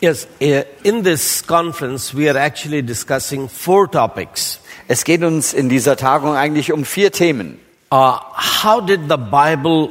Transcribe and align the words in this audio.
Yes, 0.00 0.26
uh, 0.40 0.62
in 0.82 1.02
this 1.02 1.42
conference, 1.42 2.14
we 2.14 2.30
are 2.30 2.38
actually 2.38 2.80
discussing 2.80 3.48
four 3.48 3.86
topics. 3.86 4.58
Es 4.88 5.04
geht 5.04 5.22
uns 5.22 5.52
in 5.52 5.68
dieser 5.68 5.96
Tagung 5.96 6.34
eigentlich 6.34 6.72
um 6.72 6.86
vier 6.86 7.12
Themen. 7.12 7.60
Uh, 7.92 8.18
how 8.34 8.80
did 8.80 9.10
the 9.10 9.18
Bible 9.18 9.90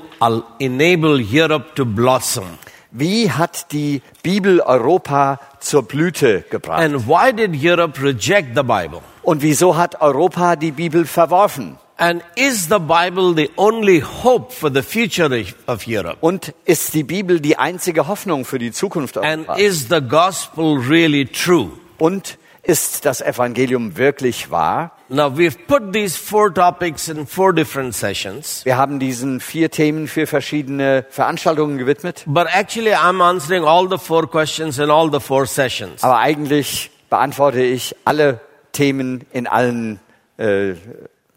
enable 0.59 1.19
Europe 1.21 1.75
to 1.75 1.85
blossom? 1.85 2.57
Wie 2.91 3.29
hat 3.29 3.71
die 3.71 4.01
Bibel 4.23 4.61
Europa 4.61 5.39
zur 5.59 5.83
Blüte 5.83 6.43
gebracht? 6.49 6.81
And 6.81 7.07
why 7.07 7.31
did 7.31 7.51
Europe 7.53 8.01
reject 8.01 8.55
the 8.55 8.63
Bible? 8.63 9.01
Und 9.21 9.43
wieso 9.43 9.77
hat 9.77 10.01
Europa 10.01 10.55
die 10.55 10.71
Bibel 10.71 11.05
verworfen? 11.05 11.77
And 12.01 12.21
is 12.37 12.69
the 12.69 12.79
Bible 12.79 13.33
the 13.35 13.51
only 13.57 13.99
hope 14.01 14.53
for 14.53 14.71
the 14.73 14.81
future 14.81 15.29
of 15.67 15.85
Europe? 15.85 16.17
Und 16.21 16.53
ist 16.63 16.93
die 16.93 17.03
Bibel 17.03 17.41
die 17.41 17.57
einzige 17.57 18.07
Hoffnung 18.07 18.45
für 18.45 18.57
die 18.57 18.71
Zukunft 18.71 19.17
And 19.17 19.49
Europas? 19.49 19.59
is 19.59 19.89
the 19.89 19.99
gospel 20.01 20.77
really 20.77 21.25
true? 21.25 21.71
Und 21.97 22.37
ist 22.63 23.03
das 23.05 23.19
Evangelium 23.19 23.97
wirklich 23.97 24.49
wahr? 24.49 24.93
Now, 25.09 25.25
we've 25.37 25.57
put 25.67 25.91
these 25.91 26.17
four 26.17 26.53
topics 26.53 27.09
in 27.09 27.27
four 27.27 27.51
different 27.53 27.93
sessions, 27.93 28.63
Wir 28.63 28.77
haben 28.77 28.99
diesen 28.99 29.41
vier 29.41 29.69
Themen 29.69 30.07
für 30.07 30.25
verschiedene 30.25 31.05
Veranstaltungen 31.09 31.77
gewidmet. 31.77 32.23
but 32.27 32.47
actually, 32.53 32.93
I'm 32.93 33.21
answering 33.21 33.65
all 33.65 33.89
the 33.89 33.97
four 33.97 34.25
questions 34.29 34.77
in 34.79 34.89
all 34.89 35.11
the 35.11 35.19
four 35.19 35.45
sessions. 35.45 36.01
Aber 36.03 36.19
eigentlich 36.19 36.91
beantworte 37.09 37.61
ich 37.61 37.93
alle 38.05 38.39
Themen 38.71 39.25
in 39.33 39.47
allen 39.47 39.99
äh, 40.37 40.75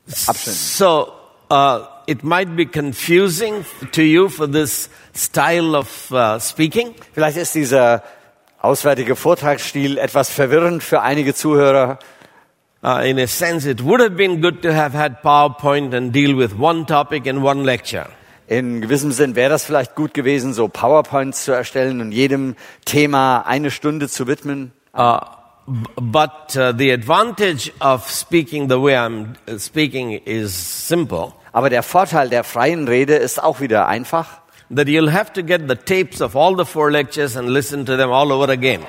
Abschnitten. 0.07 0.53
So, 0.53 1.13
uh, 1.51 1.87
it 2.07 2.25
might 2.25 2.57
be 2.57 2.67
confusing 2.67 3.65
to 3.93 4.03
you 4.03 4.29
for 4.29 4.47
this 4.47 4.89
style 5.15 5.77
of 5.77 6.11
uh, 6.13 6.39
speaking, 6.39 6.95
Vielleicht 7.13 7.37
ist 7.37 7.55
dieser 7.55 8.03
auswärtige 8.61 9.17
Vortragsstil 9.17 9.99
etwas 9.99 10.31
verwirrend 10.31 10.83
für 10.83 11.03
einige 11.03 11.35
Zuhörer. 11.35 11.99
Uh, 12.85 12.99
in 13.05 13.19
a 13.19 13.27
sense, 13.29 13.69
it 13.69 13.85
would 13.85 14.01
have 14.01 14.17
been 14.17 14.41
good 14.41 14.61
to 14.63 14.73
have 14.73 14.93
had 14.93 15.23
PowerPoint 15.23 15.95
and 15.95 16.13
deal 16.13 16.37
with 16.37 16.59
one 16.59 16.85
topic 16.85 17.27
in 17.27 17.43
one 17.43 17.63
lecture. 17.63 18.09
In 18.49 18.81
gewissem 18.81 19.13
Sinn 19.13 19.37
wäre 19.37 19.51
das 19.51 19.65
vielleicht 19.65 19.95
gut 19.95 20.15
gewesen, 20.15 20.53
so 20.53 20.67
PowerPoints 20.67 21.45
zu 21.45 21.53
erstellen 21.53 22.01
und 22.01 22.11
jedem 22.11 22.57
Thema 22.85 23.43
eine 23.43 23.71
Stunde 23.71 24.09
zu 24.09 24.27
widmen. 24.27 24.73
Uh, 24.93 25.21
but 25.67 26.57
uh, 26.57 26.73
the 26.73 26.91
advantage 26.91 27.73
of 27.81 28.11
speaking 28.11 28.69
the 28.69 28.81
way 28.81 28.97
I'm 28.97 29.37
uh, 29.47 29.59
speaking 29.59 30.13
is 30.13 30.53
simple. 30.55 31.35
Aber 31.53 31.71
der 31.71 31.83
Vorteil 31.83 32.31
der 32.31 32.45
freien 32.45 32.89
Rede 32.89 33.15
ist 33.15 33.43
auch 33.43 33.61
wieder 33.61 33.87
einfach. 33.87 34.41
That 34.75 34.89
you'll 34.89 35.13
have 35.13 35.33
to 35.35 35.43
get 35.43 35.69
the 35.69 35.77
tapes 35.77 36.23
of 36.23 36.35
all 36.35 36.57
the 36.57 36.65
four 36.65 36.91
lectures 36.91 37.37
and 37.37 37.49
listen 37.49 37.85
to 37.87 37.97
them 37.97 38.11
all 38.11 38.33
over 38.33 38.49
again. 38.49 38.81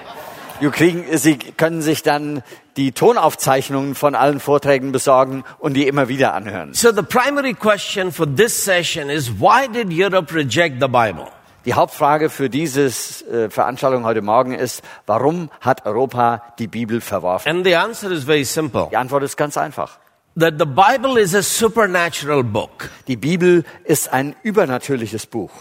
Sie, 0.62 0.70
kriegen, 0.70 1.18
Sie 1.18 1.38
können 1.38 1.82
sich 1.82 2.04
dann 2.04 2.42
die 2.78 2.94
Tonaufzeichnungen 2.94 3.96
von 3.96 4.16
allen 4.16 4.40
Vorträgen 4.40 4.92
besorgen 4.94 5.44
und 5.60 5.74
die 5.74 5.88
immer 5.88 6.08
wieder 6.08 6.34
anhören. 6.34 6.74
So 6.74 6.92
the 6.92 7.02
primary 7.02 7.54
question 7.54 8.12
for 8.12 8.26
this 8.26 8.64
session 8.64 9.10
is 9.10 9.30
why 9.42 9.68
did 9.68 9.92
Europe 9.92 10.34
reject 10.34 10.80
the 10.80 10.88
Bible? 10.88 11.28
Die 11.66 11.74
Hauptfrage 11.74 12.30
für 12.30 12.50
diese 12.50 12.86
äh, 12.86 13.50
Veranstaltung 13.50 14.04
heute 14.04 14.22
Morgen 14.22 14.54
ist, 14.54 14.84
warum 15.06 15.50
hat 15.62 15.86
Europa 15.86 16.44
die 16.60 16.68
Bibel 16.68 17.00
verworfen? 17.00 17.50
And 17.50 17.66
the 17.66 17.76
answer 17.76 18.12
is 18.12 18.26
very 18.26 18.44
simple. 18.44 18.88
Die 18.92 18.98
Antwort 18.98 19.24
ist 19.24 19.38
ganz 19.38 19.58
einfach. 19.58 19.98
That 20.38 20.56
the 20.58 20.66
Bible 20.66 21.20
is 21.20 21.34
a 21.36 21.42
supernatural 21.42 22.44
book. 22.44 22.90
Die 23.08 23.16
Bibel 23.16 23.64
ist 23.86 24.12
ein 24.12 24.36
übernatürliches 24.44 25.26
Buch. 25.26 25.52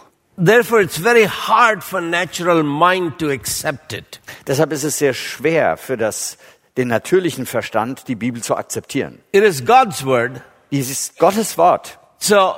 Therefore, 0.43 0.81
it's 0.81 0.97
very 0.97 1.27
hard 1.27 1.85
for 1.85 2.01
natural 2.01 2.63
mind 2.63 3.19
to 3.19 3.29
accept 3.31 3.93
it. 3.93 4.21
Deshalb 4.47 4.73
ist 4.73 4.83
es 4.83 4.99
sehr 4.99 5.13
schwer 5.13 5.77
für 5.77 5.99
das, 5.99 6.39
den 6.79 6.89
natürlichen 6.89 7.45
Verstand, 7.45 8.09
die 8.09 8.17
Bibel 8.17 8.43
zu 8.43 8.57
akzeptieren. 8.57 9.19
It 9.33 9.45
is 9.45 9.65
God's 9.65 10.05
word. 10.07 10.41
Dies 10.71 10.91
ist 10.91 11.19
Gottes 11.19 11.59
Wort. 11.59 11.99
So, 12.19 12.55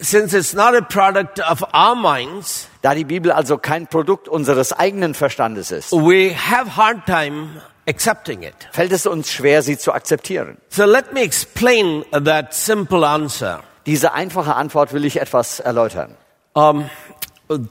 since 0.00 0.32
it's 0.34 0.54
not 0.54 0.74
a 0.74 0.82
product 0.82 1.38
of 1.40 1.62
our 1.74 1.94
minds, 1.94 2.68
Da 2.82 2.94
die 2.94 3.04
Bibel 3.04 3.30
also 3.32 3.58
kein 3.58 3.86
Produkt 3.86 4.28
unseres 4.28 4.72
eigenen 4.72 5.14
Verstandes 5.14 5.70
ist, 5.70 5.92
we 5.92 6.34
have 6.34 6.76
hard 6.76 7.04
time 7.06 7.60
accepting 7.86 8.42
it. 8.42 8.54
fällt 8.72 8.92
es 8.92 9.06
uns 9.06 9.30
schwer, 9.30 9.62
sie 9.62 9.76
zu 9.76 9.92
akzeptieren. 9.92 10.56
So 10.70 10.84
let 10.84 11.12
me 11.12 11.22
explain 11.22 12.04
that 12.12 12.54
simple 12.54 13.06
answer. 13.06 13.62
Diese 13.86 14.12
einfache 14.12 14.54
Antwort 14.56 14.92
will 14.92 15.04
ich 15.04 15.20
etwas 15.20 15.60
erläutern. 15.60 16.16
Um, 16.54 16.88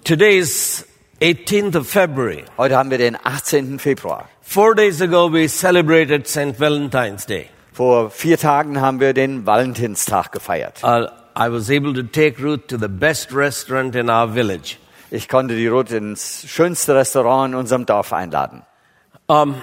today 0.03 0.37
is 0.37 0.85
18th 1.21 1.77
of 1.77 1.89
February. 1.89 2.45
Heute 2.57 2.77
haben 2.77 2.91
wir 2.91 2.97
den 2.97 3.17
18. 3.21 3.79
Februar. 3.79 4.29
Four 4.41 4.75
days 4.75 5.01
ago, 5.01 5.31
we 5.31 5.47
celebrated 5.47 6.27
St. 6.27 6.59
Valentine's 6.59 7.25
Day. 7.25 7.49
Vor 7.73 8.09
vier 8.09 8.37
Tagen 8.37 8.81
haben 8.81 8.99
wir 8.99 9.13
den 9.13 9.45
Valentinstag 9.45 10.31
gefeiert. 10.31 10.83
Uh, 10.83 11.07
I 11.39 11.47
was 11.47 11.71
able 11.71 11.93
to 11.93 12.03
take 12.03 12.37
Ruth 12.37 12.67
to 12.67 12.77
the 12.77 12.89
best 12.89 13.31
restaurant 13.31 13.95
in 13.95 14.09
our 14.09 14.27
village. 14.27 14.77
Ich 15.09 15.29
konnte 15.29 15.55
die 15.55 15.67
Ruth 15.67 15.89
ins 15.89 16.43
schönste 16.45 16.93
Restaurant 16.95 17.53
in 17.53 17.55
unserem 17.57 17.85
Dorf 17.85 18.11
einladen. 18.11 18.63
Um, 19.27 19.55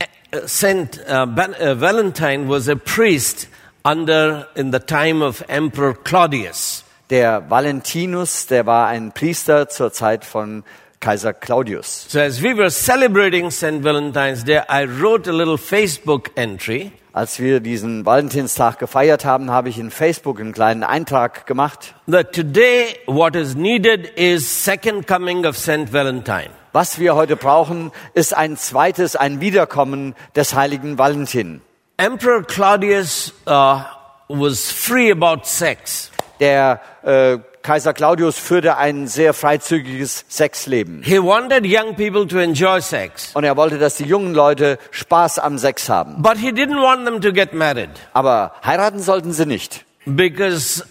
uh, 0.00 0.46
Saint 0.46 1.00
uh, 1.08 1.26
uh, 1.26 1.74
Valentine 1.74 2.48
was 2.48 2.68
a 2.68 2.76
priest 2.76 3.48
under 3.84 4.46
in 4.54 4.70
the 4.70 4.78
time 4.78 5.22
of 5.22 5.42
Emperor 5.48 5.92
Claudius. 5.92 6.84
Der 7.10 7.50
Valentinus, 7.50 8.46
der 8.46 8.66
war 8.66 8.86
ein 8.86 9.10
Priester 9.10 9.68
zur 9.68 9.92
Zeit 9.92 10.24
von 10.24 10.62
Kaiser 11.06 11.32
Claudius. 11.32 12.06
So 12.08 12.18
as 12.18 12.42
we 12.42 12.52
were 12.52 12.68
celebrating 12.68 13.52
Saint 13.52 13.84
Valentine's 13.84 14.42
Day, 14.42 14.60
I 14.68 14.86
wrote 14.86 15.28
a 15.28 15.32
little 15.32 15.56
Facebook 15.56 16.32
entry 16.34 16.90
Als 17.12 17.38
wir 17.38 17.60
diesen 17.60 18.04
Valentinstag 18.04 18.80
gefeiert 18.80 19.24
haben, 19.24 19.52
habe 19.52 19.68
ich 19.68 19.78
in 19.78 19.92
Facebook 19.92 20.40
einen 20.40 20.52
kleinen 20.52 20.82
Eintrag 20.82 21.46
gemacht. 21.46 21.94
that 22.08 22.32
today 22.32 22.96
what 23.06 23.36
is 23.36 23.54
needed 23.54 24.18
is 24.18 24.64
second 24.64 25.06
coming 25.06 25.46
of 25.46 25.56
Saint 25.56 25.92
Valentine. 25.92 26.50
Was 26.72 26.98
wir 26.98 27.14
heute 27.14 27.36
brauchen, 27.36 27.92
ist 28.14 28.36
ein 28.36 28.56
zweites, 28.56 29.14
ein 29.14 29.40
Wiederkommen 29.40 30.16
des 30.34 30.56
heiligen 30.56 30.98
Valentin. 30.98 31.62
Emperor 31.98 32.42
Claudius 32.42 33.32
uh, 33.46 33.78
was 34.26 34.72
free 34.72 35.12
about 35.12 35.44
sex. 35.44 36.10
Der 36.40 36.80
äh, 37.04 37.38
Kaiser 37.66 37.92
Claudius 37.92 38.38
führte 38.38 38.76
ein 38.76 39.08
sehr 39.08 39.34
freizügiges 39.34 40.24
Sexleben. 40.28 41.02
He 41.02 41.18
wanted 41.18 41.64
young 41.66 41.96
people 41.96 42.26
to 42.28 42.38
enjoy 42.38 42.80
sex, 42.80 43.32
Und 43.34 43.42
er 43.44 43.56
wollte, 43.56 43.78
dass 43.78 43.96
die 43.96 44.04
jungen 44.04 44.32
Leute 44.34 44.78
Spaß 44.92 45.38
am 45.40 45.58
Sex 45.58 45.88
haben. 45.88 46.22
but 46.22 46.36
he 46.38 46.50
didn't 46.50 46.80
want 46.80 47.04
them 47.04 47.20
to 47.20 47.32
get 47.32 47.52
married 47.52 47.90
Aber 48.12 48.52
heiraten 48.64 49.00
sollten 49.00 49.32
sie 49.32 49.46
nicht. 49.46 49.84
because 50.06 50.84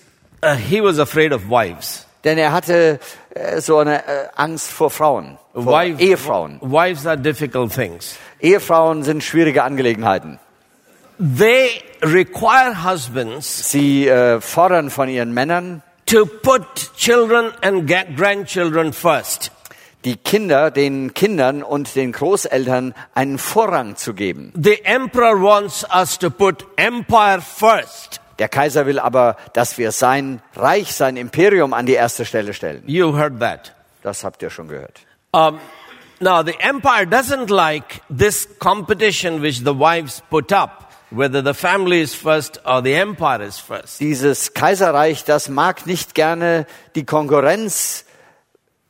uh, 0.44 0.54
he 0.56 0.82
was 0.84 1.00
afraid 1.00 1.32
of 1.32 1.50
wives. 1.50 2.06
Denn 2.26 2.38
er 2.38 2.52
hatte 2.52 3.00
äh, 3.36 3.62
so 3.62 3.78
eine 3.78 4.00
äh, 4.08 4.28
Angst 4.36 4.70
vor 4.72 4.90
Frauen, 4.90 5.38
vor 5.54 5.66
Wives- 5.66 6.00
Ehefrauen. 6.02 6.60
Wives 6.62 7.06
are 7.08 7.18
difficult 7.18 7.72
things. 7.74 8.18
Ehefrauen 8.42 9.04
sind 9.04 9.24
schwierige 9.24 9.64
Angelegenheiten. 9.64 10.40
They 11.18 11.70
require 12.02 12.84
husbands 12.84 13.72
Sie 13.72 14.08
äh, 14.08 14.42
fordern 14.42 14.90
von 14.90 15.08
ihren 15.08 15.34
Männern, 15.34 15.82
to 16.06 16.26
put 16.26 16.92
children 16.96 17.52
and 17.62 17.88
grandchildren 18.16 18.94
first. 18.94 19.52
die 20.06 20.18
Kinder, 20.18 20.70
den 20.72 21.14
Kindern 21.14 21.64
und 21.64 21.96
den 21.96 22.12
Großeltern 22.12 22.94
einen 23.16 23.38
Vorrang 23.38 23.96
zu 23.96 24.14
geben. 24.14 24.54
The 24.56 24.86
emperor 24.86 25.42
wants 25.42 25.86
us 25.94 26.18
to 26.20 26.30
put 26.30 26.66
empire 26.78 27.42
first. 27.42 28.22
Der 28.38 28.48
Kaiser 28.48 28.86
will 28.86 29.00
aber, 29.00 29.38
dass 29.54 29.78
wir 29.78 29.92
sein 29.92 30.42
Reich, 30.56 30.94
sein 30.94 31.18
Imperium 31.18 31.74
an 31.74 31.86
die 31.86 31.94
erste 31.94 32.26
Stelle 32.26 32.54
stellen. 32.54 32.84
You 32.86 33.18
heard 33.18 33.40
that. 33.40 33.74
Das 34.04 34.24
habt 34.24 34.44
ihr 34.44 34.50
schon 34.50 34.68
gehört. 34.68 35.00
Um, 35.32 35.60
now, 36.20 36.44
the 36.44 36.56
empire 36.60 37.06
doesn't 37.06 37.50
like 37.50 38.02
this 38.16 38.48
competition 38.60 39.42
which 39.42 39.60
the 39.60 39.74
wives 39.74 40.22
put 40.30 40.52
up, 40.52 40.85
whether 41.12 41.44
the 41.44 41.54
family 41.54 42.02
is 42.02 42.14
first 42.14 42.62
or 42.66 42.82
the 42.84 42.94
empire 42.94 43.42
is 43.44 43.60
first. 43.60 44.00
Dieses 44.00 44.54
Kaiserreich, 44.54 45.24
das 45.24 45.50
mag 45.50 45.86
nicht 45.86 46.16
gerne 46.16 46.66
die 46.96 47.06
Konkurrenz, 47.06 48.06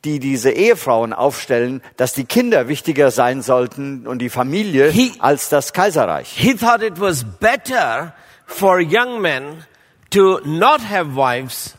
die 0.04 0.20
diese 0.20 0.50
Ehefrauen 0.50 1.12
aufstellen, 1.12 1.82
dass 1.96 2.12
die 2.12 2.24
Kinder 2.24 2.68
wichtiger 2.68 3.10
sein 3.10 3.42
sollten 3.42 4.06
und 4.06 4.20
die 4.20 4.30
Familie 4.30 4.90
He- 4.90 5.14
als 5.18 5.48
das 5.48 5.72
Kaiserreich. 5.72 6.28
He 6.36 6.54
thought 6.54 6.82
it 6.82 7.00
was 7.00 7.24
better 7.24 8.14
for 8.46 8.78
young 8.80 9.20
men 9.20 9.64
to 10.10 10.40
not 10.44 10.80
have 10.88 11.16
wives, 11.16 11.74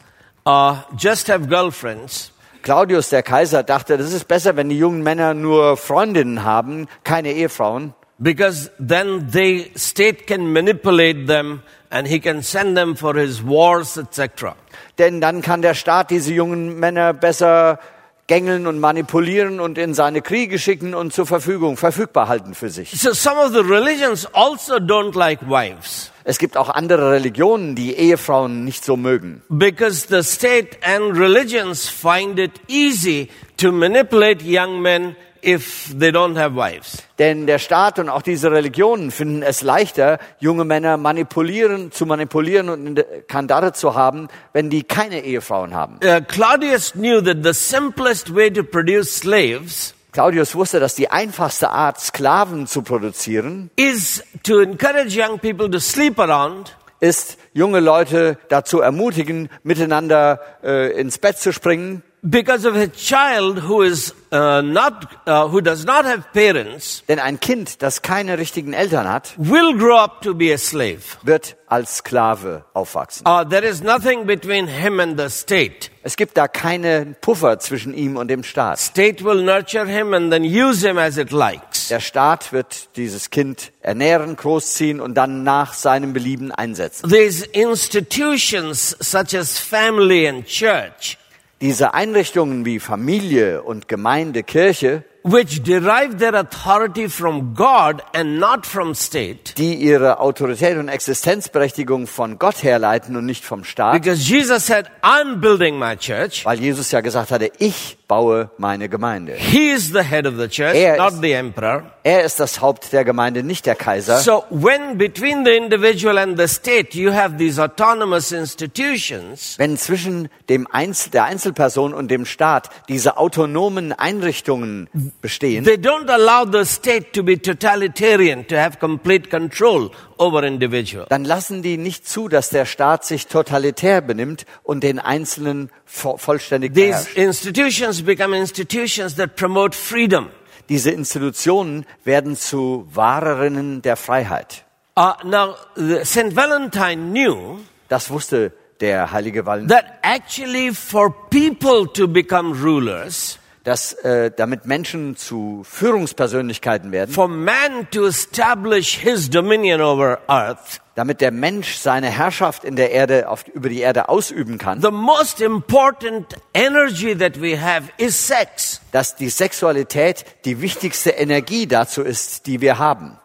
uh, 0.46 0.76
just 0.98 1.30
have 1.30 1.48
girlfriends, 1.48 2.32
Claudius, 2.64 3.08
der 3.10 3.24
Kaiser, 3.24 3.64
dachte, 3.64 3.98
das 3.98 4.12
ist 4.12 4.28
besser, 4.28 4.58
wenn 4.58 4.68
die 4.68 4.78
jungen 4.78 5.02
Männer 5.02 5.34
nur 5.34 5.78
Freundinnen 5.78 6.44
haben, 6.44 6.88
keine 7.06 7.32
Ehefrauen, 7.32 7.94
because 8.20 8.72
then 8.80 9.30
the 9.32 9.70
state 9.76 10.26
can 10.28 10.52
manipulate 10.52 11.28
them 11.28 11.62
and 11.92 12.08
he 12.08 12.20
can 12.20 12.42
send 12.42 12.76
them 12.76 12.96
for 12.96 13.16
his 13.16 13.42
wars, 13.44 13.98
etc. 13.98 14.56
denn 14.98 15.22
dann 15.22 15.42
kann 15.42 15.62
der 15.62 15.74
Staat 15.76 16.10
diese 16.12 16.34
jungen 16.34 16.80
Männer 16.80 17.14
besser 17.14 17.80
gängeln 18.28 18.68
und 18.68 18.80
manipulieren 18.80 19.62
und 19.62 19.78
in 19.78 19.94
seine 19.94 20.22
Kriege 20.22 20.60
schicken 20.60 20.94
und 20.94 21.14
zur 21.14 21.26
Verfügung, 21.26 21.78
verfügbar 21.78 22.28
halten 22.28 22.56
für 22.56 22.70
sich. 22.70 22.92
So 22.92 23.14
some 23.14 23.38
of 23.40 23.54
the 23.54 23.62
religions 23.62 24.28
also 24.34 24.76
don't 24.76 25.18
like 25.18 25.40
wives 25.50 26.12
Es 26.26 26.38
gibt 26.40 26.58
auch 26.58 26.68
andere 26.70 27.14
Religionen, 27.14 27.74
die 27.76 27.94
Ehefrauen 27.96 28.66
nicht 28.66 28.84
so 28.84 28.98
mögen. 28.98 29.44
because 29.48 30.08
the 30.10 30.24
state 30.24 30.78
and 30.82 31.18
religions 31.18 31.88
find 31.88 32.38
it 32.38 32.52
easy 32.68 33.30
to 33.56 33.72
manipulate 33.72 34.44
young 34.44 34.82
men 34.82 35.16
if 35.48 35.98
they 35.98 36.10
don't 36.10 36.38
have 36.38 36.56
wives. 36.56 37.04
Denn 37.18 37.48
der 37.48 37.58
Staat 37.58 37.98
und 38.00 38.10
auch 38.10 38.22
diese 38.22 38.52
Religionen 38.52 39.12
finden 39.12 39.42
es 39.42 39.62
leichter, 39.62 40.20
junge 40.40 40.66
Männer 40.66 40.98
manipulieren, 40.98 41.92
zu 41.92 42.06
manipulieren 42.06 42.70
und 42.70 43.04
Kandare 43.28 43.74
zu 43.74 43.96
haben, 43.96 44.28
wenn 44.54 44.70
die 44.70 44.84
keine 44.84 45.24
Ehefrauen 45.24 45.74
haben. 45.74 46.00
Uh, 46.04 46.22
Claudius 46.28 46.92
knew 46.92 47.22
that 47.22 47.38
the 47.44 47.54
simplest 47.54 48.36
way 48.36 48.52
to 48.52 48.64
produce 48.64 49.16
slaves 49.16 49.94
Claudius 50.18 50.56
wusste, 50.56 50.80
dass 50.80 50.96
die 50.96 51.12
einfachste 51.12 51.70
Art, 51.70 52.00
Sklaven 52.00 52.66
zu 52.66 52.82
produzieren, 52.82 53.70
is 53.76 54.24
to 54.42 54.60
encourage 54.62 55.16
young 55.16 55.38
people 55.38 55.70
to 55.70 55.80
sleep 55.80 56.20
around 56.20 56.76
ist, 57.00 57.38
junge 57.54 57.80
Leute 57.80 58.40
dazu 58.50 58.80
ermutigen, 58.80 59.50
miteinander 59.62 60.42
äh, 60.64 61.00
ins 61.00 61.20
Bett 61.20 61.38
zu 61.38 61.54
springen, 61.54 62.02
because 62.22 62.66
of 62.66 62.76
a 62.76 62.88
child 62.88 63.60
who 63.60 63.82
is 63.82 64.14
uh, 64.32 64.62
not 64.62 65.28
uh, 65.28 65.48
who 65.48 65.62
does 65.62 65.86
not 65.86 66.06
have 66.06 66.32
parents 66.34 67.04
denn 67.08 67.20
ein 67.20 67.40
Kind, 67.40 67.82
das 67.82 68.02
keine 68.02 68.38
richtigen 68.38 68.74
Eltern 68.74 69.08
hat, 69.08 69.34
will 69.38 69.78
grow 69.78 69.98
up 69.98 70.22
to 70.22 70.34
be 70.34 70.54
a 70.54 70.58
slave. 70.58 71.02
wird 71.24 71.56
als 71.68 71.98
Sklave 71.98 72.66
aufwachsen. 72.74 73.26
Uh, 73.28 73.44
there 73.44 73.66
is 73.66 73.82
nothing 73.82 74.26
between 74.26 74.68
him 74.68 75.00
and 75.00 75.20
the 75.20 75.30
state. 75.30 75.90
Es 76.04 76.16
gibt 76.16 76.38
da 76.38 76.48
keinen 76.48 77.16
Puffer 77.22 77.60
zwischen 77.60 77.94
ihm 77.94 78.18
und 78.18 78.30
dem 78.30 78.44
Staat. 78.44 78.80
State 78.80 79.24
will 79.24 79.44
nurture 79.44 79.86
him 79.86 80.14
and 80.14 80.32
then 80.32 80.44
use 80.44 80.86
him 80.86 80.98
as 80.98 81.18
it 81.18 81.32
likes. 81.32 81.90
Der 81.90 82.00
Staat 82.00 82.52
wird 82.52 82.96
dieses 82.96 83.30
Kind 83.30 83.72
ernähren, 83.82 84.36
großziehen 84.36 85.00
und 85.00 85.16
dann 85.16 85.44
nach 85.44 85.74
seinem 85.74 86.14
Belieben 86.14 86.52
einsetzen. 86.52 87.10
These 87.10 87.46
institutions 87.46 88.96
such 89.00 89.38
as 89.38 89.58
family 89.58 90.28
and 90.28 90.46
church, 90.46 91.18
Diese 91.60 91.96
Einrichtungen 91.96 92.66
wie 92.66 92.80
Familie 92.80 93.64
und 93.64 93.88
Gemeinde, 93.88 94.44
Kirche, 94.44 95.04
which 95.30 95.62
derive 95.64 96.18
their 96.20 96.34
authority 96.36 97.10
from 97.10 97.54
God 97.54 98.02
and 98.14 98.40
not 98.40 98.66
from 98.66 98.94
state, 98.96 99.54
die 99.58 99.76
ihre 99.76 100.20
Autorität 100.20 100.78
und 100.78 100.88
Existenzberechtigung 100.90 102.08
von 102.08 102.40
Gott 102.40 102.64
herleiten 102.64 103.16
und 103.16 103.26
nicht 103.26 103.44
vom 103.46 103.64
Staat, 103.64 103.94
because 103.94 104.22
Jesus 104.24 104.66
said, 104.66 104.86
I'm 105.02 105.36
building 105.42 105.78
my 105.78 105.96
church. 105.96 106.46
weil 106.46 106.60
Jesus 106.60 106.92
ja 106.92 107.02
gesagt 107.02 107.32
hatte, 107.32 107.52
ich 107.60 107.98
baue 108.08 108.50
meine 108.58 108.88
Gemeinde. 108.88 109.34
He 109.34 109.70
is 109.72 109.92
the 109.92 110.02
head 110.02 110.26
of 110.26 110.36
the 110.40 110.48
church, 110.48 110.76
Er 110.76 110.98
not 110.98 111.14
ist- 111.14 111.22
the 111.22 111.32
emperor. 111.34 111.84
Er 112.04 112.24
ist 112.24 112.40
das 112.40 112.62
Haupt 112.62 112.94
der 112.94 113.04
Gemeinde, 113.04 113.44
nicht 113.44 113.66
der 113.66 113.76
Kaiser. 113.76 114.18
So 114.20 114.46
when 114.50 114.98
between 114.98 115.44
the 115.44 115.52
individual 115.52 116.18
and 116.18 116.40
the 116.40 116.48
state 116.48 116.98
you 116.98 117.12
have 117.12 117.36
these 117.38 117.62
autonomous 117.62 118.32
institutions, 118.32 119.56
Wenn 119.58 119.78
zwischen 119.78 120.30
dem 120.48 120.68
Einzel 120.72 121.10
der 121.12 121.26
Einzelperson 121.26 121.94
und 121.94 122.10
dem 122.10 122.26
Staat 122.26 122.70
diese 122.88 123.18
autonomen 123.18 123.92
Einrichtungen 123.92 124.90
bestehen, 125.22 125.66
they 125.66 125.76
don't 125.78 126.10
allow 126.10 126.46
the 126.50 126.66
state 126.66 127.12
to 127.14 127.24
be 127.24 127.38
totalitarian, 127.38 128.46
to 128.48 128.56
have 128.56 128.80
complete 128.80 129.30
control 129.30 129.92
over 130.18 130.44
individual. 130.44 131.06
dann 131.10 131.26
lassen 131.26 131.62
die 131.62 131.78
nicht 131.78 132.08
zu, 132.08 132.28
dass 132.28 132.50
der 132.50 132.66
Staat 132.66 133.06
sich 133.06 133.28
totalitär 133.28 134.02
benimmt 134.02 134.46
und 134.64 134.84
den 134.84 135.00
Einzelnen 135.00 135.70
vo 135.86 136.18
vollständig 136.18 136.74
These 136.74 136.88
beherrscht. 136.88 137.18
institutions 137.18 138.02
become 138.04 138.38
institutions 138.38 139.16
that 139.16 139.36
promote 139.36 139.76
freedom. 139.76 140.30
Diese 140.70 140.92
Institutionen 140.92 141.86
werden 142.04 142.36
zu 142.36 142.88
Wahrerinnen 142.94 143.82
der 143.82 143.96
Freiheit. 143.96 144.66
Uh, 144.98 145.14
now, 145.24 145.56
St. 146.04 146.36
Valentine 146.36 147.12
knew 147.12 147.60
Das 147.88 148.10
wusste 148.10 148.52
der 148.82 149.12
heilige 149.12 149.46
Valentin, 149.46 149.70
that 149.70 149.86
actually 150.02 150.74
for 150.74 151.10
people 151.30 151.88
to 151.94 152.08
become 152.08 152.54
rulers, 152.62 153.40
dass 153.68 153.92
äh, 153.92 154.32
damit 154.34 154.66
Menschen 154.66 155.18
zu 155.18 155.62
Führungspersönlichkeiten 155.70 156.94
werden, 156.94 157.14
for 157.14 157.28
man 157.28 157.90
to 157.92 158.08
establish 158.08 158.98
his 158.98 159.30
dominion 159.30 159.82
over 159.82 160.20
earth, 160.30 160.80
damit 160.96 161.20
der 161.20 161.32
Mensch 161.32 161.76
seine 161.76 162.08
Herrschaft 162.08 162.64
in 162.64 162.78
der 162.78 162.92
Erde 162.92 163.28
auf, 163.28 163.46
über 163.50 163.68
die 163.68 163.82
Erde 163.82 164.08
ausüben 164.08 164.58
kann, 164.58 164.82
the 164.82 164.90
most 164.90 165.42
important 165.42 166.34
energy 166.54 167.14
that 167.14 167.42
we 167.42 167.62
have 167.62 167.90
is 167.98 168.16
sex. 168.26 168.80
dass 168.94 169.18
die 169.18 169.28
Sexualität 169.28 170.24
die 170.46 170.62
wichtigste 170.62 171.10
Energie 171.10 171.68
dazu 171.68 172.04
ist, 172.04 172.48
die 172.48 172.62
wir 172.62 172.80
haben. 172.80 173.20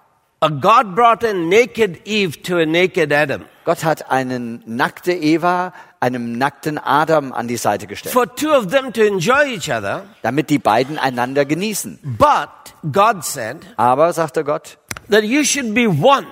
Uh, 0.44 0.48
God 0.48 0.96
brought 0.96 1.22
a 1.22 1.32
naked 1.32 2.04
Eve 2.04 2.42
to 2.42 2.56
a 2.56 2.66
naked 2.66 3.12
Adam. 3.12 3.44
Gott 3.64 3.84
hat 3.84 4.10
einen 4.10 4.60
nackte 4.66 5.12
Eva 5.12 5.72
einem 6.02 6.36
nackten 6.36 6.78
Adam 6.78 7.32
an 7.32 7.46
die 7.46 7.56
Seite 7.56 7.86
gestellt, 7.86 8.12
For 8.12 8.26
two 8.34 8.50
of 8.52 8.68
them 8.68 8.92
to 8.92 9.02
enjoy 9.02 9.54
each 9.54 9.70
other, 9.70 10.04
damit 10.22 10.50
die 10.50 10.58
beiden 10.58 10.98
einander 10.98 11.44
genießen. 11.44 11.98
but 12.02 12.48
God 12.92 13.24
said 13.24 13.58
Aber, 13.76 14.12
sagte 14.12 14.42
Gott, 14.44 14.78
that 15.08 15.22
you 15.22 15.44
should 15.44 15.72
be 15.74 15.86
one, 15.88 16.26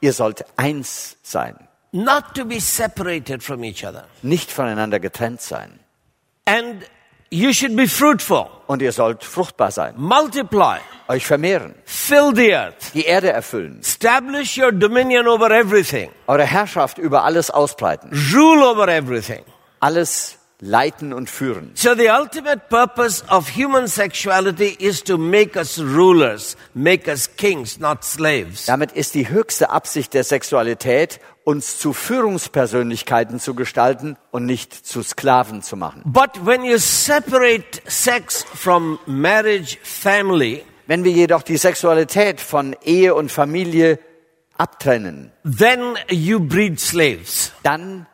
ihr 0.00 0.12
sollt 0.12 0.44
eins 0.56 1.16
sein, 1.22 1.54
not 1.92 2.34
to 2.34 2.44
be 2.44 2.58
separated 2.60 3.42
from 3.42 3.62
each 3.62 3.84
other. 3.86 4.04
nicht 4.22 4.50
voneinander 4.50 4.98
getrennt 4.98 5.40
sein. 5.40 5.78
And 6.44 6.82
you 7.32 7.52
should 7.52 7.74
be 7.76 7.88
fruitful, 7.88 8.48
Und 8.66 8.82
ihr 8.82 8.92
sollt 8.92 9.24
fruchtbar 9.24 9.70
sein, 9.70 9.94
multiply, 9.96 10.78
euch 11.08 11.26
vermehren, 11.26 11.74
fill 11.84 12.32
the 12.34 12.52
earth, 12.54 12.94
die 12.94 13.04
Erde 13.04 13.30
erfüllen, 13.30 13.78
establish 13.80 14.56
your 14.58 14.72
dominion 14.72 15.26
over 15.26 15.50
everything, 15.50 16.10
eure 16.26 16.44
Herrschaft 16.44 16.98
über 16.98 17.24
alles 17.24 17.50
ausbreiten, 17.50 18.10
rule 18.34 18.64
over 18.66 18.88
everything. 18.88 19.42
alles 19.80 20.38
leiten 20.60 21.12
und 21.12 21.28
führen. 21.28 21.72
So 21.74 21.94
the 21.94 22.08
ultimate 22.08 22.68
purpose 22.68 23.24
of 23.28 23.48
human 23.48 23.88
sexuality 23.88 24.76
is 24.78 25.02
to 25.04 25.18
make 25.18 25.58
us 25.58 25.78
rulers, 25.80 26.56
make 26.72 27.10
us 27.10 27.28
kings, 27.36 27.80
not 27.80 28.04
slaves. 28.04 28.66
Damit 28.66 28.92
ist 28.92 29.14
die 29.14 29.28
höchste 29.28 29.70
Absicht 29.70 30.14
der 30.14 30.22
Sexualität, 30.22 31.18
uns 31.44 31.78
zu 31.78 31.92
Führungspersönlichkeiten 31.92 33.40
zu 33.40 33.54
gestalten 33.54 34.16
und 34.30 34.46
nicht 34.46 34.72
zu 34.72 35.02
Sklaven 35.02 35.62
zu 35.62 35.76
machen. 35.76 36.02
But 36.04 36.44
when 36.46 36.64
you 36.64 36.78
separate 36.78 37.82
sex 37.86 38.44
from 38.44 38.98
marriage, 39.06 39.78
family, 39.82 40.64
Wenn 40.86 41.04
wir 41.04 41.12
jedoch 41.12 41.42
die 41.42 41.56
Sexualität 41.56 42.40
von 42.40 42.76
Ehe 42.84 43.14
und 43.14 43.30
Familie 43.30 43.98
abtrennen, 44.58 45.32
then 45.44 45.96
you 46.10 46.40
breed 46.40 46.80
slaves. 46.80 47.52
dann 47.62 48.06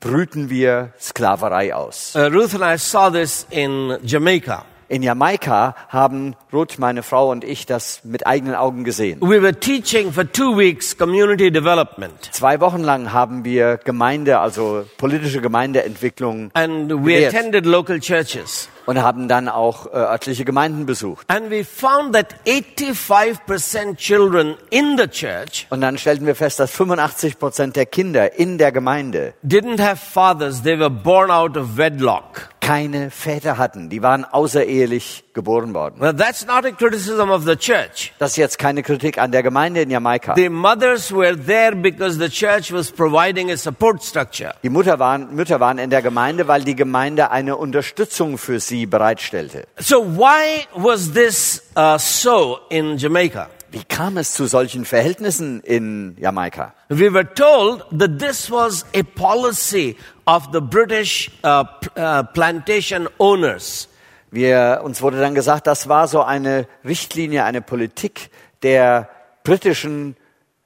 brüten 0.00 0.50
wir 0.50 0.92
Sklaverei 1.00 1.74
aus. 1.74 2.14
Uh, 2.14 2.26
Ruth 2.28 2.54
and 2.54 2.62
I 2.62 2.78
saw 2.78 3.10
this 3.10 3.46
in 3.50 3.98
Jamaica. 4.02 4.64
In 4.88 5.02
Jamaika 5.02 5.74
haben 5.88 6.34
Ruth, 6.52 6.78
meine 6.78 7.02
Frau 7.02 7.30
und 7.30 7.44
ich 7.44 7.66
das 7.66 8.00
mit 8.04 8.26
eigenen 8.26 8.54
Augen 8.54 8.84
gesehen. 8.84 9.20
We 9.20 9.42
were 9.42 9.54
teaching 9.54 10.12
for 10.12 10.30
two 10.30 10.56
weeks 10.56 10.96
community 10.96 11.50
development. 11.50 12.30
Zwei 12.32 12.60
Wochen 12.60 12.82
lang 12.82 13.12
haben 13.12 13.44
wir 13.44 13.78
Gemeinde, 13.78 14.38
also 14.38 14.84
politische 14.98 15.40
Gemeindeentwicklung 15.40 16.50
And 16.54 16.90
we 16.90 17.14
gelehrt 17.14 17.34
attended 17.34 17.66
local 17.66 17.98
churches. 18.00 18.68
Und 18.86 19.02
haben 19.02 19.28
dann 19.28 19.48
auch 19.48 19.86
äh, 19.86 19.96
örtliche 19.96 20.44
Gemeinden 20.44 20.86
besucht. 20.86 21.24
And 21.28 21.50
we 21.50 21.64
found 21.64 22.14
that 22.14 22.34
85% 22.46 23.96
children 23.96 24.56
in 24.70 24.96
the 24.98 25.08
church 25.08 25.66
Und 25.70 25.80
dann 25.80 25.98
stellten 25.98 26.26
wir 26.26 26.34
fest, 26.34 26.60
dass 26.60 26.70
85 26.70 27.38
Prozent 27.38 27.76
der 27.76 27.86
Kinder 27.86 28.38
in 28.38 28.58
der 28.58 28.72
Gemeinde 28.72 29.34
didn't 29.44 29.80
have 29.80 29.96
fathers. 29.96 30.62
They 30.62 30.78
were 30.78 30.90
born 30.90 31.30
out 31.30 31.56
of 31.56 31.76
wedlock. 31.76 32.54
keine 32.64 33.10
Väter 33.10 33.58
hatten. 33.58 33.90
Die 33.90 34.02
waren 34.02 34.24
außerehelich 34.24 35.24
geboren 35.34 35.74
worden. 35.74 36.00
Well, 36.00 36.14
that's 36.14 36.46
not 36.46 36.64
a 36.64 36.70
criticism 36.70 37.28
of 37.30 37.44
the 37.44 37.56
church. 37.56 38.12
Das 38.18 38.30
ist 38.30 38.36
jetzt 38.36 38.58
keine 38.58 38.82
Kritik 38.82 39.18
an 39.18 39.32
der 39.32 39.42
Gemeinde 39.42 39.82
in 39.82 39.90
Jamaika. 39.90 40.34
The 40.34 40.48
mothers 40.48 41.12
were 41.12 41.36
there 41.36 41.76
because 41.76 42.18
the 42.18 42.30
church 42.30 42.72
was 42.72 42.90
providing 42.90 43.50
a 43.50 43.56
support 43.58 44.02
structure. 44.02 44.54
Die 44.62 44.70
Mutter 44.70 44.98
waren, 44.98 45.34
Mütter 45.34 45.60
waren 45.60 45.76
in 45.76 45.90
der 45.90 46.00
Gemeinde, 46.00 46.48
weil 46.48 46.64
die 46.64 46.74
Gemeinde 46.74 47.30
eine 47.30 47.56
Unterstützung 47.56 48.38
für 48.38 48.60
sie 48.60 48.73
bereitstellte. 48.86 49.66
So 49.78 50.02
why 50.02 50.66
was 50.74 51.12
this 51.12 51.62
uh, 51.76 51.98
so 51.98 52.58
in 52.68 52.96
Jamaica? 52.98 53.48
Wie 53.70 53.82
kam 53.82 54.16
es 54.18 54.32
zu 54.34 54.46
solchen 54.46 54.84
Verhältnissen 54.84 55.60
in 55.64 56.16
Jamaika? 56.20 56.74
We 56.90 57.12
were 57.12 57.24
told 57.34 57.84
that 57.90 58.20
this 58.20 58.48
was 58.50 58.84
a 58.94 59.02
policy 59.02 59.96
of 60.26 60.48
the 60.52 60.60
British 60.60 61.30
uh, 61.42 61.64
uh, 61.96 62.22
plantation 62.34 63.08
owners. 63.18 63.88
Wir, 64.30 64.80
uns 64.84 65.02
wurde 65.02 65.18
dann 65.18 65.34
gesagt, 65.34 65.66
das 65.66 65.88
war 65.88 66.06
so 66.06 66.22
eine 66.22 66.66
Richtlinie, 66.84 67.42
eine 67.44 67.62
Politik 67.62 68.30
der 68.62 69.08
britischen 69.42 70.16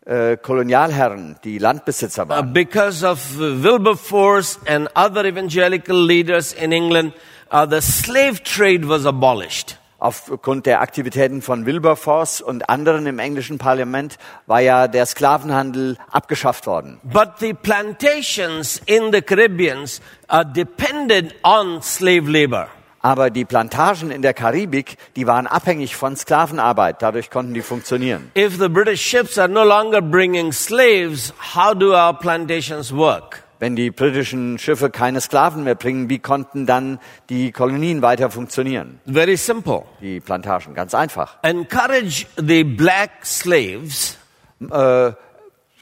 äh, 0.05 0.37
Kolonialherren, 0.37 1.37
die 1.45 1.59
Landbesitzer 1.59 2.25
Uh, 2.25 2.29
waren. 2.29 2.53
because 2.53 3.03
of 3.07 3.19
uh, 3.39 3.63
Wilberforce 3.63 4.59
and 4.67 4.89
other 4.95 5.25
evangelical 5.25 5.97
leaders 5.97 6.53
in 6.53 6.73
England 6.73 7.15
uh, 7.51 7.67
the 7.67 7.81
slave 7.81 8.43
trade 8.43 8.87
was 8.89 9.07
abolished. 9.07 9.79
Aufgrund 10.01 10.67
der 10.67 10.81
Aktivitäten 10.81 11.43
von 11.43 11.67
Wilberforce 11.67 12.41
und 12.41 12.71
anderen 12.71 13.07
im 13.07 13.19
englischen 13.19 13.59
Parlament 13.59 14.17
war 14.47 14.61
ja 14.61 14.87
der 14.87 15.05
Sklavenhandel 15.07 15.97
abgeschafft 16.13 16.69
worden. 16.69 17.01
But 17.03 17.41
the 17.41 17.53
plantations 17.53 18.81
in 18.87 19.13
the 19.13 19.21
Caribbeans 19.21 20.01
uh, 20.33 20.45
depended 20.45 21.35
on 21.43 21.83
slave 21.83 22.31
labor. 22.31 22.69
Aber 23.01 23.31
die 23.31 23.45
Plantagen 23.45 24.13
in 24.13 24.23
der 24.23 24.35
Karibik, 24.35 24.99
die 25.17 25.27
waren 25.27 25.47
abhängig 25.47 25.97
von 25.97 26.17
Sklavenarbeit. 26.17 27.03
Dadurch 27.03 27.31
konnten 27.31 27.55
die 27.55 27.63
funktionieren. 27.63 28.31
If 28.37 28.59
the 28.59 28.69
British 28.69 29.01
ships 29.01 29.37
are 29.37 29.49
no 29.49 29.65
longer 29.65 30.01
bringing 30.01 30.53
slaves, 30.53 31.33
how 31.57 31.75
do 31.75 31.93
our 31.95 32.13
plantations 32.13 32.93
work? 32.93 33.48
Wenn 33.61 33.75
die 33.75 33.91
britischen 33.91 34.59
Schiffe 34.59 34.89
keine 34.91 35.21
Sklaven 35.21 35.65
mehr 35.65 35.75
bringen, 35.75 36.09
wie 36.09 36.19
konnten 36.21 36.65
dann 36.67 37.01
die 37.29 37.51
Kolonien 37.51 38.03
weiter 38.03 38.31
funktionieren? 38.31 39.01
Very 39.07 39.37
simple. 39.37 39.83
Die 40.01 40.21
Plantagen, 40.21 40.75
ganz 40.75 40.95
einfach. 40.95 41.39
Encourage 41.43 42.27
the 42.37 42.65
black 42.65 43.11
slaves 43.25 44.17
Äh, 44.61 45.13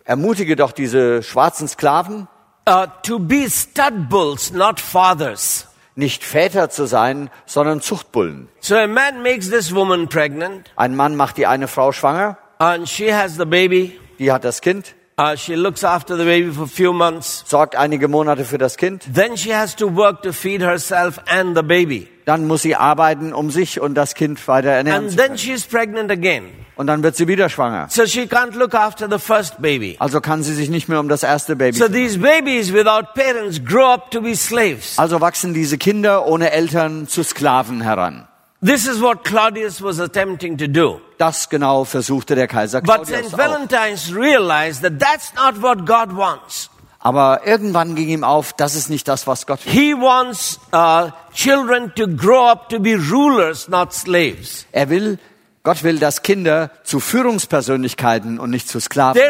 ermutige 0.04 0.54
doch 0.54 0.72
diese 0.72 1.22
schwarzen 1.22 1.66
Sklaven, 1.66 2.28
uh, 2.68 2.86
to 3.02 3.18
be 3.18 3.48
stud 3.48 4.08
bulls, 4.10 4.52
not 4.52 4.80
fathers. 4.80 5.66
nicht 5.94 6.22
Väter 6.24 6.68
zu 6.68 6.86
sein, 6.86 7.30
sondern 7.46 7.80
Zuchtbullen. 7.80 8.48
So 8.60 8.76
a 8.76 8.86
man 8.86 9.22
makes 9.22 9.48
this 9.48 9.74
woman 9.74 10.08
pregnant, 10.08 10.70
Ein 10.76 10.94
Mann 10.94 11.16
macht 11.16 11.38
die 11.38 11.46
eine 11.46 11.68
Frau 11.68 11.90
schwanger, 11.92 12.36
and 12.58 12.86
she 12.86 13.14
has 13.14 13.36
the 13.36 13.46
baby. 13.46 13.98
die 14.18 14.30
hat 14.30 14.44
das 14.44 14.60
Kind, 14.60 14.94
Uh, 15.18 15.34
she 15.34 15.56
looks 15.56 15.82
after 15.82 16.14
the 16.18 16.24
baby 16.24 16.50
for 16.52 16.64
a 16.64 16.66
few 16.66 16.92
months. 16.92 17.42
sorgt 17.46 17.74
einige 17.74 18.06
Monate 18.06 18.44
für 18.44 18.58
das 18.58 18.76
Kind, 18.76 19.02
Then 19.14 19.34
she 19.38 19.54
has 19.54 19.74
to 19.76 19.96
work 19.96 20.20
to 20.22 20.32
feed 20.34 20.60
herself 20.60 21.18
and 21.26 21.56
the 21.56 21.62
baby. 21.62 22.06
dann 22.26 22.46
muss 22.46 22.60
sie 22.60 22.76
arbeiten, 22.76 23.32
um 23.32 23.50
sich 23.50 23.80
und 23.80 23.94
das 23.94 24.14
Kind 24.14 24.46
weiter 24.46 24.68
ernähren 24.68 25.04
And 25.04 25.10
zu 25.12 25.16
then 25.16 25.26
können. 25.28 25.38
she's 25.38 25.64
pregnant 25.64 26.10
again. 26.10 26.50
Und 26.74 26.88
dann 26.88 27.02
wird 27.02 27.16
sie 27.16 27.26
wieder 27.28 27.48
schwanger. 27.48 27.86
So 27.88 28.04
she 28.04 28.24
can't 28.26 28.54
look 28.58 28.74
after 28.74 29.08
the 29.10 29.18
first 29.18 29.62
baby. 29.62 29.96
Also 30.00 30.20
kann 30.20 30.42
sie 30.42 30.52
sich 30.52 30.68
nicht 30.68 30.86
mehr 30.90 31.00
um 31.00 31.08
das 31.08 31.22
erste 31.22 31.56
Baby 31.56 31.78
So 31.78 31.86
kümmern. 31.86 31.94
these 32.02 32.18
babies 32.18 32.70
without 32.74 33.14
parents 33.14 33.58
grow 33.64 33.86
up 33.94 34.10
to 34.10 34.20
be 34.20 34.36
slaves. 34.36 34.98
Also 34.98 35.22
wachsen 35.22 35.54
diese 35.54 35.78
Kinder 35.78 36.26
ohne 36.26 36.50
Eltern 36.50 37.08
zu 37.08 37.22
Sklaven 37.22 37.80
heran. 37.80 38.28
This 38.62 38.86
is 38.86 39.00
what 39.00 39.24
Claudius 39.24 39.82
was 39.82 39.98
attempting 39.98 40.58
to 40.58 40.66
do. 40.66 41.00
Das 41.18 41.48
genau 41.48 41.84
versuchte 41.84 42.34
der 42.34 42.46
Kaiser 42.46 42.80
But 42.80 43.06
Claudius 43.06 43.28
St. 43.28 43.34
auch. 43.34 43.38
Valentine's 43.38 44.14
realized 44.14 44.82
that 44.82 44.98
that's 44.98 45.32
not 45.34 45.62
what 45.62 45.86
God 45.86 46.14
wants. 46.16 46.70
Aber 46.98 47.42
irgendwann 47.46 47.94
ging 47.94 48.08
ihm 48.08 48.24
auf, 48.24 48.52
das 48.52 48.74
ist 48.74 48.90
nicht 48.90 49.06
das, 49.06 49.26
was 49.26 49.46
Gott 49.46 49.64
will. 49.64 49.72
He 49.72 49.94
wants 49.94 50.58
uh, 50.72 51.10
children 51.32 51.92
to 51.94 52.08
grow 52.08 52.50
up 52.50 52.68
to 52.70 52.80
be 52.80 52.96
rulers, 52.96 53.68
not 53.68 53.92
slaves. 53.92 54.66
Er 54.72 54.90
will, 54.90 55.18
Gott 55.66 55.82
will, 55.82 55.98
dass 55.98 56.22
Kinder 56.22 56.70
zu 56.84 57.00
Führungspersönlichkeiten 57.00 58.38
und 58.38 58.50
nicht 58.50 58.68
zu 58.68 58.78
Sklaven 58.78 59.20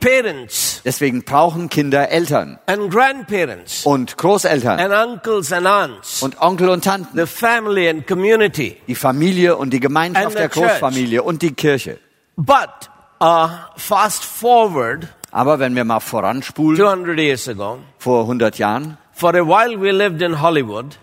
parents. 0.00 0.80
Deswegen 0.86 1.22
brauchen 1.22 1.68
Kinder 1.68 2.08
Eltern 2.08 2.58
und 3.84 4.16
Großeltern 4.16 4.80
and 4.80 4.94
uncles 4.94 5.52
and 5.52 5.66
aunts, 5.66 6.22
und 6.22 6.40
Onkel 6.40 6.70
und 6.70 6.82
Tanten, 6.82 7.14
the 7.14 7.26
family 7.26 7.90
and 7.90 8.06
community. 8.06 8.78
die 8.86 8.94
Familie 8.94 9.56
und 9.56 9.74
die 9.74 9.80
Gemeinschaft 9.80 10.38
der 10.38 10.48
Großfamilie 10.48 11.22
und 11.22 11.42
die 11.42 11.52
Kirche. 11.52 11.98
But 12.36 12.88
uh, 13.20 13.48
fast 13.76 14.24
forward 14.24 15.08
Aber 15.30 15.58
wenn 15.58 15.76
wir 15.76 15.84
mal 15.84 16.00
voranspulen, 16.00 16.78
200 16.78 17.18
years 17.18 17.46
ago, 17.50 17.80
vor 17.98 18.22
100 18.22 18.56
Jahren, 18.56 18.96
for 19.12 19.34
a 19.34 19.46
while 19.46 19.78
we 19.78 19.90
lived 19.92 20.22
in 20.22 20.40
Hollywood, 20.40 20.96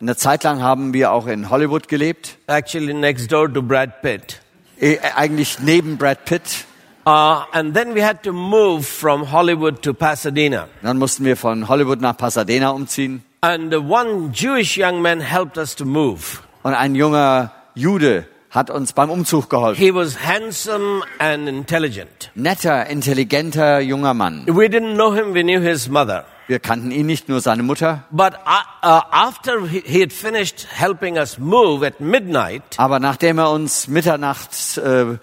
eine 0.00 0.16
Zeit 0.16 0.44
lang 0.44 0.62
haben 0.62 0.92
wir 0.94 1.12
auch 1.12 1.26
in 1.26 1.50
Hollywood 1.50 1.88
gelebt, 1.88 2.38
actually 2.46 2.94
next 2.94 3.32
door 3.32 3.52
to 3.52 3.62
Brad 3.62 4.00
Pitt. 4.02 4.40
eh, 4.80 4.98
eigentlich 5.16 5.58
neben 5.60 5.96
Brad 5.96 6.24
Pitt. 6.24 6.64
Uh, 7.06 7.44
and 7.52 7.74
then 7.74 7.94
we 7.94 8.04
had 8.04 8.22
to 8.22 8.32
move 8.32 8.82
from 8.86 9.32
Hollywood 9.32 9.82
to 9.82 9.94
Pasadena. 9.94 10.68
Dann 10.82 10.98
mussten 10.98 11.24
wir 11.24 11.36
von 11.36 11.66
Hollywood 11.66 12.00
nach 12.00 12.16
Pasadena 12.16 12.70
umziehen. 12.70 13.22
And 13.40 13.74
one 13.74 14.30
Jewish 14.34 14.76
young 14.76 15.00
man 15.00 15.20
helped 15.20 15.56
us 15.56 15.74
to 15.76 15.84
move. 15.84 16.40
Und 16.62 16.74
ein 16.74 16.94
junger 16.94 17.52
Jude 17.74 18.26
hat 18.50 18.68
uns 18.70 18.92
beim 18.92 19.08
Umzug 19.10 19.48
geholfen. 19.48 19.82
He 19.82 19.94
was 19.94 20.18
handsome 20.22 21.02
and 21.18 21.48
intelligent. 21.48 22.30
Netter, 22.34 22.86
intelligenter 22.88 23.80
junger 23.80 24.12
Mann. 24.12 24.44
We 24.46 24.66
didn't 24.66 24.94
know 24.94 25.14
him, 25.14 25.34
we 25.34 25.42
knew 25.42 25.60
his 25.60 25.88
mother. 25.88 26.24
Wir 26.48 26.58
kannten 26.60 26.90
ihn 26.90 27.06
nicht, 27.06 27.28
nur 27.28 27.40
seine 27.42 27.62
Mutter. 27.62 28.04
But 28.10 28.32
uh, 28.46 28.86
uh, 28.86 29.02
after 29.10 29.66
he, 29.68 30.00
had 30.02 30.12
finished 30.12 30.66
helping 30.70 31.16
us 31.18 31.38
move 31.38 31.86
at 31.86 32.00
midnight, 32.00 32.62
Aber 32.78 32.98
nachdem 33.00 33.38
er 33.38 33.50
uns 33.50 33.86
mitternachts 33.86 34.78
äh, 34.78 35.18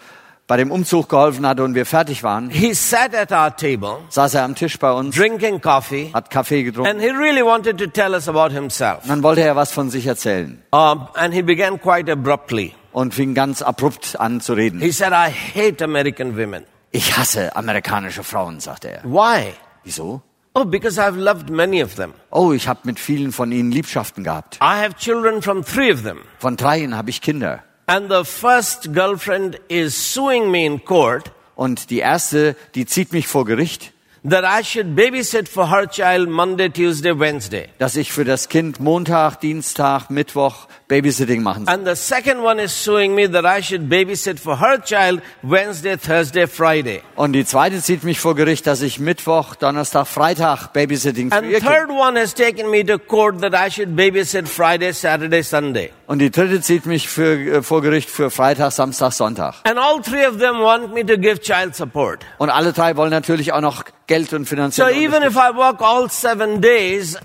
bei 0.48 0.58
dem 0.58 0.70
Umzug 0.70 1.10
geholfen 1.10 1.48
hatte 1.48 1.64
und 1.64 1.74
wir 1.74 1.88
fertig 1.88 2.22
waren, 2.22 2.52
he 2.52 2.74
sat 2.76 3.16
at 3.16 3.32
our 3.32 3.56
table 3.56 3.98
saß 4.10 4.36
er 4.36 4.44
am 4.44 4.54
Tisch 4.54 4.78
bei 4.78 4.92
uns, 4.92 5.16
drinking 5.16 5.60
coffee, 5.62 6.12
hat 6.14 6.30
Kaffee 6.30 6.62
getrunken. 6.64 6.92
and 6.92 7.02
he 7.02 7.10
really 7.10 7.44
wanted 7.44 7.80
to 7.80 7.88
tell 7.88 8.14
us 8.14 8.30
about 8.30 8.54
himself. 8.54 9.02
Und 9.04 9.10
dann 9.10 9.24
wollte 9.24 9.42
er 9.42 9.56
was 9.56 9.72
von 9.72 9.90
sich 9.90 10.06
erzählen 10.06 10.62
Um, 10.72 11.08
and 11.16 11.34
he 11.34 11.42
began 11.42 11.82
quite 11.82 12.12
abruptly. 12.12 12.76
und 12.92 13.16
fing 13.16 13.34
ganz 13.34 13.64
abrupt 13.64 14.20
an 14.20 14.42
zu 14.42 14.54
reden. 14.54 14.80
He 14.80 14.92
said, 14.92 15.12
I 15.12 15.32
hate 15.32 15.84
American 15.84 16.38
women. 16.38 16.66
Ich 16.92 17.18
hasse 17.18 17.56
amerikanische 17.56 18.24
Frauen, 18.24 18.60
sagte 18.60 18.92
er. 18.92 19.04
Why? 19.04 19.54
Wieso? 19.84 20.22
Oh, 20.58 20.64
because 20.64 20.98
I've 20.98 21.18
loved 21.18 21.50
many 21.50 21.84
of 21.84 21.96
them. 21.96 22.14
Oh, 22.32 22.54
ich 22.54 22.70
habe 22.70 22.80
mit 22.86 22.98
vielen 22.98 23.34
von 23.34 23.52
ihnen 23.52 23.72
Liebschaften 23.72 24.24
gehabt. 24.24 24.56
I 24.62 24.82
have 24.82 24.96
children 24.96 25.42
from 25.42 25.64
three 25.64 25.92
of 25.92 26.04
them. 26.04 26.22
Von 26.40 26.56
dreien 26.56 26.96
habe 26.96 27.10
ich 27.10 27.22
Kinder. 27.22 27.62
And 27.88 28.10
the 28.10 28.24
first 28.24 28.94
girlfriend 28.94 29.60
is 29.68 30.14
suing 30.14 30.50
me 30.50 30.66
in 30.66 30.84
court 30.84 31.32
Und 31.56 31.90
die 31.90 32.00
erste, 32.00 32.56
die 32.76 32.86
zieht 32.86 33.14
mich 33.14 33.28
vor 33.28 33.46
Gericht, 33.46 33.94
that 34.30 34.44
I 34.44 34.64
should 34.64 34.96
babysit 34.96 35.48
for 35.48 35.70
her 35.70 35.88
child 35.88 36.30
Monday, 36.30 36.70
Tuesday, 36.70 37.18
Wednesday. 37.18 37.68
dass 37.78 37.96
ich 37.96 38.12
für 38.12 38.26
das 38.26 38.50
Kind 38.50 38.80
Montag, 38.80 39.40
Dienstag, 39.40 40.10
Mittwoch 40.10 40.68
Babysitting 40.88 41.42
machen 41.44 41.66
soll. 41.66 41.74
And 41.74 41.88
the 41.88 41.96
second 41.96 42.40
one 42.44 42.62
is 42.62 42.72
suing 42.72 43.16
me 43.16 43.30
that 43.32 43.44
I 43.46 43.62
should 43.64 43.90
babysit 43.90 44.40
for 44.40 44.60
her 44.60 44.80
child 44.84 45.22
Wednesday, 45.42 45.98
Thursday, 45.98 46.48
Friday. 46.48 47.02
Und 47.16 47.34
die 47.34 47.46
zweite 47.46 47.82
zieht 47.82 48.04
mich 48.04 48.20
vor 48.20 48.36
Gericht, 48.36 48.68
dass 48.68 48.82
ich 48.82 49.00
Mittwoch, 49.00 49.56
Donnerstag, 49.56 50.08
Freitag 50.08 50.74
Babysitting 50.74 51.32
für 51.32 51.38
And 51.38 51.48
ihr 51.48 51.60
third 51.60 51.88
Kind. 51.88 52.00
one 52.00 52.20
has 52.20 52.34
taken 52.34 52.70
me 52.70 52.86
to 52.86 52.98
court 53.00 53.42
that 53.42 53.54
I 53.54 53.72
should 53.72 53.96
babysit 53.96 54.48
Friday, 54.48 54.92
Saturday, 54.94 55.42
Sunday. 55.44 55.92
Und 56.08 56.20
die 56.20 56.30
dritte 56.30 56.62
zieht 56.62 56.86
mich 56.86 57.10
für, 57.10 57.34
äh, 57.58 57.62
vor 57.64 57.82
Gericht 57.82 58.10
für 58.12 58.30
Freitag, 58.30 58.72
Samstag, 58.72 59.12
Sonntag. 59.12 59.56
And 59.64 59.80
all 59.80 60.02
three 60.02 60.28
of 60.28 60.38
them 60.38 60.60
want 60.62 60.94
me 60.94 61.04
to 61.04 61.18
give 61.18 61.40
child 61.42 61.76
support. 61.76 62.24
Und 62.38 62.52
alle 62.52 62.74
drei 62.74 62.96
wollen 62.96 63.10
natürlich 63.10 63.54
auch 63.54 63.62
noch 63.62 63.86
Geld 64.08 64.34
und 64.34 64.44
So 64.44 64.50
finanziell. 64.56 64.92
even 64.98 65.24
if 65.24 65.36
I 65.36 65.56
work 65.56 65.82
all 65.82 66.10
seven 66.10 66.62
days, 66.62 67.16
uh, 67.16 67.20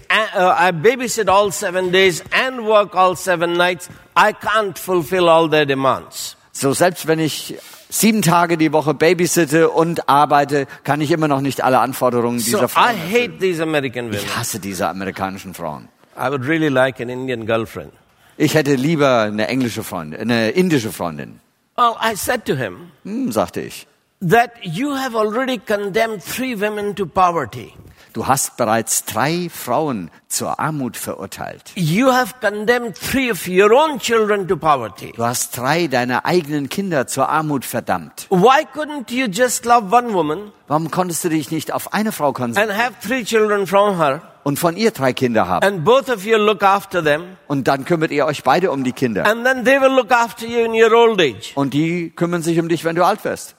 I 0.59 0.73
babysit 0.73 1.29
all 1.29 1.53
seven 1.53 1.93
days 1.93 2.23
and 2.33 2.61
work 2.67 2.95
all 2.95 3.15
seven 3.17 3.53
nights, 3.55 3.89
I 4.17 4.33
can't 4.33 4.79
fulfill 4.79 5.29
all 5.29 5.49
their 5.51 5.67
demands. 5.67 6.37
So 6.53 6.73
selbst 6.73 7.07
wenn 7.07 7.19
ich 7.19 7.55
sieben 7.91 8.23
Tage 8.23 8.57
die 8.57 8.73
Woche 8.73 8.95
babysitte 8.95 9.69
und 9.71 10.09
arbeite, 10.09 10.67
kann 10.85 11.01
ich 11.01 11.11
immer 11.11 11.29
noch 11.29 11.41
nicht 11.43 11.63
alle 11.63 11.81
Anforderungen 11.81 12.39
So 12.39 12.45
dieser 12.59 12.65
I 12.65 12.69
Frauen 12.69 12.87
erfüllen. 12.97 13.13
hate 13.33 13.39
these 13.39 13.63
American 13.63 14.07
women. 14.07 14.15
Ich 14.25 14.37
hasse 14.37 14.59
diese 14.59 14.89
amerikanischen 14.89 15.53
Frauen. 15.55 15.89
I 16.17 16.31
would 16.31 16.47
really 16.47 16.69
like 16.69 17.01
an 17.01 17.09
Indian 17.09 17.47
girlfriend. 17.47 17.93
Ich 18.37 18.55
hätte 18.55 18.75
lieber 18.75 19.23
eine 19.23 19.49
englische 19.49 19.83
Freundin, 19.83 20.21
eine 20.21 20.51
indische 20.51 20.93
Freundin. 20.93 21.41
Well, 21.77 21.95
I 22.03 22.15
said 22.17 22.45
to 22.47 22.55
him 22.55 22.91
Hm, 23.05 23.33
sagte 23.33 23.61
ich. 23.61 23.87
That 24.21 24.51
you 24.63 24.95
have 24.97 25.15
already 25.17 25.59
condemned 25.59 26.23
three 26.23 26.55
women 26.55 26.95
to 26.97 27.07
poverty. 27.07 27.73
Du 28.13 28.27
hast 28.27 28.57
bereits 28.57 29.05
drei 29.05 29.49
Frauen 29.55 30.11
zur 30.29 30.59
Armut 30.59 30.97
verurteilt. 30.97 31.71
You 31.77 32.11
have 32.13 32.35
condemned 32.41 32.97
three 32.97 33.31
of 33.31 33.47
your 33.47 33.73
own 33.73 34.01
children 34.01 34.49
to 34.49 34.57
poverty. 34.57 35.13
Du 35.15 35.25
hast 35.25 35.57
drei 35.57 35.87
deiner 35.87 36.25
eigenen 36.27 36.69
Kinder 36.69 37.07
zur 37.07 37.29
Armut 37.29 37.65
verdammt. 37.65 38.27
Why 38.31 38.67
couldn't 38.75 39.13
you 39.13 39.27
just 39.27 39.65
love 39.65 39.95
one 39.95 40.13
woman 40.13 40.51
Warum 40.67 40.91
konntest 40.91 41.23
du 41.25 41.29
dich 41.29 41.53
nicht 41.53 41.73
auf 41.73 41.95
eine 41.95 42.11
Frau 42.11 42.33
konzentrieren 42.33 42.71
and 42.71 42.79
have 42.85 42.97
three 43.07 43.23
children 43.25 43.67
from 43.69 43.97
her 43.99 44.23
und 44.43 44.59
von 44.59 44.77
ihr 44.77 44.91
drei 44.91 45.13
Kinder 45.13 45.47
haben? 45.47 45.65
and 45.65 45.85
both 45.85 46.09
of 46.11 46.25
you 46.27 46.37
look 46.37 46.65
after 46.65 47.03
them 47.05 47.37
Und 47.47 47.69
dann 47.69 47.85
kümmert 47.85 48.11
ihr 48.11 48.27
euch 48.27 48.43
beide 48.43 48.73
um 48.73 48.83
die 48.83 48.93
Kinder. 48.93 49.25
and 49.25 49.45
then 49.45 49.65
they 49.65 49.81
will 49.81 49.95
look 49.95 50.11
after 50.11 50.47
you 50.47 50.65
in 50.65 50.73
your 50.73 50.93
old 50.93 51.21
age? 51.21 51.53
Und 51.55 51.75
die 51.75 52.11
kümmern 52.11 52.43
sich 52.43 52.59
um 52.59 52.69
dich, 52.69 52.85
wenn 52.85 52.97
du 52.97 53.05
alt 53.05 53.23
wirst. 53.25 53.55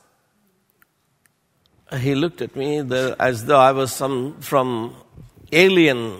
He 2.00 2.14
looked 2.14 2.42
at 2.42 2.56
me 2.56 2.82
the, 2.88 3.16
as 3.20 3.46
though 3.46 3.60
I 3.60 3.74
was 3.74 3.92
some 3.92 4.36
from 4.40 4.94
alien. 5.52 6.14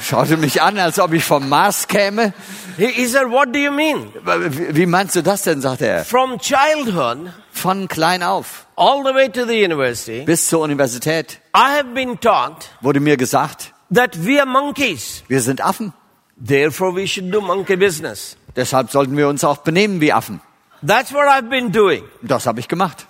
Schaute 0.00 0.36
mich 0.36 0.62
an, 0.62 0.78
als 0.78 0.98
ob 0.98 1.12
ich 1.12 1.24
vom 1.24 1.48
Mars 1.48 1.88
käme. 1.88 2.32
He, 2.76 2.86
he 2.86 3.06
said, 3.06 3.30
"What 3.30 3.52
do 3.52 3.58
you 3.58 3.72
mean?" 3.72 4.12
Wie 4.24 4.76
wie 4.76 4.86
meinst 4.86 5.16
du 5.16 5.22
das 5.22 5.42
denn, 5.42 5.60
sagte 5.60 5.86
er. 5.86 6.04
From 6.04 6.38
childhood 6.38 7.32
Von 7.50 7.88
klein 7.88 8.22
auf 8.22 8.66
all 8.76 9.02
the 9.04 9.12
way 9.12 9.28
to 9.28 9.44
the 9.44 9.64
university, 9.64 10.22
bis 10.24 10.48
zur 10.48 10.60
Universität 10.60 11.40
I 11.54 11.76
have 11.76 11.92
been 11.94 12.18
taught 12.20 12.70
wurde 12.80 13.00
mir 13.00 13.16
gesagt, 13.16 13.74
that 13.92 14.24
we 14.24 14.38
are 14.38 14.46
monkeys. 14.46 15.24
wir 15.28 15.40
sind 15.40 15.60
Affen. 15.60 15.92
Therefore, 16.40 16.94
we 16.94 17.06
should 17.08 17.32
do 17.34 17.40
monkey 17.40 17.76
business. 17.76 18.36
Deshalb 18.54 18.92
sollten 18.92 19.16
wir 19.16 19.28
uns 19.28 19.42
auch 19.42 19.58
benehmen 19.58 20.00
wie 20.00 20.12
Affen. 20.12 20.40
That's 20.86 21.12
what 21.12 21.24
I've 21.24 21.48
been 21.48 21.72
doing. 21.72 22.04
Das 22.22 22.46
habe 22.46 22.60
ich 22.60 22.68
gemacht. 22.68 23.06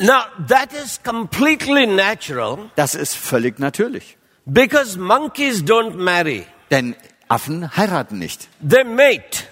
Now, 0.00 0.24
that 0.48 0.72
is 0.72 1.00
completely 1.02 1.86
natural 1.86 2.70
Das 2.76 2.94
ist 2.94 3.16
völlig 3.16 3.58
natürlich. 3.58 4.16
because 4.46 4.98
monkeys 4.98 5.62
don't 5.62 5.94
marry. 5.96 6.46
Denn 6.70 6.96
Affen 7.28 7.76
heiraten 7.76 8.18
nicht. 8.18 8.48
They 8.60 8.84
mate 8.84 9.44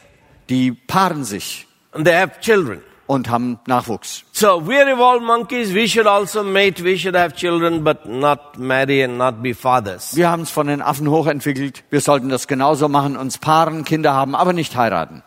Die 0.49 0.73
paaren 0.73 1.25
sich 1.25 1.67
and 1.93 2.05
they 2.07 2.15
have 2.15 2.41
children. 2.41 2.83
und 3.07 3.29
haben 3.31 3.59
Nachwuchs. 3.67 4.25
So 4.33 4.63
we're 4.67 4.89
evolved 4.91 5.23
monkeys. 5.25 5.73
We 5.75 5.87
should 5.87 6.07
also 6.07 6.43
mate. 6.43 6.83
We 6.83 6.97
should 6.99 7.15
have 7.17 7.35
children, 7.37 7.85
but 7.85 8.07
not 8.07 8.59
marry 8.59 9.03
and 9.05 9.19
not 9.19 9.43
be 9.43 9.55
fathers. 9.55 10.17
Wir 10.17 10.29
haben 10.31 10.43
es 10.43 10.51
von 10.51 10.67
den 10.67 10.81
Affen 10.83 11.09
hochentwickelt. 11.11 11.85
Wir 11.91 12.01
sollten 12.01 12.29
das 12.31 12.47
genauso 12.49 12.89
machen, 12.89 13.17
uns 13.17 13.39
paaren, 13.39 13.85
Kinder 13.85 14.13
haben, 14.15 14.35
aber 14.35 14.53
nicht 14.53 14.77
heiraten. 14.77 15.23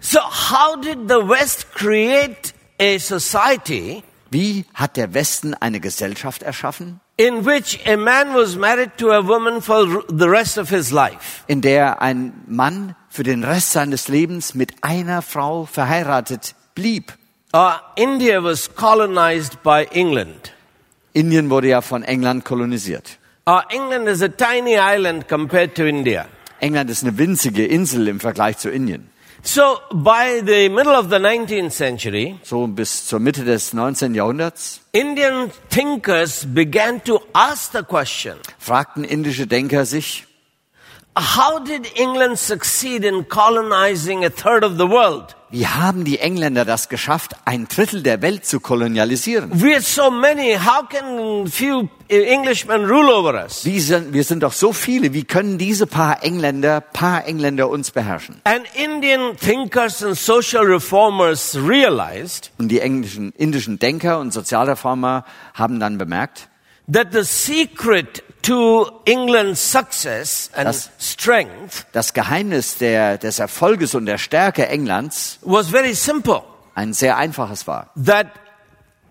So 0.00 0.20
how 0.20 0.76
did 0.80 1.08
the 1.08 1.26
West 1.28 1.72
create 1.74 2.52
a 2.80 2.98
society 2.98 4.02
Wie 4.30 4.66
hat 4.74 4.96
der 4.96 5.14
Westen 5.14 5.54
eine 5.54 5.80
Gesellschaft 5.80 6.42
erschaffen, 6.42 7.00
in 7.16 7.46
which 7.46 7.80
a 7.86 7.96
man 7.96 8.34
was 8.34 8.56
married 8.56 8.90
to 8.98 9.10
a 9.10 9.26
woman 9.26 9.62
for 9.62 10.04
the 10.08 10.28
rest 10.28 10.58
of 10.58 10.68
his 10.68 10.90
life? 10.90 11.42
in 11.46 11.60
der 11.62 12.02
ein 12.02 12.32
Mann 12.46 12.94
für 13.08 13.22
den 13.22 13.42
Rest 13.42 13.72
seines 13.72 14.08
Lebens 14.08 14.54
mit 14.54 14.82
einer 14.82 15.22
Frau 15.22 15.64
verheiratet 15.64 16.54
blieb? 16.74 17.14
Uh, 17.54 17.72
India 17.96 18.42
was 18.42 18.74
colonized 18.74 19.62
by 19.62 19.86
England. 19.92 20.52
Indien 21.14 21.48
wurde 21.48 21.68
ja 21.68 21.80
von 21.80 22.02
England 22.02 22.44
kolonisiert. 22.44 23.18
Uh, 23.48 23.60
England 23.70 24.06
is 24.06 24.22
a 24.22 24.28
tiny 24.28 24.76
island 24.76 25.26
compared 25.26 25.74
to 25.74 25.84
India. 25.84 26.26
England 26.60 26.90
ist 26.90 27.02
eine 27.02 27.16
winzige 27.16 27.64
Insel 27.64 28.08
im 28.08 28.20
Vergleich 28.20 28.58
zu 28.58 28.68
Indien. 28.68 29.07
So 29.42 29.80
by 29.92 30.40
the 30.40 30.68
middle 30.68 30.94
of 30.94 31.10
the 31.10 31.18
19th 31.18 31.72
century, 31.72 32.38
So 32.42 32.66
bis 32.66 33.08
zur 33.08 33.20
Mitte 33.20 33.44
des 33.44 33.72
19. 33.72 34.14
Jahrhunderts 34.14 34.80
Indian 34.92 35.50
thinkers 35.70 36.44
began 36.44 37.00
to 37.04 37.20
ask 37.32 37.72
the 37.72 37.82
question, 37.82 38.38
fragten 38.58 39.04
indische 39.04 39.46
Denker 39.46 39.84
sich, 39.84 40.26
how 41.16 41.58
did 41.60 41.86
England 41.96 42.38
succeed 42.38 43.04
in 43.04 43.24
colonizing 43.28 44.24
a 44.24 44.30
third 44.30 44.64
of 44.64 44.76
the 44.76 44.86
world? 44.86 45.34
Wie 45.50 45.66
haben 45.66 46.04
die 46.04 46.18
Engländer 46.18 46.64
das 46.64 46.88
geschafft, 46.88 47.34
ein 47.44 47.68
Drittel 47.68 48.02
der 48.02 48.20
Welt 48.22 48.44
zu 48.44 48.60
kolonialisieren? 48.60 49.52
We're 49.52 49.80
so 49.80 50.10
many, 50.10 50.56
how 50.56 50.88
can 50.88 51.46
few 51.46 51.88
Englishmen 52.08 52.84
rule 52.84 53.14
over 53.14 53.34
us? 53.34 53.64
Wie 53.64 53.80
sind, 53.80 54.12
wir 54.12 54.24
sind 54.24 54.42
doch 54.42 54.52
so 54.52 54.72
viele, 54.72 55.12
wie 55.14 55.24
können 55.24 55.58
diese 55.58 55.86
paar 55.86 56.22
Engländer, 56.22 56.80
paar 56.80 57.26
Engländer 57.26 57.68
uns 57.68 57.90
beherrschen? 57.90 58.40
And 58.44 58.64
Indian 58.74 59.36
thinkers 59.36 60.02
and 60.02 60.18
social 60.18 60.64
reformers 60.64 61.56
realized 61.56 62.50
Und 62.58 62.68
die 62.68 62.80
englischen, 62.80 63.32
indischen 63.36 63.78
Denker 63.78 64.20
und 64.20 64.32
Sozialreformer 64.32 65.24
haben 65.54 65.80
dann 65.80 65.98
bemerkt, 65.98 66.48
that 66.92 67.12
the 67.12 67.24
secret 67.24 68.22
to 68.42 68.90
England's 69.04 69.60
success 69.60 70.50
and 70.54 70.66
Das- 70.68 70.90
strength 70.98 71.86
das 71.92 72.12
Geheimnis 72.14 72.78
der, 72.78 73.18
des 73.18 73.38
Erfolges 73.40 73.94
und 73.94 74.06
der 74.06 74.18
Stärke 74.18 74.66
Englands 74.68 75.38
was 75.42 75.68
very 75.68 75.94
simple. 75.94 76.42
ein 76.74 76.92
sehr 76.92 77.16
einfaches 77.16 77.66
war. 77.66 77.90
That 77.96 78.28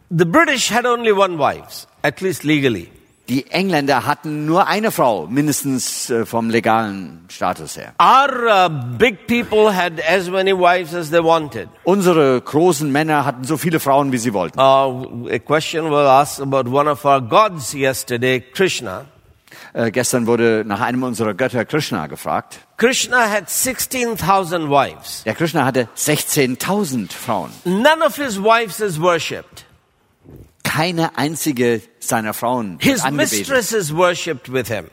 the 0.10 0.26
British 0.26 0.72
had 0.72 0.86
only 0.86 1.12
one 1.12 1.38
wife, 1.38 1.86
at 2.02 2.22
least 2.22 2.44
legally. 2.44 2.90
Die 3.30 3.46
Engländer 3.52 4.06
hatten 4.06 4.46
nur 4.46 4.68
eine 4.68 4.90
Frau, 4.90 5.28
mindestens 5.28 6.10
äh, 6.10 6.26
vom 6.26 6.50
legalen 6.50 7.26
Status 7.30 7.76
her. 7.76 7.94
Our 8.00 8.68
uh, 8.68 8.98
big 8.98 9.28
people 9.28 9.76
had 9.76 10.02
as 10.10 10.30
many 10.30 10.54
wives 10.54 10.94
as 10.94 11.10
they 11.10 11.22
wanted. 11.22 11.68
Unsere 11.84 12.40
großen 12.40 12.90
Männer 12.90 13.26
hatten 13.26 13.44
so 13.44 13.58
viele 13.58 13.82
Frauen, 13.82 14.14
wie 14.14 14.18
sie 14.18 14.34
wollten. 14.34 14.58
Uh, 14.58 15.28
a 15.30 15.40
question 15.40 15.92
was 15.92 16.08
asked 16.08 16.42
about 16.42 16.72
one 16.72 16.90
of 16.90 17.04
our 17.04 17.22
gods 17.22 17.74
yesterday, 17.74 18.40
Krishna. 18.40 19.06
Äh, 19.74 19.92
gestern 19.92 20.26
wurde 20.26 20.64
nach 20.66 20.80
einem 20.82 21.04
unserer 21.04 21.34
Götter 21.34 21.66
Krishna 21.66 22.08
gefragt. 22.08 22.60
Krishna 22.78 23.30
had 23.30 23.50
16,000 23.50 24.70
wives. 24.70 25.24
Der 25.26 25.36
Krishna 25.36 25.66
hatte 25.66 25.90
16.000 25.98 27.12
Frauen. 27.12 27.52
None 27.66 28.02
of 28.06 28.16
his 28.16 28.40
wives 28.40 28.80
is 28.80 29.02
worshipped. 29.02 29.67
Keine 30.68 31.18
einzige 31.18 31.82
seiner 32.00 32.34
Frauen 32.34 32.78
His 32.82 33.02
angebetet. 33.04 33.40
mistress 33.40 33.72
is 33.72 33.96
worshipped 33.96 34.52
with 34.52 34.68
him. 34.68 34.90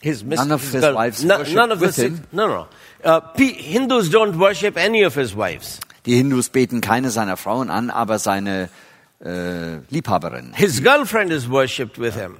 His 0.00 0.22
mistress, 0.24 0.48
None 0.48 0.54
of 0.54 0.62
his 0.72 0.82
wives 0.82 1.24
no- 1.24 1.42
none 1.42 1.72
of 1.72 1.80
with 1.80 1.96
his, 1.96 2.04
him? 2.04 2.20
No, 2.32 2.46
no. 2.46 2.66
Uh, 3.04 3.20
Hindus 3.36 4.10
don't 4.10 4.38
worship 4.38 4.76
any 4.76 5.02
of 5.04 5.14
his 5.14 5.34
wives. 5.36 5.80
Die 6.06 6.14
Hindus 6.16 6.48
beten 6.50 6.80
keine 6.80 7.10
seiner 7.10 7.36
Frauen 7.36 7.68
an, 7.68 7.90
aber 7.90 8.18
seine 8.18 8.68
äh, 9.24 9.78
Liebhaberin. 9.90 10.52
His 10.54 10.82
girlfriend 10.82 11.32
is 11.32 11.50
worshipped 11.50 11.98
with 11.98 12.14
him. 12.14 12.36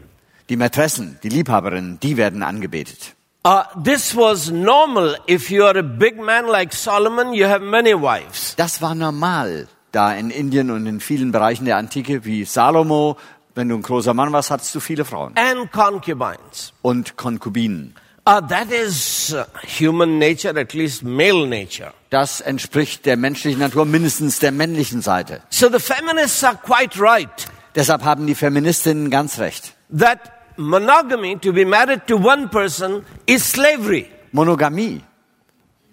Die 0.48 0.57
Mätressen, 0.57 1.18
die 1.22 1.28
Liebhaberinnen, 1.28 1.98
die 2.00 2.16
werden 2.16 2.42
angebetet. 2.42 3.14
Uh, 3.44 3.62
this 3.83 4.16
was 4.16 4.50
normal. 4.50 5.16
If 5.26 5.50
you 5.50 5.64
are 5.64 5.78
a 5.78 5.83
big 5.83 6.18
man 6.18 6.46
like 6.46 6.72
Solomon, 6.72 7.33
you 7.35 7.46
have 7.46 7.61
many 7.62 7.92
wives. 7.94 8.54
Das 8.57 8.81
war 8.81 8.94
normal 8.94 9.68
da 9.92 10.12
in 10.14 10.31
Indien 10.31 10.70
und 10.70 10.87
in 10.87 11.01
vielen 11.01 11.33
Bereichen 11.33 11.64
der 11.64 11.77
Antike, 11.77 12.24
wie 12.24 12.44
Salomo. 12.44 13.16
Wenn 13.55 13.68
du 13.68 13.74
ein 13.77 13.83
großer 13.83 14.14
Mann 14.14 14.33
warst, 14.33 14.51
hattest 14.51 14.74
du 14.74 14.81
viele 14.81 15.05
Frauen. 15.05 15.35
And 15.37 15.70
concubines. 15.72 16.72
Und 16.83 17.16
Konkubinen. 17.16 17.94
Uh, 18.27 18.40
that 18.46 18.70
is 18.70 19.35
uh, 19.35 19.44
human 19.64 20.18
nature, 20.18 20.59
at 20.61 20.74
least 20.74 21.03
male 21.03 21.46
nature. 21.46 21.92
Das 22.11 22.42
entspricht 22.42 23.07
der 23.07 23.16
menschlichen 23.16 23.59
Natur, 23.61 23.87
mindestens 23.87 24.38
der 24.38 24.53
männlichen 24.53 25.01
Seite. 25.01 25.40
So 25.48 25.68
the 25.70 25.79
feminists 25.79 26.44
are 26.44 26.57
quite 26.57 27.01
right 27.01 27.48
Deshalb 27.74 28.05
haben 28.05 28.27
die 28.27 28.35
Feministinnen 28.35 29.09
ganz 29.11 29.38
recht. 29.38 29.72
that 29.90 30.18
monogamy, 30.59 31.37
to 31.38 31.53
be 31.53 31.64
married 31.64 32.07
to 32.07 32.16
one 32.16 32.48
person, 32.48 33.05
is 33.27 33.44
slavery. 33.51 34.11
Monogamie, 34.33 35.01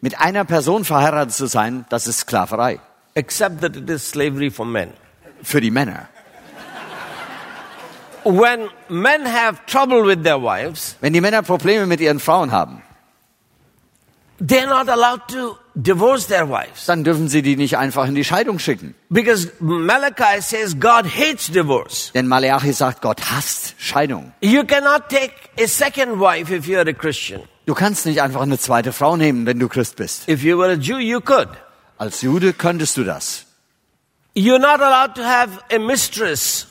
mit 0.01 0.19
einer 0.19 0.43
Person 0.43 0.84
verheiratet 0.84 1.34
zu 1.34 1.47
sein, 1.47 1.86
das 1.89 2.05
ist 2.08 2.19
Sklaverei. 2.19 2.79
Except 3.15 3.62
that 3.62 3.75
it 3.75 3.89
is 3.89 4.04
slavery 4.04 4.49
for 4.51 4.65
men. 4.65 4.93
Für 5.41 5.62
die 5.62 5.71
Männer. 5.71 6.10
When 8.25 8.69
men 8.89 9.25
have 9.25 9.65
trouble 9.67 10.04
with 10.04 10.23
their 10.23 10.41
wives, 10.41 10.95
Wenn 10.99 11.13
die 11.13 11.21
Männer 11.21 11.43
Probleme 11.43 11.86
mit 11.86 12.01
ihren 12.01 12.19
Frauen 12.19 12.51
haben, 12.51 12.82
they're 14.41 14.67
not 14.67 14.89
allowed 14.89 15.28
to 15.30 15.58
divorce 15.75 16.28
their 16.28 16.49
wives. 16.49 16.88
dann 16.88 17.04
dürfen 17.04 17.28
sie 17.30 17.41
die 17.43 17.56
nicht 17.56 17.78
einfach 17.78 18.08
in 18.08 18.15
die 18.15 18.23
Scheidung 18.25 18.58
schicken. 18.60 18.95
Because 19.10 19.51
Malachi 19.60 20.41
says 20.41 20.78
God 20.80 21.06
hates 21.06 21.51
divorce. 21.51 22.12
Denn 22.13 22.28
Maleachi 22.28 22.73
sagt, 22.73 23.01
Gott 23.01 23.21
hasst 23.32 23.75
Scheidung. 23.78 24.34
You 24.41 24.63
cannot 24.63 25.08
take 25.10 25.34
a 25.58 25.67
second 25.67 26.19
wife 26.19 26.51
if 26.54 26.67
you 26.67 26.78
are 26.80 26.89
a 26.89 26.93
Christian. 26.93 27.41
Du 27.67 27.75
kannst 27.75 28.06
nicht 28.08 28.21
einfach 28.21 28.41
eine 28.41 28.58
zweite 28.58 28.91
Frau 28.91 29.15
nehmen, 29.17 29.45
wenn 29.45 29.60
du 29.60 29.69
Christ 29.69 29.95
bist. 29.97 30.28
If 30.28 30.43
you 30.43 30.58
were 30.58 30.71
a 30.71 30.75
Jew, 30.75 30.97
you 30.97 31.21
could. 31.21 31.49
Als 31.97 32.21
Jude 32.21 32.53
könntest 32.53 32.97
du 32.97 33.03
das. 33.03 33.45
You're 34.36 34.60
not 34.60 34.81
allowed 34.81 35.15
to 35.15 35.23
have 35.23 35.60
a 35.73 35.79
mistress. 35.79 36.67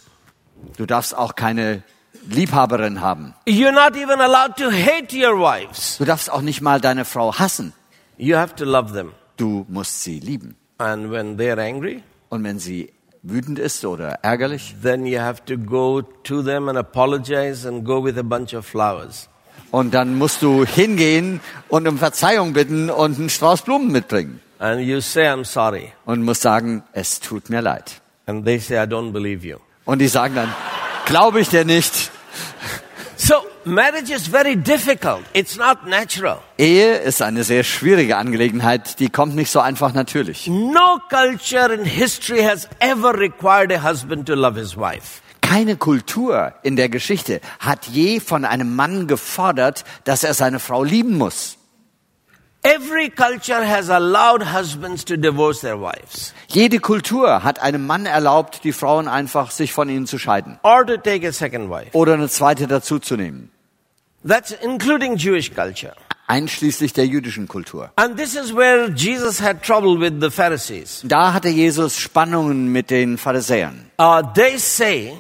Du 0.76 0.86
darfst 0.86 1.16
auch 1.16 1.34
keine 1.34 1.82
Liebhaberin 2.28 3.00
haben. 3.00 3.34
You're 3.46 3.72
not 3.72 3.96
even 3.96 4.20
allowed 4.20 4.56
to 4.56 4.70
hate 4.70 5.14
your 5.14 5.38
wives. 5.38 5.96
Du 5.98 6.04
darfst 6.04 6.30
auch 6.30 6.42
nicht 6.42 6.60
mal 6.60 6.80
deine 6.80 7.04
Frau 7.04 7.34
hassen. 7.38 7.72
You 8.16 8.36
have 8.36 8.54
to 8.56 8.64
love 8.64 8.92
them. 8.92 9.12
Du 9.36 9.64
musst 9.68 10.02
sie 10.02 10.20
lieben. 10.20 10.56
And 10.78 11.10
when 11.10 11.36
they're 11.38 11.58
angry, 11.60 12.02
Und 12.28 12.44
wenn 12.44 12.58
sie 12.58 12.92
wütend 13.22 13.58
ist 13.58 13.84
oder 13.84 14.18
ärgerlich, 14.22 14.74
then 14.82 15.06
you 15.06 15.18
have 15.20 15.44
to 15.46 15.56
go 15.56 16.02
to 16.02 16.42
them 16.42 16.68
and 16.68 16.76
apologize 16.78 17.66
and 17.66 17.84
go 17.84 18.04
with 18.04 18.18
a 18.18 18.22
bunch 18.22 18.54
of 18.54 18.66
flowers. 18.66 19.28
und 19.70 19.92
dann 19.94 20.16
musst 20.16 20.42
du 20.42 20.64
hingehen 20.64 21.40
und 21.68 21.88
um 21.88 21.98
Verzeihung 21.98 22.52
bitten 22.52 22.90
und 22.90 23.18
einen 23.18 23.30
Strauß 23.30 23.62
Blumen 23.62 23.90
mitbringen. 23.90 24.40
And 24.58 24.80
you 24.80 25.00
say, 25.00 25.26
I'm 25.26 25.44
sorry. 25.44 25.92
Und 26.04 26.22
musst 26.22 26.42
sagen, 26.42 26.82
es 26.92 27.20
tut 27.20 27.50
mir 27.50 27.60
leid. 27.60 28.00
And 28.26 28.44
they 28.44 28.58
say, 28.58 28.76
I 28.76 28.86
don't 28.86 29.12
believe 29.12 29.46
you. 29.46 29.58
Und 29.84 29.98
die 29.98 30.08
sagen 30.08 30.34
dann, 30.34 30.52
glaube 31.06 31.40
ich 31.40 31.48
dir 31.48 31.64
nicht. 31.64 32.10
So 33.16 33.34
marriage 33.64 34.10
is 34.10 34.26
very 34.26 34.56
difficult. 34.56 35.24
It's 35.32 35.56
not 35.56 35.86
natural. 35.86 36.40
Ehe 36.58 36.96
ist 36.96 37.22
eine 37.22 37.44
sehr 37.44 37.64
schwierige 37.64 38.16
Angelegenheit, 38.16 38.98
die 38.98 39.08
kommt 39.08 39.34
nicht 39.34 39.50
so 39.50 39.60
einfach 39.60 39.94
natürlich. 39.94 40.46
No 40.46 40.98
culture 41.08 41.72
in 41.72 41.84
history 41.84 42.42
has 42.42 42.68
ever 42.80 43.14
required 43.18 43.72
a 43.72 43.82
husband 43.82 44.26
to 44.26 44.34
love 44.34 44.58
his 44.58 44.76
wife. 44.76 45.22
Keine 45.40 45.76
Kultur 45.76 46.54
in 46.62 46.76
der 46.76 46.88
Geschichte 46.88 47.40
hat 47.60 47.86
je 47.86 48.20
von 48.20 48.44
einem 48.44 48.74
Mann 48.74 49.06
gefordert, 49.06 49.84
dass 50.04 50.24
er 50.24 50.34
seine 50.34 50.58
Frau 50.58 50.82
lieben 50.82 51.16
muss. 51.16 51.58
Every 52.66 53.10
culture 53.10 53.62
has 53.62 53.90
allowed 53.90 54.42
husbands 54.54 55.04
to 55.04 55.16
divorce 55.18 55.60
their 55.60 55.78
wives 55.78 56.32
Jede 56.48 56.78
Kultur 56.80 57.42
hat 57.44 57.60
einem 57.60 57.86
Mann 57.86 58.06
erlaubt, 58.06 58.64
die 58.64 58.72
Frauen 58.72 59.06
einfach 59.06 59.50
sich 59.50 59.72
von 59.74 59.88
ihnen 59.90 60.06
zu 60.06 60.18
scheiden 60.18 60.58
or 60.62 60.86
to 60.86 60.96
take 60.96 61.26
a 61.28 61.32
second 61.32 61.68
wife. 61.70 61.90
oder 61.92 62.14
eine 62.14 62.28
zweite 62.28 62.66
dazuzunehmen, 62.66 63.50
That's 64.26 64.52
including 64.62 65.16
Jewish 65.16 65.52
culture. 65.54 65.92
einschließlich 66.26 66.94
der 66.94 67.06
jüdischen 67.06 67.48
Kultur. 67.48 67.90
And 67.96 68.16
this 68.16 68.34
is 68.34 68.54
where 68.56 68.88
Jesus 68.90 69.42
had 69.42 69.62
trouble 69.62 70.00
with 70.00 70.14
the 70.22 70.30
Pharisees. 70.30 71.02
Da 71.04 71.34
hatte 71.34 71.48
Jesus 71.50 71.98
Spannungen 71.98 72.68
mit 72.72 72.88
den 72.88 73.18
Pharisäern. 73.18 73.90
Uh, 74.00 74.22
they 74.34 74.56
say, 74.56 75.12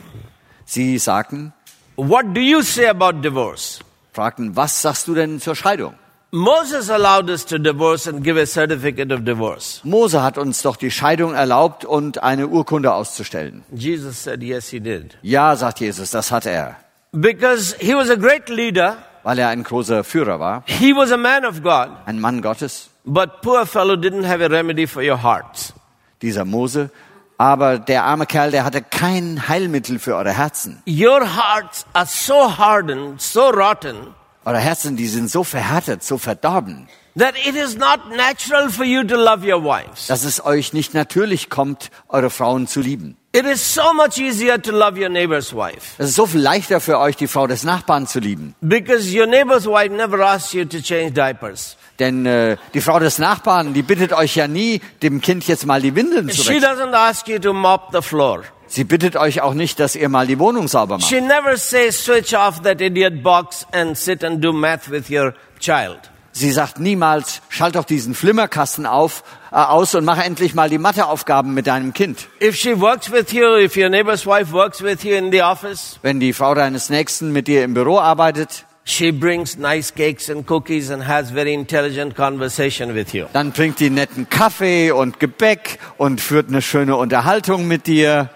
Sie 0.64 0.96
sagten, 0.96 1.52
What 1.96 2.34
do 2.34 2.40
you 2.40 2.62
say 2.62 2.86
about 2.86 3.20
divorce? 3.20 3.80
fragten, 4.14 4.56
was 4.56 4.80
sagst 4.80 5.06
du 5.08 5.14
denn 5.14 5.40
zur 5.42 5.54
Scheidung? 5.54 5.94
Moses 6.36 6.90
allowed 6.90 7.30
us 7.30 7.44
to 7.46 7.58
divorce 7.60 8.08
and 8.08 8.24
give 8.24 8.36
a 8.36 8.44
certificate 8.44 9.12
of 9.14 9.24
divorce. 9.24 9.80
Mose 9.84 10.20
hat 10.20 10.36
uns 10.36 10.62
doch 10.62 10.74
die 10.74 10.90
Scheidung 10.90 11.32
erlaubt 11.32 11.84
und 11.84 12.24
eine 12.24 12.48
Urkunde 12.48 12.92
auszustellen. 12.92 13.62
Jesus 13.72 14.24
said, 14.24 14.42
Yes, 14.42 14.68
he 14.68 14.80
did. 14.80 15.16
Ja, 15.22 15.54
sagt 15.54 15.78
Jesus, 15.78 16.10
das 16.10 16.32
hat 16.32 16.44
er, 16.46 16.76
Because 17.12 17.76
he 17.78 17.94
was 17.94 18.10
a 18.10 18.16
great 18.16 18.48
leader, 18.48 18.96
weil 19.22 19.38
er 19.38 19.46
ein 19.50 19.62
großer 19.62 20.02
Führer 20.02 20.40
war, 20.40 20.64
he 20.66 20.92
was 20.92 21.12
a 21.12 21.16
man 21.16 21.44
of 21.44 21.62
God, 21.62 21.90
ein 22.04 22.18
Mann 22.20 22.42
Gottes, 22.42 22.90
but 23.04 23.40
poor 23.40 23.64
fellow 23.64 23.94
didn't 23.94 24.26
have 24.26 24.42
a 24.44 24.48
remedy 24.48 24.88
for 24.88 25.04
your 25.04 25.22
hearts. 25.22 25.72
dieser 26.20 26.44
Mose. 26.44 26.90
Aber 27.38 27.78
der 27.78 28.02
arme 28.02 28.26
Kerl, 28.26 28.50
der 28.50 28.64
hatte 28.64 28.82
kein 28.82 29.48
Heilmittel 29.48 30.00
für 30.00 30.16
eure 30.16 30.32
Herzen. 30.36 30.82
Your 30.88 31.20
hearts 31.20 31.86
are 31.92 32.06
so 32.06 32.58
hardened, 32.58 33.20
so 33.22 33.50
rotten, 33.50 34.14
Eure 34.44 34.58
Herzen, 34.58 34.96
die 34.96 35.08
sind 35.08 35.30
so 35.30 35.42
verhärtet, 35.44 36.02
so 36.04 36.18
verdorben, 36.18 36.86
that 37.16 37.34
it 37.46 37.54
is 37.56 37.76
not 37.76 38.10
natural 38.16 38.68
for 38.70 38.84
you 38.84 39.02
to 39.04 39.16
love 39.16 39.44
your 39.46 39.62
wives. 39.62 40.06
dass 40.08 40.24
es 40.24 40.44
euch 40.44 40.72
nicht 40.72 40.92
natürlich 40.94 41.48
kommt, 41.48 41.90
eure 42.08 42.28
Frauen 42.30 42.66
zu 42.66 42.80
lieben. 42.80 43.16
It 43.32 43.46
is 43.46 43.74
so 43.74 43.92
much 43.94 44.18
easier 44.18 44.60
to 44.62 44.70
love 44.70 45.00
your 45.00 45.08
neighbor's 45.08 45.52
wife. 45.54 45.94
Es 45.98 46.10
ist 46.10 46.14
so 46.16 46.26
viel 46.26 46.40
leichter 46.40 46.80
für 46.80 46.98
euch, 46.98 47.16
die 47.16 47.26
Frau 47.26 47.46
des 47.46 47.64
Nachbarn 47.64 48.06
zu 48.06 48.20
lieben. 48.20 48.54
Because 48.60 49.08
your 49.18 49.26
neighbor's 49.26 49.66
wife 49.66 49.92
never 49.92 50.20
asks 50.20 50.52
you 50.52 50.64
to 50.64 50.78
change 50.80 51.12
diapers. 51.12 51.76
Denn 51.98 52.26
äh, 52.26 52.56
die 52.74 52.80
Frau 52.80 52.98
des 53.00 53.18
Nachbarn, 53.18 53.72
die 53.74 53.82
bittet 53.82 54.12
euch 54.12 54.36
ja 54.36 54.46
nie, 54.46 54.80
dem 55.02 55.20
Kind 55.20 55.46
jetzt 55.48 55.64
mal 55.66 55.80
die 55.80 55.94
Windeln 55.96 56.28
zu 56.28 56.42
She 56.42 56.54
wechseln. 56.54 56.62
doesn't 56.64 56.94
ask 56.94 57.26
you 57.28 57.38
to 57.38 57.52
mop 57.52 57.90
the 57.92 58.02
floor. 58.02 58.42
Sie 58.74 58.82
bittet 58.82 59.14
euch 59.14 59.40
auch 59.40 59.54
nicht, 59.54 59.78
dass 59.78 59.94
ihr 59.94 60.08
mal 60.08 60.26
die 60.26 60.40
Wohnung 60.40 60.66
sauber 60.66 60.98
macht. 60.98 61.08
She 61.08 61.20
never 61.20 61.56
says 61.56 61.96
switch 62.04 62.34
off 62.34 62.60
that 62.62 62.80
idiot 62.80 63.22
box 63.22 63.64
and 63.70 63.96
sit 63.96 64.24
and 64.24 64.42
do 64.42 64.52
math 64.52 64.90
with 64.90 65.08
your 65.08 65.32
child. 65.60 66.00
Sie 66.32 66.50
sagt 66.50 66.80
niemals, 66.80 67.40
schalt 67.48 67.76
doch 67.76 67.84
diesen 67.84 68.16
Flimmerkasten 68.16 68.84
auf, 68.84 69.22
äh, 69.52 69.58
aus 69.58 69.94
und 69.94 70.04
mach 70.04 70.18
endlich 70.18 70.56
mal 70.56 70.68
die 70.68 70.78
Matheaufgaben 70.78 71.54
mit 71.54 71.68
deinem 71.68 71.92
Kind. 71.92 72.26
If 72.42 72.56
she 72.56 72.80
works 72.80 73.12
with 73.12 73.30
you, 73.30 73.56
if 73.58 73.76
your 73.76 73.88
neighbor's 73.90 74.26
wife 74.26 74.52
works 74.52 74.82
with 74.82 75.04
you 75.04 75.14
in 75.14 75.30
the 75.30 75.42
office, 75.42 76.00
Wenn 76.02 76.18
die 76.18 76.32
Frau 76.32 76.56
deines 76.56 76.90
Nächsten 76.90 77.30
mit 77.30 77.46
dir 77.46 77.62
im 77.62 77.74
Büro 77.74 78.00
arbeitet, 78.00 78.64
she 78.82 79.12
brings 79.12 79.56
nice 79.56 79.94
cakes 79.94 80.28
and 80.28 80.50
cookies 80.50 80.90
and 80.90 81.06
has 81.06 81.30
very 81.30 81.54
intelligent 81.54 82.16
conversation 82.16 82.92
with 82.96 83.12
you. 83.12 83.26
dann 83.32 83.52
bringt 83.52 83.78
die 83.78 83.90
netten 83.90 84.28
Kaffee 84.28 84.90
und 84.90 85.20
Gebäck 85.20 85.78
und 85.96 86.20
führt 86.20 86.48
eine 86.48 86.60
schöne 86.60 86.96
Unterhaltung 86.96 87.68
mit 87.68 87.86
dir. 87.86 88.30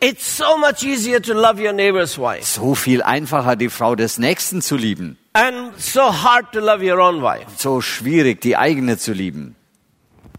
It's 0.00 0.24
so 0.26 0.56
much 0.58 0.84
easier 0.84 1.20
to 1.22 1.34
love 1.34 1.58
your 1.60 1.72
neighbor's 1.72 2.18
wife 2.18 2.44
So 2.44 2.74
viel 2.74 3.02
einfacher, 3.02 3.56
die 3.56 3.68
Frau 3.68 3.94
des 3.96 4.18
Nächsten 4.18 4.62
zu 4.62 4.76
lieben. 4.76 5.18
and 5.34 5.72
so 5.80 6.02
hard 6.24 6.52
to 6.52 6.60
love 6.60 6.82
your 6.82 7.00
own 7.00 7.20
wife. 7.22 7.46
So 7.56 7.80
schwierig, 7.80 8.40
die 8.40 8.56
eigene 8.56 8.96
zu 8.98 9.12
lieben. 9.12 9.54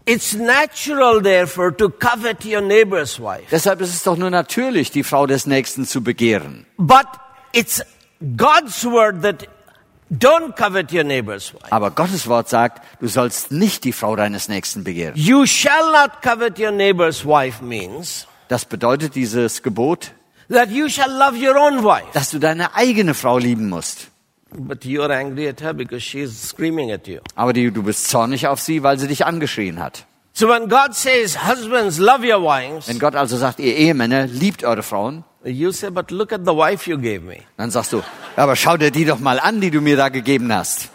It's 0.06 0.34
natural, 0.34 1.20
therefore, 1.22 1.76
to 1.76 1.88
covet 1.90 2.44
your 2.44 2.62
neighbor's 2.62 3.20
wife. 3.20 3.44
Deshalb 3.50 3.80
ist 3.80 3.94
es 3.94 4.02
doch 4.02 4.16
nur 4.16 4.30
natürlich, 4.30 4.90
die 4.90 5.04
Frau 5.04 5.26
des 5.26 5.46
Nächsten 5.46 5.84
zu 5.86 6.02
begehren. 6.02 6.66
But 6.78 7.06
it's 7.52 7.82
God's 8.36 8.84
word 8.84 9.22
that 9.22 9.46
don't 10.10 10.56
covet 10.56 10.92
your 10.92 11.04
neighbor's 11.04 11.52
wife. 11.54 11.70
Aber 11.70 11.90
Gottes 11.90 12.26
Wort 12.26 12.48
sagt, 12.48 12.82
du 13.00 13.08
sollst 13.08 13.52
nicht 13.52 13.84
die 13.84 13.92
Frau 13.92 14.16
deines 14.16 14.48
Nächsten 14.48 14.84
begehren. 14.84 15.14
You 15.16 15.46
shall 15.46 15.92
not 15.92 16.22
covet 16.22 16.58
your 16.58 16.72
neighbor's 16.72 17.24
wife 17.24 17.62
means 17.62 18.26
Das 18.50 18.64
bedeutet 18.64 19.14
dieses 19.14 19.62
Gebot, 19.62 20.10
that 20.48 20.70
you 20.70 20.88
shall 20.88 21.08
love 21.08 21.36
your 21.38 21.56
own 21.56 21.84
wife. 21.84 22.08
dass 22.14 22.30
du 22.30 22.40
deine 22.40 22.74
eigene 22.74 23.14
Frau 23.14 23.38
lieben 23.38 23.68
musst. 23.68 24.08
But 24.52 24.84
you're 24.84 25.08
angry 25.16 25.48
at 25.48 25.60
her 25.62 25.72
because 25.72 26.00
she's 26.02 26.48
screaming 26.48 26.90
at 26.90 27.06
you. 27.06 27.20
Aber 27.36 27.52
die, 27.52 27.70
du 27.70 27.84
bist 27.84 28.08
zornig 28.08 28.48
auf 28.48 28.60
sie, 28.60 28.82
weil 28.82 28.98
sie 28.98 29.06
dich 29.06 29.24
angeschrien 29.24 29.78
hat. 29.78 30.04
So 30.32 30.48
when 30.48 30.68
God 30.68 30.94
says, 30.96 31.46
husbands, 31.46 31.98
love 31.98 32.26
your 32.26 32.42
wives, 32.42 32.88
Wenn 32.88 32.98
Gott 32.98 33.14
also 33.14 33.36
sagt, 33.36 33.60
ihr 33.60 33.76
Ehemänner, 33.76 34.26
liebt 34.26 34.64
eure 34.64 34.82
Frauen, 34.82 35.22
you 35.44 35.70
say, 35.70 35.88
but 35.88 36.10
look 36.10 36.32
at 36.32 36.40
the 36.44 36.52
wife 36.52 36.90
you 36.90 36.98
gave 36.98 37.20
me. 37.20 37.42
dann 37.56 37.70
sagst 37.70 37.92
du, 37.92 38.02
aber 38.34 38.56
schau 38.56 38.76
dir 38.76 38.90
die 38.90 39.04
doch 39.04 39.20
mal 39.20 39.38
an, 39.38 39.60
die 39.60 39.70
du 39.70 39.80
mir 39.80 39.96
da 39.96 40.08
gegeben 40.08 40.52
hast. 40.52 40.88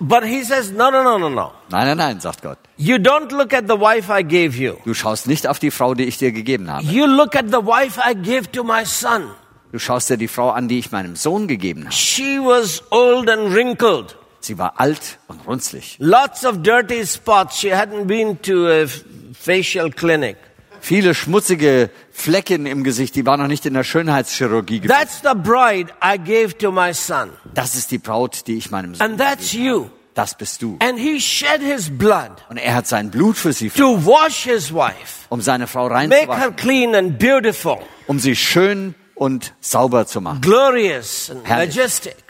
But 0.00 0.24
he 0.24 0.44
says, 0.44 0.72
no, 0.72 0.90
no, 0.90 1.02
no, 1.02 1.18
no, 1.18 1.28
no. 1.28 1.52
Nein, 1.70 1.86
nein, 1.86 1.96
nein, 1.96 2.20
sagt 2.20 2.42
Gott. 2.42 2.58
You 2.76 2.96
don't 2.96 3.30
look 3.30 3.52
at 3.52 3.68
the 3.68 3.78
wife 3.78 4.10
I 4.10 4.22
gave 4.22 4.56
you. 4.56 4.76
Du 4.84 4.94
schaust 4.94 5.26
nicht 5.28 5.46
auf 5.46 5.58
die 5.58 5.70
Frau, 5.70 5.94
die 5.94 6.04
ich 6.04 6.18
dir 6.18 6.32
gegeben 6.32 6.70
habe. 6.70 6.84
You 6.84 7.06
look 7.06 7.36
at 7.36 7.46
the 7.48 7.64
wife 7.64 8.00
I 8.04 8.14
gave 8.14 8.50
to 8.52 8.64
my 8.64 8.84
son. 8.84 9.30
Du 9.70 9.78
schaust 9.78 10.10
dir 10.10 10.16
die 10.16 10.28
Frau 10.28 10.50
an, 10.50 10.68
die 10.68 10.78
ich 10.78 10.90
meinem 10.90 11.16
Sohn 11.16 11.46
gegeben 11.46 11.84
habe. 11.84 11.92
She 11.92 12.38
was 12.38 12.82
old 12.90 13.30
and 13.30 13.54
wrinkled. 13.54 14.16
Sie 14.40 14.58
war 14.58 14.74
alt 14.76 15.18
und 15.28 15.46
runzlig. 15.46 15.96
Lots 16.00 16.44
of 16.44 16.62
dirty 16.62 17.06
spots. 17.06 17.58
She 17.58 17.72
hadn't 17.72 18.06
been 18.06 18.40
to 18.42 18.68
a 18.68 18.86
facial 19.32 19.90
clinic. 19.90 20.36
Viele 20.84 21.14
schmutzige 21.14 21.88
Flecken 22.12 22.66
im 22.66 22.84
Gesicht, 22.84 23.14
die 23.16 23.24
war 23.24 23.38
noch 23.38 23.46
nicht 23.46 23.64
in 23.64 23.72
der 23.72 23.84
Schönheitschirurgie 23.84 24.80
gewesen. 24.80 24.94
That's 24.94 25.22
the 25.22 25.34
bride 25.34 25.90
I 26.04 26.18
gave 26.18 26.58
to 26.58 26.70
my 26.70 26.92
son. 26.92 27.30
Das 27.54 27.74
ist 27.74 27.90
die 27.90 27.96
Braut, 27.96 28.46
die 28.46 28.58
ich 28.58 28.70
meinem 28.70 28.94
Sohn 28.94 29.00
And 29.12 29.18
that's 29.18 29.54
you. 29.54 29.86
Das 30.12 30.36
bist 30.36 30.60
du. 30.60 30.76
And 30.80 30.98
he 30.98 31.18
shed 31.18 31.62
his 31.62 31.88
blood 31.88 32.32
Und 32.50 32.58
er 32.58 32.74
hat 32.74 32.86
sein 32.86 33.10
Blut 33.10 33.38
für 33.38 33.54
sie, 33.54 33.70
to 33.70 34.04
wash 34.04 34.44
his 34.44 34.74
wife, 34.74 35.24
um 35.30 35.40
seine 35.40 35.66
Frau 35.66 35.88
make 35.88 36.16
her 36.16 36.28
reinzuwaschen, 36.28 36.56
clean 36.56 36.94
and 36.94 37.18
beautiful, 37.18 37.78
um 38.06 38.18
sie 38.18 38.36
schön 38.36 38.94
und 39.14 39.54
sauber 39.62 40.06
zu 40.06 40.20
machen. 40.20 40.42
glorious 40.42 41.30
and 41.30 41.48
Herrlich. 41.48 41.74
majestic. 41.76 42.22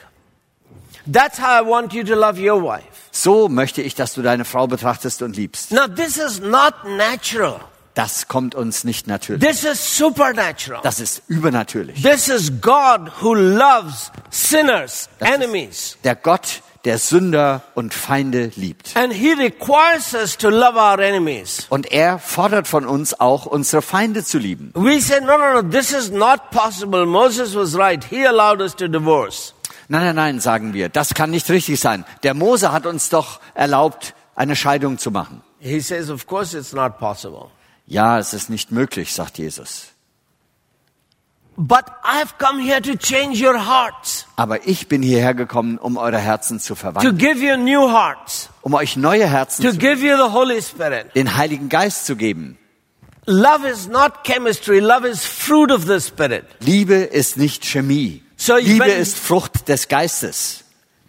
That's 1.13 1.41
how 1.41 1.61
I 1.61 1.69
want 1.69 1.93
you 1.93 2.05
to 2.05 2.15
love 2.15 2.39
your 2.41 2.63
wife. 2.63 2.85
So 3.11 3.49
möchte 3.49 3.83
ich, 3.83 3.97
dass 3.97 4.15
du 4.15 4.23
deine 4.23 4.45
Frau 4.45 4.69
betrachtest 4.69 5.23
und 5.23 5.37
liebst. 5.37 5.73
Now, 5.73 5.89
this 5.89 6.19
is 6.19 6.39
not 6.41 6.75
natural. 6.85 7.59
Das 7.95 8.27
kommt 8.27 8.57
uns 8.57 8.83
nicht 8.83 9.07
natürlich. 9.07 9.49
This 9.49 9.65
is 9.65 9.97
supernatural. 9.97 10.81
Das 10.83 10.99
ist 10.99 11.23
übernatürlich. 11.29 12.03
This 12.03 12.29
is 12.29 12.53
God 12.61 13.11
who 13.21 13.35
loves 13.35 14.11
sinners, 14.31 15.09
enemies. 15.21 15.97
Der 16.03 16.17
Gott, 16.17 16.63
der 16.85 16.99
Sünder 16.99 17.63
und 17.77 17.95
Feinde 17.95 18.51
liebt. 18.57 18.97
And 18.97 19.13
He 19.13 19.33
requires 19.33 20.13
us 20.13 20.37
to 20.37 20.51
love 20.51 20.77
our 20.77 20.99
enemies. 20.99 21.67
Und 21.69 21.93
er 21.93 22.19
fordert 22.19 22.67
von 22.67 22.85
uns 22.85 23.21
auch, 23.21 23.47
unsere 23.47 23.81
Feinde 23.81 24.25
zu 24.25 24.39
lieben. 24.39 24.73
We 24.75 25.01
say, 25.01 25.21
no, 25.21 25.39
no, 25.39 25.63
no, 25.63 25.63
this 25.63 25.93
is 25.93 26.11
not 26.11 26.51
possible. 26.51 27.07
Moses 27.07 27.55
was 27.55 27.79
right. 27.79 28.03
He 28.03 28.27
allowed 28.27 28.61
us 28.61 28.75
to 28.75 28.89
divorce. 28.89 29.55
Nein, 29.87 30.03
nein, 30.03 30.17
nein, 30.17 30.41
sagen 30.41 30.73
wir. 30.73 30.89
Das 30.89 31.15
kann 31.15 31.31
nicht 31.31 31.49
richtig 31.49 31.79
sein. 31.79 32.05
Der 32.25 32.35
Mose 32.35 32.73
hat 32.73 32.87
uns 32.87 33.09
doch 33.09 33.39
erlaubt, 33.55 34.15
eine 34.35 34.57
Scheidung 34.57 34.99
zu 34.99 35.13
machen. 35.13 35.43
He 35.61 35.81
says, 35.81 36.11
of 36.11 36.27
course 36.27 36.59
it's 36.59 36.73
not 36.73 36.99
possible. 36.99 37.51
Ja, 37.87 38.19
es 38.19 38.33
ist 38.33 38.51
nicht 38.51 38.71
möglich, 38.73 39.13
sagt 39.13 39.39
Jesus. 39.39 39.89
But 41.57 41.85
I've 42.03 42.37
come 42.39 42.61
here 42.61 42.83
to 42.83 42.97
change 42.97 43.41
your 43.41 43.67
hearts, 43.67 44.27
Aber 44.35 44.67
ich 44.67 44.89
bin 44.89 45.03
hierher 45.03 45.35
gekommen, 45.35 45.79
um 45.79 45.97
eure 45.97 46.19
Herzen 46.19 46.59
zu 46.59 46.75
to 46.75 46.81
verwandeln, 46.81 47.17
give 47.17 47.39
you 47.39 47.57
new 47.57 47.89
hearts, 47.91 48.49
um 48.63 48.75
euch 48.75 48.97
neue 48.97 49.29
Herzen 49.29 49.63
to 49.65 49.71
zu 49.71 49.79
give 49.79 50.05
you 50.05 50.17
the 50.17 50.33
Holy 50.33 50.61
Spirit. 50.61 51.15
den 51.15 51.37
Heiligen 51.37 51.69
Geist 51.69 52.07
zu 52.07 52.17
geben. 52.17 52.59
Love 53.27 53.69
is 53.69 53.87
not 53.87 54.25
chemistry. 54.25 54.81
Love 54.81 55.07
is 55.09 55.25
fruit 55.25 55.71
of 55.71 55.85
the 55.87 56.01
Spirit. 56.01 56.45
Liebe 56.61 56.95
ist 56.97 57.37
nicht 57.37 57.65
Chemie. 57.65 58.23
So 58.37 58.57
Liebe 58.57 58.91
ist 58.91 59.17
Frucht 59.17 59.69
des 59.69 59.87
Geistes. 59.89 60.64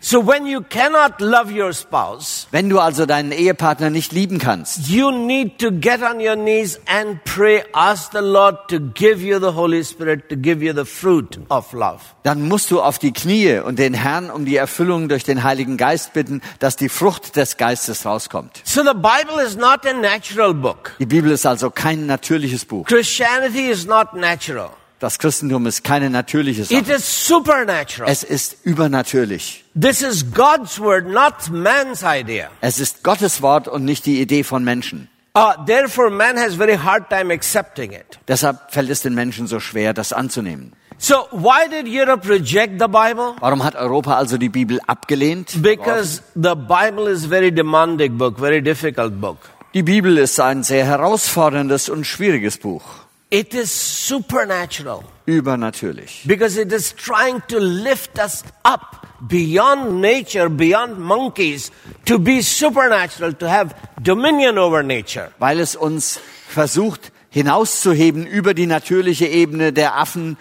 So 0.08 0.20
when 0.24 0.46
you 0.46 0.62
cannot 0.62 1.20
love 1.20 1.52
your 1.52 1.74
spouse, 1.74 2.46
Wenn 2.52 2.70
du 2.70 2.80
also 2.80 3.08
deinen 3.08 3.32
Ehepartner 3.32 3.90
nicht 3.90 4.12
lieben 4.12 4.38
kannst, 4.38 4.88
you 4.88 5.10
need 5.10 5.58
to 5.58 5.72
get 5.72 6.04
on 6.04 6.20
your 6.20 6.36
knees 6.36 6.80
and 6.86 7.24
pray. 7.24 7.64
Ask 7.74 8.12
the 8.12 8.20
Lord 8.20 8.70
to 8.70 8.80
give 8.80 9.24
you 9.24 9.40
the 9.40 9.56
Holy 9.56 9.84
Spirit, 9.84 10.30
to 10.30 10.36
give 10.36 10.64
you 10.64 10.74
the 10.76 10.86
fruit 10.86 11.40
of 11.50 11.74
love. 11.74 12.02
dann 12.22 12.48
musst 12.48 12.70
du 12.70 12.84
auf 12.84 13.00
die 13.00 13.14
Knie 13.14 13.58
und 13.58 13.80
den 13.80 13.96
Herrn 13.96 14.30
um 14.30 14.46
die 14.46 14.58
Erfüllung 14.58 15.10
durch 15.10 15.24
den 15.24 15.42
Heiligen 15.44 15.76
Geist 15.76 16.14
bitten, 16.14 16.44
dass 16.60 16.76
die 16.76 16.90
Frucht 16.90 17.36
des 17.36 17.58
Geistes 17.58 18.06
rauskommt. 18.06 18.62
So 18.64 18.84
the 18.84 18.94
Bible 18.94 19.44
is 19.44 19.56
not 19.56 19.88
a 19.88 19.94
natural 19.94 20.54
book. 20.54 20.92
Die 21.00 21.08
Bibel 21.08 21.32
ist 21.32 21.48
also 21.48 21.72
kein 21.72 22.06
natürliches 22.06 22.64
Buch. 22.66 22.86
Christianity 22.86 23.72
is 23.72 23.88
not 23.88 24.14
natural. 24.14 24.70
Das 25.00 25.20
Christentum 25.20 25.66
ist 25.68 25.84
keine 25.84 26.10
natürliche 26.10 26.62
It 26.62 26.86
Sache. 26.88 26.94
is 26.94 27.28
supernatural. 27.28 28.10
Es 28.10 28.24
ist 28.24 28.58
übernatürlich. 28.64 29.64
This 29.80 30.02
is 30.02 30.26
God's 30.34 30.80
word, 30.80 31.08
not 31.08 31.50
man's 31.52 32.04
idea. 32.04 32.50
Es 32.62 32.80
ist 32.80 33.04
Gottes 33.04 33.42
Wort 33.42 33.68
und 33.68 33.84
nicht 33.86 34.06
die 34.06 34.22
Idee 34.22 34.44
von 34.44 34.64
Menschen. 34.64 35.10
Uh, 35.38 35.52
therefore, 35.66 36.10
man 36.10 36.38
has 36.38 36.56
very 36.56 36.78
hard 36.78 37.10
time 37.10 37.34
accepting 37.34 37.92
it. 37.92 38.20
Deshalb 38.28 38.72
fällt 38.72 38.90
es 38.90 39.02
den 39.02 39.14
Menschen 39.16 39.48
so 39.48 39.60
schwer, 39.60 39.94
das 39.94 40.14
anzunehmen. 40.14 40.72
So, 40.98 41.28
why 41.32 41.68
did 41.70 41.88
Europe 41.90 42.26
reject 42.30 42.80
the 42.80 42.88
Bible? 42.88 43.36
Warum 43.42 43.62
hat 43.62 43.76
Europa 43.76 44.16
also 44.16 44.38
die 44.38 44.48
Bibel 44.48 44.80
abgelehnt? 44.88 45.62
Because 45.62 46.22
the 46.36 46.56
Bible 46.56 47.12
is 47.12 47.26
very 47.26 47.52
demanding 47.52 48.18
book, 48.18 48.40
very 48.40 48.62
difficult 48.62 49.20
book. 49.20 49.38
Die 49.74 49.84
Bibel 49.84 50.18
ist 50.18 50.40
ein 50.40 50.64
sehr 50.64 50.86
herausforderndes 50.86 51.90
und 51.90 52.08
schwieriges 52.08 52.58
Buch. 52.58 53.05
It 53.30 53.54
is 53.54 53.72
supernatural 53.72 55.04
Übernatürlich. 55.26 56.28
because 56.28 56.58
it 56.58 56.72
is 56.72 56.94
trying 56.94 57.42
to 57.48 57.60
lift 57.60 58.20
us 58.20 58.44
up 58.64 59.08
beyond 59.28 60.00
nature, 60.02 60.50
beyond 60.50 61.00
monkeys, 61.00 61.72
to 62.06 62.20
be 62.20 62.42
supernatural, 62.42 63.34
to 63.34 63.50
have 63.50 63.76
dominion 64.02 64.58
over 64.58 64.84
nature. 64.84 65.32
Weil 65.40 65.60
es 65.60 65.76
uns 65.76 66.20
versucht 66.48 67.12
hinauszuheben 67.32 68.26
über 68.28 68.54
die 68.54 68.68
natürliche 68.68 69.26
Ebene 69.28 69.74
der 69.74 69.98
Affen, 69.98 70.38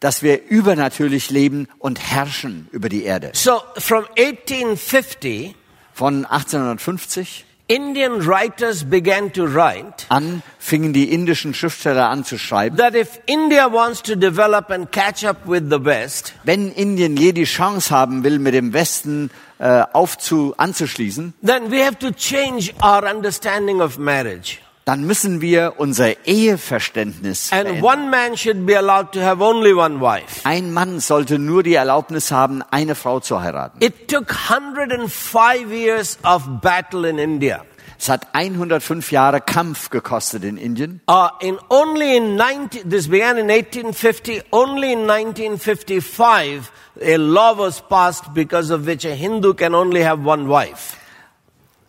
dass 0.00 0.22
wir 0.22 0.46
übernatürlich 0.48 1.30
leben 1.30 1.68
und 1.78 1.98
herrschen 2.00 2.68
über 2.72 2.88
die 2.88 3.04
Erde. 3.04 3.30
So, 3.32 3.62
from 3.78 4.04
1850, 4.18 5.54
Von 5.94 6.26
1850 6.26 7.44
Indian 7.74 8.24
writers 8.24 8.84
began 8.84 9.32
to 9.32 9.46
write 9.46 10.06
an 10.08 10.44
fingen 10.60 10.92
die 10.92 11.12
indischen 11.12 11.54
Schriftsteller 11.54 12.08
an 12.08 12.24
zu 12.24 12.38
schreiben, 12.38 12.76
that 12.76 12.94
if 12.94 13.18
India 13.26 13.66
wants 13.66 14.00
to 14.00 14.14
develop 14.14 14.70
and 14.70 14.92
catch 14.92 15.24
up 15.24 15.38
with 15.44 15.64
the 15.70 15.84
West, 15.84 16.34
wenn 16.44 16.70
Indien 16.70 17.16
je 17.16 17.32
die 17.32 17.46
Chance 17.46 17.90
haben 17.90 18.22
will, 18.22 18.38
mit 18.38 18.54
dem 18.54 18.72
Westen 18.72 19.30
äh, 19.58 19.82
aufzu 19.92 20.54
anzuschließen, 20.56 21.34
then 21.44 21.72
we 21.72 21.84
have 21.84 21.98
to 21.98 22.12
change 22.12 22.72
our 22.80 23.02
understanding 23.12 23.80
of 23.80 23.98
marriage. 23.98 24.60
Dann 24.84 25.04
müssen 25.04 25.40
wir 25.40 25.74
unser 25.78 26.26
Eheverständnis 26.26 27.52
And 27.52 27.68
verändern. 27.68 27.84
one 27.84 28.10
man 28.10 28.36
should 28.36 28.66
be 28.66 28.76
allowed 28.76 29.12
to 29.12 29.20
have 29.20 29.42
only 29.42 29.72
one 29.72 30.00
wife. 30.00 30.40
Ein 30.44 30.72
Mann 30.72 31.00
sollte 31.00 31.38
nur 31.38 31.62
die 31.62 31.74
Erlaubnis 31.74 32.30
haben, 32.30 32.62
eine 32.70 32.94
Frau 32.94 33.20
zu 33.20 33.40
heiraten. 33.40 33.82
It 33.82 34.08
took 34.08 34.34
105 34.50 35.70
years 35.70 36.18
of 36.24 36.42
battle 36.60 37.08
in 37.08 37.18
India. 37.18 37.64
Es 37.98 38.08
hat 38.10 38.26
105 38.34 39.12
Jahre 39.12 39.40
Kampf 39.40 39.88
gekostet 39.88 40.44
in 40.44 40.58
Indien. 40.58 41.00
Uh, 41.08 41.28
in 41.40 41.58
only 41.70 42.16
in 42.16 42.36
19, 42.36 42.90
this 42.90 43.08
began 43.08 43.38
in 43.38 43.48
1850, 43.48 44.42
only 44.50 44.92
in 44.92 45.06
1955, 45.06 46.70
a 47.00 47.16
law 47.16 47.54
was 47.56 47.80
passed 47.88 48.34
because 48.34 48.70
of 48.70 48.86
which 48.86 49.06
a 49.06 49.14
Hindu 49.14 49.54
can 49.54 49.74
only 49.74 50.02
have 50.02 50.22
one 50.24 50.48
wife. 50.48 50.98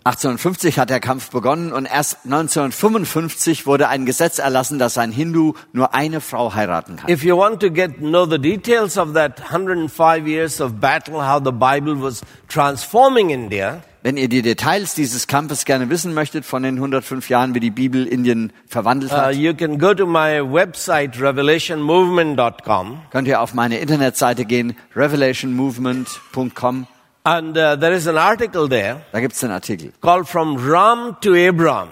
1850 0.06 0.78
hat 0.78 0.92
der 0.92 1.00
Kampf 1.00 1.32
begonnen 1.32 1.74
und 1.74 1.86
erst 1.86 2.26
1955 2.26 3.66
wurde 3.66 3.88
ein 3.88 4.06
Gesetz 4.06 4.38
erlassen, 4.38 4.78
dass 4.78 5.00
ein 5.00 5.12
Hindu 5.12 5.54
nur 5.74 5.96
eine 5.96 6.22
Frau 6.22 6.54
heiraten 6.54 6.96
kann. 6.98 7.10
If 7.10 7.24
you 7.24 7.36
want 7.36 7.60
to 7.62 7.72
get 7.72 7.98
know 7.98 8.28
the 8.30 8.38
details 8.38 9.00
of 9.00 9.14
that 9.14 9.42
105 9.42 10.28
years 10.28 10.62
of 10.62 10.74
battle, 10.80 11.28
how 11.28 11.42
the 11.44 11.52
Bible 11.52 12.00
was 12.00 12.22
transforming 12.48 13.32
India, 13.32 13.82
Wenn 14.04 14.18
ihr 14.18 14.30
die 14.30 14.44
Details 14.44 14.94
dieses 14.94 15.26
Kampfes 15.26 15.66
gerne 15.66 15.90
wissen 15.90 16.14
möchtet, 16.14 16.46
von 16.46 16.62
den 16.62 16.76
105 16.76 17.28
Jahren, 17.28 17.56
wie 17.56 17.60
die 17.60 17.72
Bibel 17.72 18.06
Indien 18.06 18.54
verwandelt 18.68 19.12
uh, 19.12 19.16
hat, 19.16 19.36
you 19.36 19.56
can 19.56 19.80
go 19.80 19.96
to 19.96 20.06
my 20.06 20.40
website 20.40 21.20
revelationmovement.com, 21.20 23.00
könnt 23.10 23.28
ihr 23.28 23.42
auf 23.42 23.56
meine 23.56 23.80
Internetseite 23.80 24.46
gehen, 24.46 24.78
revelationmovement.com. 24.96 26.86
and 27.26 27.58
uh, 27.58 27.76
there 27.76 27.94
is 27.94 28.08
an 28.08 28.18
article 28.18 28.68
there 28.70 29.02
Da 29.12 29.20
gibt's 29.20 29.44
einen 29.44 29.54
Artikel 29.54 29.92
called 30.02 30.28
"From 30.28 30.56
Ram 30.58 31.18
to 31.22 31.36
Abraham." 31.36 31.90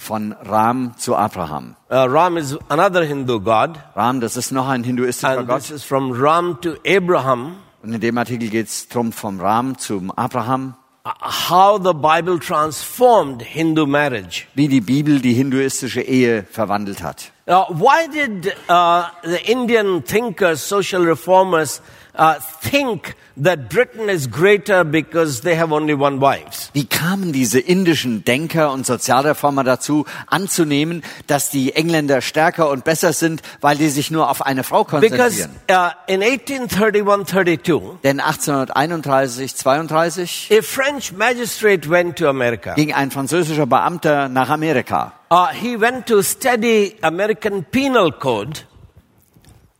von 0.00 0.32
Ram 0.44 0.94
zu 0.96 1.16
Abraham. 1.16 1.74
Uh, 1.90 2.06
Ram 2.08 2.36
is 2.36 2.56
another 2.68 3.04
Hindu 3.04 3.40
god, 3.40 3.80
Ram, 3.96 4.20
das 4.20 4.36
ist 4.36 4.52
noch 4.52 4.68
ein 4.68 4.84
hinduistischer 4.84 5.38
and 5.40 5.48
this 5.48 5.68
Gott. 5.68 5.70
is 5.76 5.82
from 5.82 6.12
Ram 6.12 6.60
to 6.60 6.76
Abraham. 6.86 7.56
Und 7.82 7.94
in 7.94 8.00
dem 8.00 8.16
Artikel 8.16 8.48
geht's 8.48 8.86
drum 8.88 9.10
vom 9.10 9.40
Ram 9.40 9.76
zum 9.76 10.12
Abraham, 10.16 10.74
uh, 11.04 11.10
How 11.50 11.80
the 11.82 11.94
Bible 11.94 12.38
transformed 12.38 13.42
Hindu 13.42 13.86
marriage. 13.86 14.46
wie 14.54 14.68
die 14.68 14.80
Bibel 14.80 15.18
die 15.18 15.32
hinduistische 15.32 16.00
Ehe 16.02 16.44
verwandelt 16.48 17.02
hat. 17.02 17.32
Uh, 17.48 17.64
why 17.70 18.06
did 18.06 18.54
uh, 18.68 19.04
the 19.24 19.50
Indian 19.50 20.04
thinkers, 20.04 20.62
social 20.68 21.02
reformers, 21.02 21.80
uh, 22.18 22.34
think 22.60 23.14
that 23.40 23.68
Britain 23.70 24.08
is 24.08 24.26
greater 24.28 24.82
because 24.84 25.42
they 25.42 25.54
have 25.56 25.72
only 25.72 25.94
one 25.94 26.20
wife? 26.20 26.70
Wie 26.72 26.84
kamen 26.86 27.32
diese 27.32 27.60
indischen 27.60 28.24
Denker 28.24 28.72
und 28.72 28.84
Sozialreformer 28.84 29.62
dazu, 29.64 30.04
anzunehmen, 30.26 31.02
dass 31.28 31.50
die 31.50 31.74
Engländer 31.74 32.20
stärker 32.20 32.68
und 32.70 32.84
besser 32.84 33.12
sind, 33.12 33.42
weil 33.60 33.76
die 33.76 33.88
sich 33.88 34.10
nur 34.10 34.28
auf 34.30 34.44
eine 34.44 34.64
Frau 34.64 34.84
Because 34.84 35.48
konzentrieren? 35.48 35.50
uh, 35.70 35.90
in 36.06 36.22
1831-32, 36.22 37.98
Denn 38.02 38.20
1831, 38.20 39.54
32 39.56 40.50
a 40.58 40.62
French 40.62 41.12
magistrate 41.12 41.88
went 41.88 42.16
to 42.18 42.28
America. 42.28 42.74
ging 42.74 42.92
ein 42.92 43.10
französischer 43.10 43.66
Beamter 43.66 44.28
nach 44.28 44.48
Amerika. 44.50 45.12
Uh, 45.30 45.46
he 45.52 45.78
went 45.78 46.06
to 46.06 46.22
study 46.22 46.96
American 47.02 47.64
penal 47.70 48.10
code, 48.10 48.60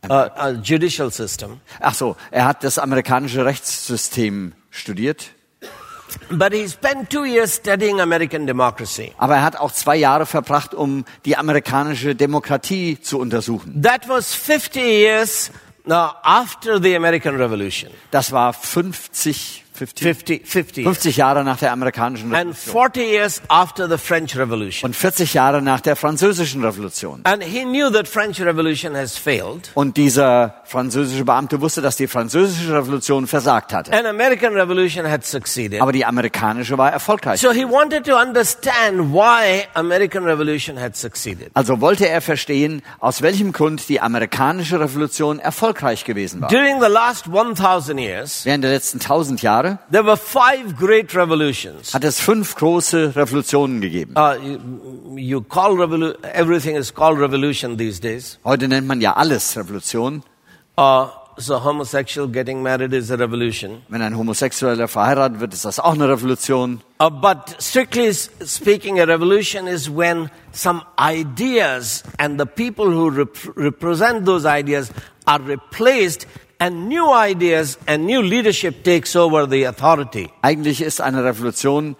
uh, 0.09 0.61
judicial 0.63 1.11
system, 1.11 1.59
Ach 1.79 1.93
so, 1.93 2.15
er 2.31 2.45
hat 2.45 2.63
das 2.63 2.77
amerikanische 2.77 3.45
Rechtssystem 3.45 4.53
studiert, 4.71 5.31
but 6.31 6.51
he 6.53 6.67
spent 6.67 7.09
two 7.09 7.23
years 7.25 7.55
studying 7.55 7.99
American 8.01 8.47
democracy. 8.47 9.11
aber 9.17 9.35
er 9.35 9.43
hat 9.43 9.57
auch 9.57 9.71
zwei 9.71 9.95
Jahre 9.95 10.25
verbracht, 10.25 10.73
um 10.73 11.05
die 11.25 11.37
amerikanische 11.37 12.15
Demokratie 12.15 12.99
zu 12.99 13.19
untersuchen. 13.19 13.81
That 13.81 14.07
was 14.09 14.33
50 14.33 14.81
years 14.81 15.51
uh, 15.87 16.09
after 16.23 16.81
the 16.81 16.95
American 16.95 17.35
Revolution. 17.35 17.91
Das 18.11 18.31
war 18.31 18.53
50, 18.53 19.63
50, 19.79 20.03
50, 20.03 20.47
50 20.47 20.77
years. 20.83 20.95
50 20.97 21.17
Jahre 21.17 21.43
nach 21.45 21.57
der 21.57 21.71
amerikanischen 21.71 22.33
And 22.35 22.49
Revolution 22.49 22.73
40 22.73 23.03
years 23.11 23.41
after 23.47 23.87
the 23.89 23.97
French 23.97 24.35
Revolution. 24.37 24.89
und 24.89 24.93
40 24.95 25.33
Jahre 25.33 25.61
nach 25.61 25.79
der 25.79 25.95
französischen 25.95 26.63
Revolution. 26.65 27.21
And 27.23 27.41
he 27.41 27.63
knew 27.63 27.89
that 27.91 28.07
French 28.07 28.41
Revolution 28.41 28.95
has 28.95 29.17
failed. 29.17 29.71
Und 29.75 29.95
dieser 29.95 30.55
französische 30.65 31.23
Beamte 31.23 31.61
wusste, 31.61 31.81
dass 31.81 31.95
die 31.95 32.07
französische 32.07 32.73
Revolution 32.73 33.25
versagt 33.27 33.71
hatte. 33.73 33.93
And 33.93 34.05
American 34.05 34.53
Revolution 34.53 35.09
had 35.09 35.25
succeeded. 35.25 35.81
Aber 35.81 35.93
die 35.93 36.03
amerikanische 36.05 36.77
war 36.77 36.91
erfolgreich. 36.91 37.39
So 37.39 37.51
he 37.51 37.63
wanted 37.63 38.05
to 38.05 38.17
understand 38.19 39.13
why 39.13 39.65
American 39.75 40.25
Revolution 40.25 40.77
had 40.79 40.97
succeeded. 40.97 41.51
Also 41.53 41.79
wollte 41.79 42.09
er 42.09 42.21
verstehen, 42.21 42.81
aus 42.99 43.21
welchem 43.21 43.53
Grund 43.53 43.87
die 43.87 44.01
amerikanische 44.01 44.79
Revolution 44.79 45.39
erfolgreich 45.39 46.03
gewesen 46.03 46.41
war. 46.41 46.49
During 46.49 46.81
the 46.81 46.89
last 46.91 47.27
1000 47.27 47.99
years, 47.99 48.45
Während 48.45 48.63
der 48.63 48.71
letzten 48.71 48.99
tausend 48.99 49.41
Jahre 49.41 49.68
there 49.91 50.03
were 50.05 50.17
five 50.17 50.75
great 50.77 51.13
revolutions. 51.15 51.93
hat 51.93 52.03
es 52.03 52.19
fünf 52.19 52.55
große 52.55 53.15
Revolutionen 53.15 53.81
gegeben. 53.81 54.13
Uh, 54.17 54.35
you, 55.17 55.41
call 55.41 55.73
revolu- 55.77 56.15
everything 56.23 56.75
is 56.75 56.93
called 56.93 57.19
revolution 57.19 57.77
these 57.77 57.99
days. 57.99 58.39
Heute 58.43 58.67
nennt 58.67 58.87
man 58.87 59.01
ja 59.01 59.13
alles 59.13 59.55
Revolution. 59.57 60.23
Uh, 60.77 61.07
so 61.37 61.63
homosexual 61.63 62.27
getting 62.27 62.61
married 62.61 62.93
is 62.93 63.09
a 63.11 63.15
revolution. 63.17 63.81
Wenn 63.87 64.01
ein 64.01 64.17
Homosexueller 64.17 64.87
verheiratet 64.87 65.39
wird, 65.39 65.53
ist 65.53 65.63
das 65.65 65.79
auch 65.79 65.93
eine 65.93 66.07
Revolution. 66.09 66.81
Uh, 67.01 67.09
but 67.09 67.55
strictly 67.59 68.11
speaking, 68.13 68.99
a 68.99 69.05
revolution 69.05 69.67
is 69.67 69.89
when 69.89 70.29
some 70.51 70.81
ideas 70.99 72.03
and 72.17 72.39
the 72.39 72.45
people 72.45 72.85
who 72.87 73.09
rep- 73.09 73.55
represent 73.55 74.25
those 74.25 74.45
ideas 74.45 74.91
are 75.25 75.41
replaced 75.45 76.27
and 76.59 76.87
new 76.87 77.11
ideas 77.11 77.79
and 77.87 78.05
new 78.05 78.21
leadership 78.21 78.83
takes 78.83 79.15
over 79.15 79.47
the 79.47 79.65
authority. 79.65 80.29
Eigentlich 80.41 80.81
ist 80.81 81.01
eine 81.01 81.23
Revolution 81.23 81.95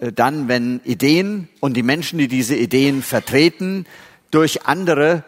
äh, 0.00 0.12
dann, 0.12 0.48
wenn 0.48 0.80
Ideen 0.84 1.48
und 1.60 1.76
die 1.76 1.82
Menschen, 1.82 2.18
die 2.18 2.28
diese 2.28 2.56
Ideen 2.56 3.02
vertreten, 3.02 3.86
durch 4.30 4.66
andere 4.66 5.24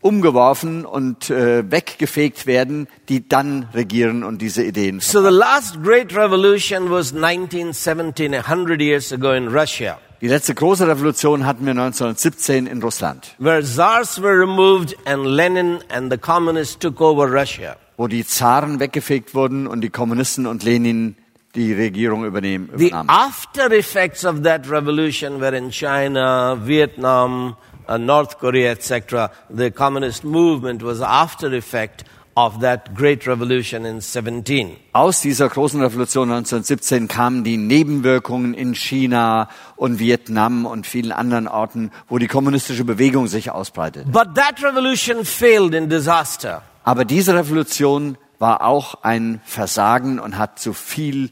umgeworfen 0.00 0.84
und 0.84 1.28
äh, 1.28 1.70
weggefegt 1.70 2.46
werden, 2.46 2.86
die 3.08 3.28
dann 3.28 3.68
regieren 3.74 4.22
und 4.22 4.40
diese 4.40 4.62
Ideen. 4.62 5.00
So 5.00 5.20
the 5.20 5.34
last 5.34 5.82
great 5.82 6.14
revolution 6.14 6.90
was 6.90 7.12
1917, 7.12 8.34
a 8.34 8.48
hundred 8.48 8.80
years 8.80 9.12
ago 9.12 9.32
in 9.32 9.48
Russia, 9.48 9.98
Die 10.20 10.26
letzte 10.28 10.52
große 10.54 10.86
Revolution 10.88 11.46
hatten 11.46 11.64
wir 11.64 11.70
1917 11.72 12.66
in 12.66 12.82
Russland, 12.82 13.34
where 13.38 13.62
czars 13.62 14.20
were 14.20 14.36
removed 14.38 14.96
and 15.06 15.24
Lenin 15.24 15.78
and 15.90 16.10
the 16.10 16.18
communists 16.18 16.76
took 16.78 17.00
over 17.00 17.30
Russia. 17.32 17.76
wo 17.96 18.06
die 18.08 18.24
Zaren 18.24 18.78
weggefegt 18.80 19.34
wurden 19.34 19.66
und 19.66 19.80
die 19.80 19.90
Kommunisten 19.90 20.46
und 20.46 20.62
Lenin 20.64 21.16
die 21.54 21.72
Regierung 21.72 22.24
übernehmen, 22.24 22.68
The 22.76 22.88
übernahmen. 22.88 23.08
after 23.10 23.70
effects 23.72 24.24
of 24.24 24.42
that 24.42 24.68
revolution 24.70 25.40
were 25.40 25.56
in 25.56 25.70
China, 25.70 26.56
Vietnam, 26.64 27.56
uh, 27.88 27.96
North 27.96 28.38
Korea, 28.38 28.72
etc. 28.72 29.30
The 29.48 29.70
communist 29.70 30.24
movement 30.24 30.82
was 30.82 31.00
after 31.00 31.52
effect 31.52 32.04
of 32.38 32.60
that 32.60 32.94
great 32.94 33.26
revolution 33.26 33.84
in 33.84 34.00
17. 34.00 34.76
Aus 34.92 35.20
dieser 35.20 35.48
großen 35.48 35.82
Revolution 35.82 36.30
1917 36.30 37.08
kamen 37.08 37.42
die 37.42 37.56
Nebenwirkungen 37.56 38.54
in 38.54 38.76
China 38.76 39.48
und 39.74 39.98
Vietnam 39.98 40.64
und 40.64 40.86
vielen 40.86 41.10
anderen 41.10 41.48
Orten, 41.48 41.90
wo 42.08 42.18
die 42.18 42.28
kommunistische 42.28 42.84
Bewegung 42.84 43.26
sich 43.26 43.50
ausbreitet. 43.50 44.12
But 44.12 44.36
that 44.36 44.62
revolution 44.62 45.24
failed 45.24 45.74
in 45.74 45.88
disaster. 45.88 46.62
Aber 46.84 47.04
diese 47.04 47.34
Revolution 47.34 48.16
war 48.38 48.62
auch 48.64 49.02
ein 49.02 49.40
Versagen 49.44 50.20
und 50.20 50.38
hat 50.38 50.60
zu 50.60 50.74
viel 50.74 51.30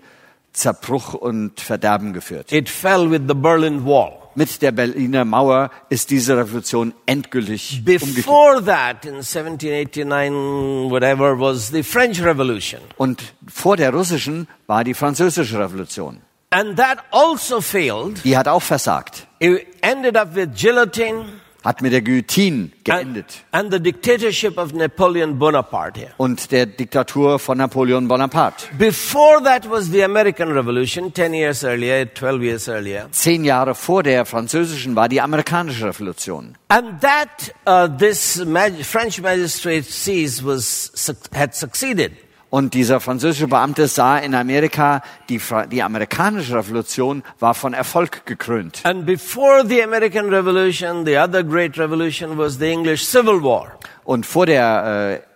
Zerbruch 0.53 1.15
und 1.15 1.61
Verderben 1.61 2.15
geführt. 2.15 2.51
It 2.51 2.69
fell 2.69 3.09
with 3.09 3.23
the 3.29 3.35
Berlin 3.35 3.85
Wall. 3.85 4.26
Mit 4.37 4.61
der 4.61 4.71
Berliner 4.71 5.25
Mauer 5.25 5.71
ist 5.89 6.11
diese 6.11 6.37
Revolution 6.37 6.93
endgültig 7.07 7.79
umgekehrt. 7.79 8.15
Before 8.15 8.63
that, 8.65 9.07
in 9.07 9.15
1789, 9.15 10.91
whatever, 10.91 11.41
was 11.41 11.69
the 11.69 11.83
French 11.83 12.23
Revolution. 12.23 12.81
Und 12.99 13.33
vor 13.49 13.79
der 13.79 13.95
russischen 13.95 14.47
war 14.67 14.85
die 14.85 14.93
französische 14.93 15.59
Revolution. 15.59 16.21
And 16.51 16.77
that 16.77 16.99
also 17.11 17.63
failed. 17.63 18.23
Die 18.25 18.37
hat 18.37 18.47
auch 18.47 18.63
versagt. 18.63 19.27
It 19.39 19.67
ended 19.81 20.17
up 20.17 20.35
with 20.35 20.51
guillotine 20.55 21.25
Hat 21.67 21.83
mit 21.83 21.93
der 21.93 22.01
Guillotine 22.01 22.71
and, 22.71 22.85
geendet. 22.85 23.45
and 23.51 23.73
the 23.73 23.81
dictatorship 23.81 24.57
of 24.57 24.73
Napoleon 24.73 25.37
Bonaparte 25.37 25.99
here. 25.99 26.13
Und 26.17 26.53
der 26.53 26.67
Diktatur 26.67 27.41
von 27.41 27.59
Napoleon 27.59 28.07
Bonaparte. 28.07 28.69
Before 28.79 29.43
that 29.43 29.69
was 29.69 29.91
the 29.91 30.05
American 30.05 30.53
Revolution, 30.53 31.13
10 31.13 31.35
years 31.35 31.65
earlier, 31.65 32.07
12 32.07 32.43
years 32.43 32.69
earlier. 32.69 33.09
Zehn 33.11 33.45
Jahre 33.45 33.75
vor 33.75 34.05
der 34.05 34.25
französischen 34.27 34.95
war 34.95 35.09
die 35.09 35.21
amerikanische 35.21 35.87
Revolution. 35.87 36.57
And 36.69 37.01
that, 37.01 37.53
uh, 37.67 37.89
this 37.99 38.41
French 38.83 39.21
magistrate 39.21 39.91
sees 39.91 40.45
was, 40.45 40.93
had 41.35 41.53
succeeded. 41.53 42.13
Und 42.49 42.75
dieser 42.75 43.01
französische 43.01 43.49
Beamte 43.49 43.89
sah 43.89 44.19
in 44.19 44.35
Amerika, 44.35 45.03
die, 45.29 45.41
die 45.71 45.83
amerikanische 45.83 46.55
Revolution 46.55 47.25
war 47.41 47.55
von 47.55 47.75
Erfolg 47.75 48.25
gekrönt. 48.25 48.81
And 48.85 49.05
before 49.05 49.65
the 49.67 49.83
American 49.83 50.33
Revolution, 50.33 51.05
the 51.05 51.19
other 51.19 51.43
great 51.43 51.77
revolution 51.77 52.39
was 52.39 52.59
the 52.59 52.71
English 52.71 53.05
Civil 53.05 53.43
War. 53.43 53.79
Und 54.05 54.27
vor 54.27 54.47
der 54.47 55.21
äh, 55.23 55.27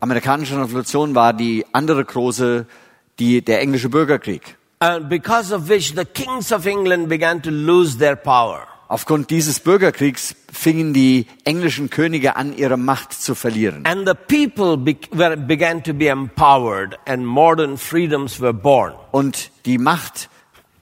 amerikanischen 0.00 0.60
Revolution 0.60 1.14
war 1.14 1.34
die 1.34 1.66
andere 1.72 2.04
große, 2.04 2.66
die, 3.18 3.42
der 3.42 3.60
englische 3.60 3.90
Bürgerkrieg. 3.90 4.56
And 4.80 5.08
because 5.08 5.52
of 5.54 5.68
which 5.68 5.94
the 5.94 6.04
kings 6.04 6.52
of 6.52 6.64
England 6.64 7.08
began 7.08 7.42
to 7.42 7.50
lose 7.50 7.98
their 7.98 8.16
power. 8.16 8.66
Aufgrund 8.90 9.28
dieses 9.30 9.60
Bürgerkriegs 9.60 10.34
fingen 10.50 10.94
die 10.94 11.26
englischen 11.44 11.90
Könige 11.90 12.36
an, 12.36 12.56
ihre 12.56 12.78
Macht 12.78 13.12
zu 13.12 13.34
verlieren. 13.34 13.84
And 13.84 14.08
the 14.08 14.14
people 14.14 14.78
be- 14.78 14.96
were, 15.10 15.36
began 15.36 15.82
to 15.84 15.92
be 15.92 16.08
empowered 16.08 16.98
and 17.06 17.26
modern 17.26 17.76
freedoms 17.76 18.40
were 18.40 18.54
born. 18.54 18.94
Und 19.10 19.50
die 19.66 19.76
Macht 19.76 20.30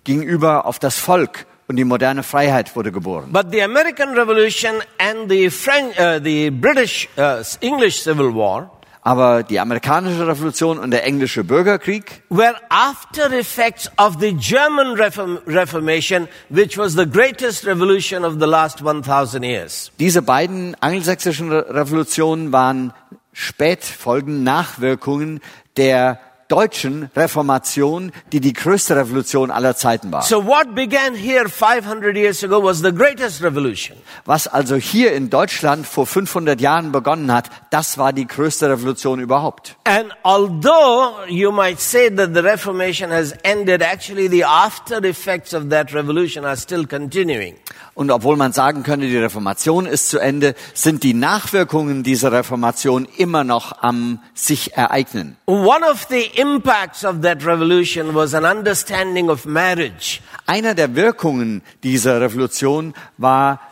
ging 0.04 0.22
über 0.22 0.66
auf 0.66 0.78
das 0.78 0.98
Volk 0.98 1.46
und 1.66 1.74
die 1.76 1.84
moderne 1.84 2.22
Freiheit 2.22 2.76
wurde 2.76 2.92
geboren. 2.92 3.32
But 3.32 3.46
the 3.50 3.60
American 3.62 4.10
Revolution 4.10 4.74
and 4.98 5.28
the 5.28 5.50
French, 5.50 5.98
uh, 5.98 6.20
the 6.22 6.50
British, 6.50 7.08
uh, 7.18 7.42
English 7.60 8.02
Civil 8.02 8.32
War 8.36 8.70
Aber 9.06 9.44
die 9.44 9.60
amerikanische 9.60 10.26
Revolution 10.26 10.78
und 10.78 10.90
der 10.90 11.04
englische 11.04 11.44
Bürgerkrieg 11.44 12.24
were 12.28 12.56
after 12.70 13.30
effects 13.32 13.88
of 13.98 14.16
the 14.18 14.32
German 14.32 14.94
Reform- 15.00 15.38
Reformation, 15.46 16.26
which 16.48 16.76
was 16.76 16.96
the 16.96 17.06
greatest 17.06 17.64
revolution 17.64 18.24
of 18.24 18.40
the 18.40 18.46
last 18.46 18.82
1000 18.82 19.44
years. 19.44 19.92
Diese 20.00 20.22
beiden 20.22 20.74
angelsächsischen 20.80 21.52
Re 21.52 21.66
Revolutionen 21.68 22.50
waren 22.50 22.92
Spätfolgen, 23.32 24.42
Nachwirkungen 24.42 25.38
der 25.76 26.18
deutschen 26.48 27.10
Reformation, 27.16 28.12
die 28.32 28.40
die 28.40 28.52
größte 28.52 28.96
Revolution 28.96 29.50
aller 29.50 29.76
Zeiten 29.76 30.12
war. 30.12 30.22
So 30.22 30.44
what 30.46 30.74
began 30.74 31.14
here 31.14 31.48
500 31.48 32.16
years 32.16 32.44
ago 32.44 32.62
was 32.62 32.82
the 32.82 32.92
greatest 32.92 33.42
revolution. 33.42 33.96
Was 34.24 34.46
also 34.46 34.76
hier 34.76 35.12
in 35.12 35.30
Deutschland 35.30 35.86
vor 35.86 36.06
500 36.06 36.60
Jahren 36.60 36.92
begonnen 36.92 37.32
hat, 37.32 37.50
das 37.70 37.98
war 37.98 38.12
die 38.12 38.26
größte 38.26 38.68
Revolution 38.68 39.20
überhaupt. 39.20 39.76
And 39.84 40.12
although 40.22 41.26
you 41.28 41.50
might 41.50 41.80
say 41.80 42.14
that 42.14 42.34
the 42.34 42.42
Reformation 42.42 43.10
has 43.10 43.34
ended, 43.42 43.82
actually 43.82 44.28
the 44.28 44.44
after 44.44 45.04
effects 45.04 45.54
of 45.54 45.68
that 45.70 45.92
revolution 45.94 46.44
are 46.44 46.56
still 46.56 46.86
continuing. 46.86 47.56
Und 47.96 48.10
obwohl 48.10 48.36
man 48.36 48.52
sagen 48.52 48.82
könnte, 48.82 49.06
die 49.06 49.16
Reformation 49.16 49.86
ist 49.86 50.10
zu 50.10 50.18
Ende, 50.18 50.54
sind 50.74 51.02
die 51.02 51.14
Nachwirkungen 51.14 52.02
dieser 52.02 52.30
Reformation 52.30 53.08
immer 53.16 53.42
noch 53.42 53.80
am 53.80 54.20
sich 54.34 54.74
ereignen. 54.74 55.38
One 55.46 55.90
of 55.90 56.06
the 56.10 56.26
impacts 56.34 57.06
of 57.06 57.22
that 57.22 57.46
revolution 57.46 58.14
was 58.14 58.34
an 58.34 58.44
understanding 58.44 59.30
of 59.30 59.46
marriage. 59.46 60.20
Einer 60.44 60.74
der 60.74 60.94
Wirkungen 60.94 61.62
dieser 61.84 62.20
Revolution 62.20 62.92
war 63.16 63.62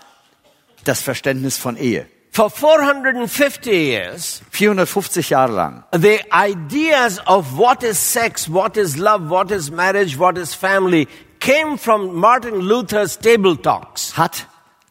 das 0.84 1.02
Verständnis 1.02 1.58
von 1.58 1.76
Ehe. 1.76 2.06
For 2.30 2.50
450 2.50 3.66
years, 3.66 4.40
450 4.50 5.30
Jahre 5.30 5.52
lang 5.52 5.84
the 5.92 6.18
ideas 6.32 7.20
of 7.26 7.58
what 7.58 7.82
is 7.82 7.98
sex, 7.98 8.50
what 8.50 8.78
is 8.78 8.96
love, 8.96 9.28
what 9.28 9.50
is 9.50 9.70
marriage, 9.70 10.18
what 10.18 10.38
is 10.38 10.54
family 10.54 11.06
came 11.44 11.76
from 11.76 12.14
Martin 12.14 12.60
Luther's 12.60 13.18
table 13.18 13.56
talks. 13.56 14.16
hat, 14.16 14.46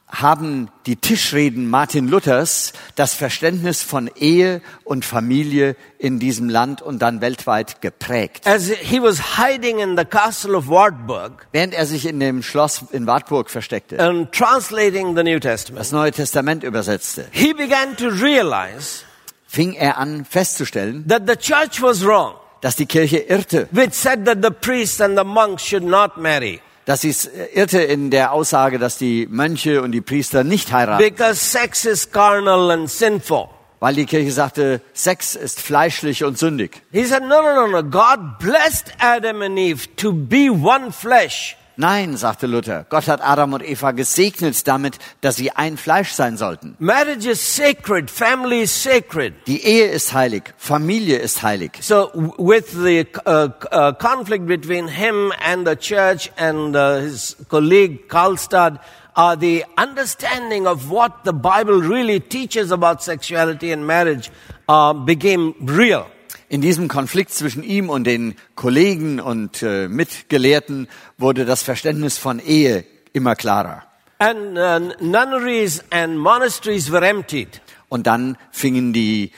haben 0.08 0.70
die 0.86 0.96
Tischreden 0.96 1.68
Martin 1.68 2.08
Luthers 2.08 2.74
das 2.94 3.16
Verständnis 3.16 3.82
von 3.82 4.12
Ehe 4.16 4.62
und 4.84 5.04
Familie 5.04 5.76
in 5.98 6.20
diesem 6.20 6.50
Land 6.50 6.84
und 6.84 7.00
dann 7.02 7.20
weltweit 7.22 7.82
geprägt. 7.82 8.46
As 8.46 8.70
he 8.70 9.02
was 9.02 9.38
hiding 9.38 9.80
in 9.80 9.98
the 9.98 10.06
castle 10.06 10.56
of 10.56 10.68
Wartburg 10.70 11.48
Während 11.52 11.74
er 11.74 11.88
sich 11.88 12.06
in 12.06 12.20
dem 12.20 12.44
Schloss 12.44 12.84
in 12.92 13.08
Wartburg 13.08 13.50
versteckte, 13.50 14.00
and 14.00 14.32
translating 14.32 15.16
the 15.16 15.24
New 15.24 15.40
Testament, 15.40 15.80
das 15.80 15.92
Neue 15.92 16.12
Testament 16.12 16.64
übersetzte, 16.64 17.26
he 17.32 17.54
began 17.54 17.98
to 17.98 18.10
realize 18.10 19.04
fing 19.48 19.74
er 19.74 19.98
an 19.98 20.24
festzustellen, 20.26 21.08
that 21.08 21.24
the 21.26 21.36
church 21.36 21.82
was 21.82 22.06
wrong, 22.06 22.36
dass 22.64 22.76
die 22.76 22.86
Kirche 22.88 23.18
irrte, 23.18 23.68
which 23.72 23.94
said 23.94 24.26
that 24.26 24.40
the 24.42 24.50
priests 24.50 25.00
and 25.02 25.18
the 25.18 25.24
monks 25.24 25.64
should 25.64 25.84
not 25.84 26.18
marry 26.18 26.60
dass 26.86 27.02
sie 27.02 27.10
es 27.10 27.30
irrte 27.54 27.80
in 27.82 28.10
der 28.10 28.34
Aussage, 28.34 28.78
dass 28.78 28.98
die 28.98 29.28
Mönche 29.30 29.82
und 29.82 29.92
die 29.92 30.02
Priester 30.02 30.44
nicht 30.44 30.72
heiraten, 30.72 31.04
because 31.04 31.36
sex 31.36 31.86
is 31.86 32.12
carnal 32.12 32.72
and 32.72 32.90
sinful. 32.90 33.50
weil 33.84 33.96
die 33.96 34.06
Kirche 34.06 34.32
sagte, 34.32 34.80
Sex 34.94 35.36
ist 35.36 35.60
fleischlich 35.60 36.24
und 36.24 36.38
sündig. 36.38 36.82
He 36.94 37.04
said, 37.04 37.22
no, 37.24 37.42
no, 37.42 37.54
no, 37.54 37.68
no. 37.68 37.84
God 37.84 38.40
blessed 38.40 38.94
Adam 38.98 39.42
and 39.42 39.60
Eve 39.60 39.94
to 39.98 40.14
be 40.14 40.50
one 40.50 40.94
flesh. 40.94 41.58
Nein, 41.76 42.18
sagte 42.18 42.46
Luther, 42.46 42.86
Gott 42.90 43.08
hat 43.08 43.22
Adam 43.24 43.54
und 43.54 43.64
Eva 43.68 43.92
gesegnet 43.92 44.68
damit, 44.68 44.98
dass 45.22 45.38
sie 45.38 45.52
ein 45.52 45.78
Fleisch 45.78 46.12
sein 46.12 46.38
sollten. 46.38 46.76
Marriage 46.78 47.28
is 47.28 47.56
sacred. 47.56 48.12
Family 48.12 48.62
is 48.62 48.84
sacred. 48.84 49.34
Die 49.48 49.64
Ehe 49.66 49.88
ist 49.88 50.14
heilig, 50.14 50.54
Familie 50.58 51.18
ist 51.18 51.42
heilig. 51.42 51.72
So 51.82 52.12
with 52.38 52.72
the 52.74 53.08
uh, 53.26 53.50
uh, 53.72 53.94
conflict 53.94 54.46
between 54.46 54.88
him 54.88 55.34
and 55.44 55.68
the 55.68 55.76
church 55.76 56.30
and 56.38 56.76
uh, 56.76 57.00
his 57.00 57.36
colleague 57.50 58.08
Karlstad, 58.08 58.80
uh, 59.16 59.36
the 59.36 59.66
understanding 59.78 60.68
of 60.68 60.92
what 60.92 61.24
the 61.24 61.34
Bible 61.34 61.82
really 61.82 62.20
teaches 62.20 62.72
about 62.72 63.02
sexuality 63.02 63.72
and 63.72 63.88
marriage 63.88 64.30
uh, 64.70 64.94
became 64.94 65.56
real. 65.60 66.08
In 66.50 66.62
diesem 66.62 66.88
Konflikt 66.88 67.32
zwischen 67.32 67.64
ihm 67.64 67.90
und 67.90 68.06
den 68.06 68.36
Kollegen 68.56 69.20
und 69.20 69.64
äh, 69.64 69.88
Mitgelehrten 69.88 70.88
wurde 71.18 71.46
das 71.46 71.64
Verständnis 71.64 72.18
von 72.18 72.40
Ehe 72.40 72.86
immer 73.14 73.36
klarer. 73.36 73.84
And 74.20 74.58
uh, 74.58 74.94
nunneries 75.04 75.84
and 75.90 76.18
monasteries 76.18 76.92
were 76.92 77.06
emptied. 77.06 77.62
Und 77.90 78.08
dann 78.08 78.38
fingen 78.52 78.94
die 78.94 79.32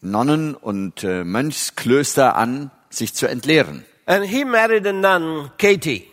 Nonnen 0.00 0.54
und 0.54 1.02
äh, 1.02 1.24
Mönchsklöster 1.24 2.36
an, 2.36 2.70
sich 2.90 3.14
zu 3.14 3.26
entleeren. 3.26 3.84
And 4.06 4.24
he 4.24 4.44
married 4.44 4.86
a 4.86 4.92
nun, 4.92 5.50
Katie. 5.58 6.06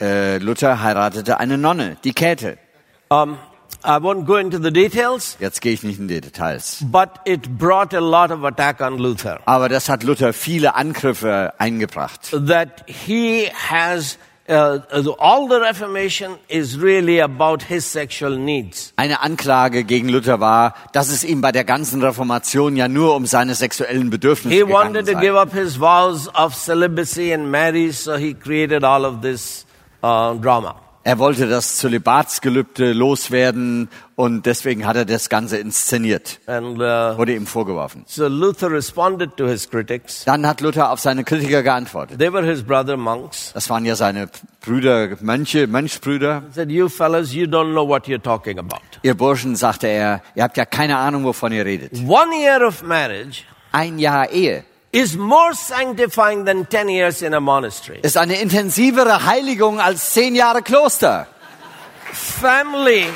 Äh, 0.00 0.38
Luther 0.38 0.82
heiratete 0.82 1.38
eine 1.38 1.58
Nonne, 1.58 1.96
die 2.04 2.12
Käthe. 2.12 2.58
Um, 3.08 3.38
I 3.86 3.98
won't 4.02 4.26
go 4.26 4.36
into 4.36 4.58
the 4.60 4.72
details, 4.72 5.36
Jetzt 5.38 5.60
gehe 5.60 5.72
ich 5.72 5.84
nicht 5.84 6.00
in 6.00 6.08
die 6.08 6.20
Details. 6.20 6.78
but 6.90 7.10
it 7.24 7.56
brought 7.56 7.94
a 7.94 8.00
lot 8.00 8.32
of 8.32 8.42
attack 8.44 8.80
on 8.80 8.98
Luther. 8.98 9.38
Aber 9.46 9.68
das 9.68 9.88
hat 9.88 10.02
Luther 10.02 10.32
viele 10.32 10.74
Angriffe 10.74 11.52
eingebracht. 11.58 12.30
That 12.48 12.84
he 12.86 13.48
has, 13.70 14.18
uh, 14.48 14.80
all 15.18 15.46
the 15.48 15.60
Reformation 15.60 16.32
is 16.48 16.80
really 16.80 17.20
about 17.22 17.62
his 17.68 17.84
sexual 17.90 18.36
needs. 18.36 18.92
Eine 18.96 19.20
Anklage 19.22 19.84
gegen 19.84 20.08
Luther 20.08 20.40
war, 20.40 20.74
dass 20.92 21.08
es 21.10 21.22
ihm 21.22 21.40
bei 21.40 21.52
der 21.52 21.62
ganzen 21.64 22.02
Reformation 22.02 22.74
ja 22.76 22.88
nur 22.88 23.14
um 23.14 23.24
seine 23.26 23.54
sexuellen 23.54 24.10
Bedürfnisse 24.10 24.52
He 24.56 24.62
gegangen 24.64 24.94
wanted 24.94 25.06
to 25.06 25.12
sei. 25.12 25.20
give 25.20 25.38
up 25.38 25.52
his 25.52 25.76
vows 25.78 26.28
of 26.34 26.54
celibacy 26.56 27.32
and 27.32 27.50
marry, 27.52 27.92
so 27.92 28.16
he 28.16 28.34
created 28.34 28.82
all 28.82 29.04
of 29.04 29.20
this 29.22 29.64
uh, 30.02 30.34
drama. 30.34 30.74
Er 31.06 31.20
wollte 31.20 31.46
das 31.46 31.76
Zölibatsgelübde 31.76 32.92
loswerden 32.92 33.88
und 34.16 34.44
deswegen 34.44 34.84
hat 34.88 34.96
er 34.96 35.04
das 35.04 35.28
Ganze 35.28 35.56
inszeniert. 35.56 36.40
And 36.46 36.78
uh, 36.80 37.16
Wurde 37.16 37.36
ihm 37.36 37.46
vorgeworfen. 37.46 38.02
so 38.08 38.26
Luther 38.26 38.72
responded 38.72 39.36
to 39.36 39.46
his 39.46 39.70
critics. 39.70 40.24
Dann 40.24 40.44
hat 40.44 40.60
Luther 40.60 40.90
auf 40.90 40.98
seine 40.98 41.22
Kritiker 41.22 41.62
geantwortet. 41.62 42.18
They 42.18 42.32
were 42.32 42.44
his 42.44 42.64
brother 42.64 42.96
monks. 42.96 43.52
Das 43.54 43.70
waren 43.70 43.84
ja 43.84 43.94
seine 43.94 44.28
Brüder, 44.60 45.10
Mönche, 45.20 45.68
Mönchsbrüder. 45.68 46.42
He 46.48 46.52
said, 46.54 46.70
You 46.72 46.88
fellows, 46.88 47.32
you 47.32 47.46
don't 47.46 47.70
know 47.70 47.86
what 47.86 48.08
you're 48.08 48.20
talking 48.20 48.58
about. 48.58 48.82
Ihr 49.04 49.14
Burschen, 49.14 49.54
sagte 49.54 49.86
er, 49.86 50.22
ihr 50.34 50.42
habt 50.42 50.56
ja 50.56 50.64
keine 50.64 50.96
Ahnung, 50.96 51.22
wovon 51.22 51.52
ihr 51.52 51.64
redet. 51.64 51.92
One 52.04 52.34
year 52.42 52.66
of 52.66 52.82
marriage 52.82 53.44
Ein 53.70 54.00
Jahr 54.00 54.28
Ehe 54.32 54.64
is 54.96 55.16
more 55.16 55.52
sanctifying 55.54 56.46
than 56.46 56.66
10 56.68 56.88
years 56.88 57.22
in 57.22 57.34
a 57.34 57.40
monastery. 57.40 58.00
ist 58.02 58.16
eine 58.16 58.40
intensivere 58.40 59.24
Heiligung 59.26 59.78
als 59.80 60.12
zehn 60.12 60.34
Jahre 60.34 60.62
Kloster. 60.62 61.26
Family. 62.12 63.06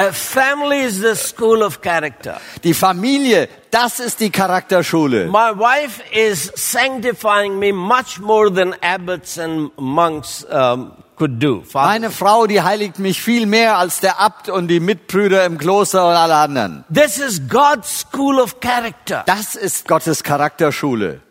A 0.00 0.12
family 0.12 0.82
is 0.84 1.00
the 1.00 1.16
school 1.16 1.60
of 1.60 1.80
character. 1.82 2.40
Die 2.62 2.72
Familie, 2.72 3.48
das 3.72 3.98
ist 3.98 4.20
die 4.20 4.30
Charakterschule. 4.30 5.26
My 5.26 5.50
wife 5.58 6.00
is 6.12 6.52
sanctifying 6.54 7.58
me 7.58 7.72
much 7.72 8.20
more 8.20 8.48
than 8.48 8.76
abbots 8.80 9.38
and 9.38 9.72
monks 9.76 10.44
um, 10.44 10.92
could 11.16 11.42
do. 11.42 11.64
Meine 11.74 12.12
Frau, 12.12 12.46
die 12.46 12.62
heiligt 12.62 13.00
mich 13.00 13.20
viel 13.20 13.46
mehr 13.46 13.76
als 13.76 13.98
der 13.98 14.20
Abt 14.20 14.48
und 14.48 14.68
die 14.68 14.78
Mitbrüder 14.78 15.44
im 15.44 15.58
Kloster 15.58 16.06
und 16.06 16.14
alle 16.14 16.36
anderen. 16.36 16.84
This 16.94 17.18
is 17.18 17.48
God's 17.48 18.00
school 18.02 18.38
of 18.38 18.60
character. 18.60 19.24
Das 19.26 19.56
ist 19.56 19.88
Gottes 19.88 20.22
Charakterschule. 20.22 21.22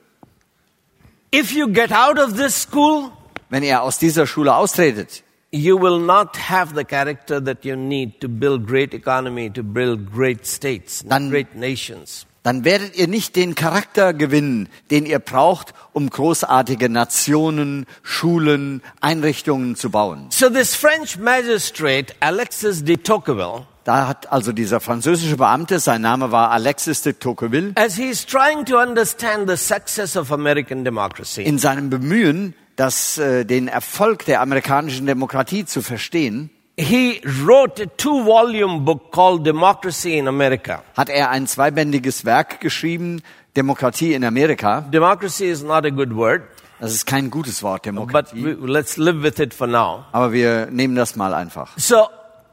If 1.34 1.54
you 1.54 1.68
get 1.72 1.94
out 1.94 2.20
of 2.20 2.36
this 2.36 2.64
school, 2.64 3.12
Wenn 3.50 3.64
ihr 3.64 3.82
aus 3.82 3.98
dieser 3.98 4.28
Schule 4.28 4.54
austretet, 4.54 5.24
you 5.58 5.80
will 5.82 6.00
not 6.00 6.38
have 6.50 6.74
the 6.76 6.84
character 6.84 7.44
that 7.44 7.66
you 7.66 7.76
need 7.76 8.20
to 8.22 8.28
build 8.30 8.68
great 8.68 8.94
economy, 8.94 9.50
to 9.50 9.64
build 9.64 10.12
great 10.14 10.46
states, 10.46 11.04
Dann- 11.08 11.30
great 11.30 11.56
nations. 11.56 12.26
dann 12.44 12.64
werdet 12.64 12.96
ihr 12.96 13.08
nicht 13.08 13.36
den 13.36 13.56
Charakter 13.56 14.14
gewinnen, 14.14 14.70
den 14.90 15.06
ihr 15.06 15.20
braucht, 15.20 15.74
um 15.92 16.10
großartige 16.10 16.88
Nationen, 16.90 17.86
Schulen, 18.04 18.82
Einrichtungen 19.02 19.76
zu 19.76 19.90
bauen. 19.90 20.28
So 20.30 20.50
this 20.50 20.74
French 20.76 21.18
magistrate, 21.18 22.14
Alexis 22.22 22.84
de 22.86 22.98
Tocqueville, 22.98 23.66
Da 23.84 24.06
hat 24.08 24.32
also 24.34 24.52
dieser 24.52 24.82
französische 24.82 25.38
Beamte, 25.38 25.80
sein 25.80 26.02
Name 26.02 26.32
war 26.34 26.52
Alexis 26.52 27.02
de 27.04 27.14
Tocqueville, 27.14 27.72
as 27.76 27.96
he's 27.96 28.26
trying 28.26 28.66
to 28.66 28.78
understand 28.78 29.50
the 29.50 29.56
success 29.56 30.18
of 30.18 30.32
American 30.32 30.84
democracy, 30.84 31.42
in 31.44 31.58
seinem 31.58 31.90
Bemühen, 31.90 32.54
das, 32.78 33.18
äh, 33.18 33.44
den 33.46 33.68
Erfolg 33.68 34.24
der 34.26 34.40
amerikanischen 34.42 35.06
Demokratie 35.06 35.66
zu 35.66 35.82
verstehen, 35.82 36.50
he 36.80 37.20
wrote 37.46 37.84
a 37.84 37.86
two-volume 37.98 38.82
book 38.86 39.12
called 39.12 39.46
Democracy 39.46 40.18
in 40.18 40.28
America. 40.28 40.84
hat 40.96 41.10
er 41.10 41.30
ein 41.32 41.48
zweibändiges 41.48 42.24
Werk 42.24 42.62
geschrieben, 42.62 43.22
Demokratie 43.56 44.14
in 44.14 44.24
Amerika. 44.24 44.82
Democracy 44.82 45.46
is 45.46 45.64
not 45.64 45.86
a 45.86 45.90
good 45.90 46.16
word, 46.16 46.44
Das 46.80 46.94
ist 46.94 47.08
kein 47.08 47.32
gutes 47.32 47.64
Wort, 47.64 47.82
but 47.84 47.86
Demokratie. 47.96 48.44
we, 48.46 48.72
let's 48.72 48.98
live 48.98 49.24
with 49.24 49.40
it 49.40 49.54
for 49.56 49.66
now. 49.68 50.06
Aber 50.12 50.32
wir 50.32 50.68
nehmen 50.68 50.96
das 50.96 51.16
mal 51.16 51.34
einfach. 51.34 51.72
So 51.78 52.08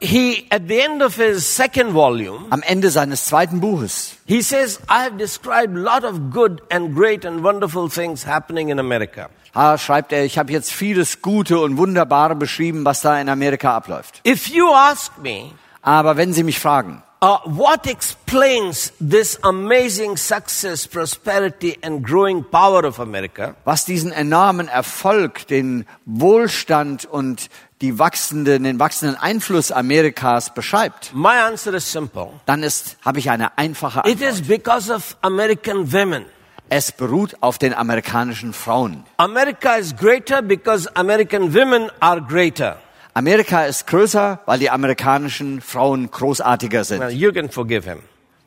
he, 0.04 0.46
at 0.50 0.68
the 0.68 0.80
end 0.80 1.02
of 1.02 1.16
his 1.16 1.46
second 1.46 1.92
volume, 1.92 2.46
Am 2.50 2.62
Ende 2.62 2.90
seines 2.90 3.26
zweiten 3.26 3.60
Buches 3.60 4.16
he 4.26 4.42
says, 4.42 4.78
I 4.88 5.02
have 5.04 5.16
described 5.18 5.76
a 5.76 5.80
lot 5.80 6.04
of 6.04 6.30
good 6.30 6.60
and 6.70 6.94
great 6.94 7.24
and 7.24 7.42
wonderful 7.42 7.88
things 7.88 8.24
happening 8.24 8.68
in 8.70 8.78
America. 8.78 9.28
ah, 9.54 9.78
schreibt 9.78 10.12
er, 10.12 10.24
ich 10.24 10.36
habe 10.38 10.52
jetzt 10.52 10.72
vieles 10.72 11.22
Gute 11.22 11.58
und 11.60 11.76
Wunderbare 11.76 12.34
beschrieben, 12.34 12.84
was 12.84 13.02
da 13.02 13.20
in 13.20 13.28
Amerika 13.28 13.76
abläuft. 13.76 14.20
If 14.26 14.48
you 14.48 14.68
ask 14.72 15.16
me, 15.18 15.52
Aber 15.82 16.16
wenn 16.16 16.32
Sie 16.32 16.42
mich 16.42 16.58
fragen, 16.58 17.02
uh, 17.22 17.38
what 17.44 17.86
explains 17.86 18.92
this 18.98 19.38
amazing 19.42 20.16
success, 20.16 20.86
prosperity 20.88 21.76
and 21.82 22.02
growing 22.02 22.42
power 22.42 22.84
of 22.84 22.98
America? 22.98 23.54
was 23.64 23.84
diesen 23.84 24.10
enormen 24.12 24.68
Erfolg, 24.68 25.46
den 25.46 25.86
Wohlstand 26.06 27.04
und 27.04 27.48
die 27.80 27.98
wachsende, 27.98 28.58
den 28.60 28.78
wachsenden 28.78 29.16
Einfluss 29.16 29.70
Amerikas 29.72 30.54
beschreibt, 30.54 31.12
My 31.14 31.34
answer 31.46 31.74
is 31.74 31.90
simple. 31.90 32.28
dann 32.46 32.62
ist, 32.62 32.96
habe 33.04 33.18
ich 33.18 33.30
eine 33.30 33.58
einfache 33.58 34.00
It 34.08 34.22
Antwort. 34.22 34.32
is 34.32 34.42
because 34.42 34.92
of 34.92 35.16
American 35.22 35.92
women. 35.92 36.24
Es 36.70 36.92
beruht 36.92 37.36
auf 37.42 37.58
den 37.58 37.74
amerikanischen 37.74 38.52
Frauen. 38.54 39.04
America 39.18 39.74
is 39.74 39.94
greater 39.94 40.40
because 40.40 40.88
American 40.96 41.52
women 41.52 41.90
are 42.00 42.22
greater. 42.22 42.78
Amerika 43.12 43.64
ist 43.64 43.86
größer, 43.86 44.40
weil 44.46 44.58
die 44.58 44.70
amerikanischen 44.70 45.60
Frauen 45.60 46.10
großartiger 46.10 46.78
Well, 46.78 46.84
sind. 46.84 47.10
you 47.12 47.32
can 47.32 47.50
forgive 47.50 47.88
him. 47.88 47.98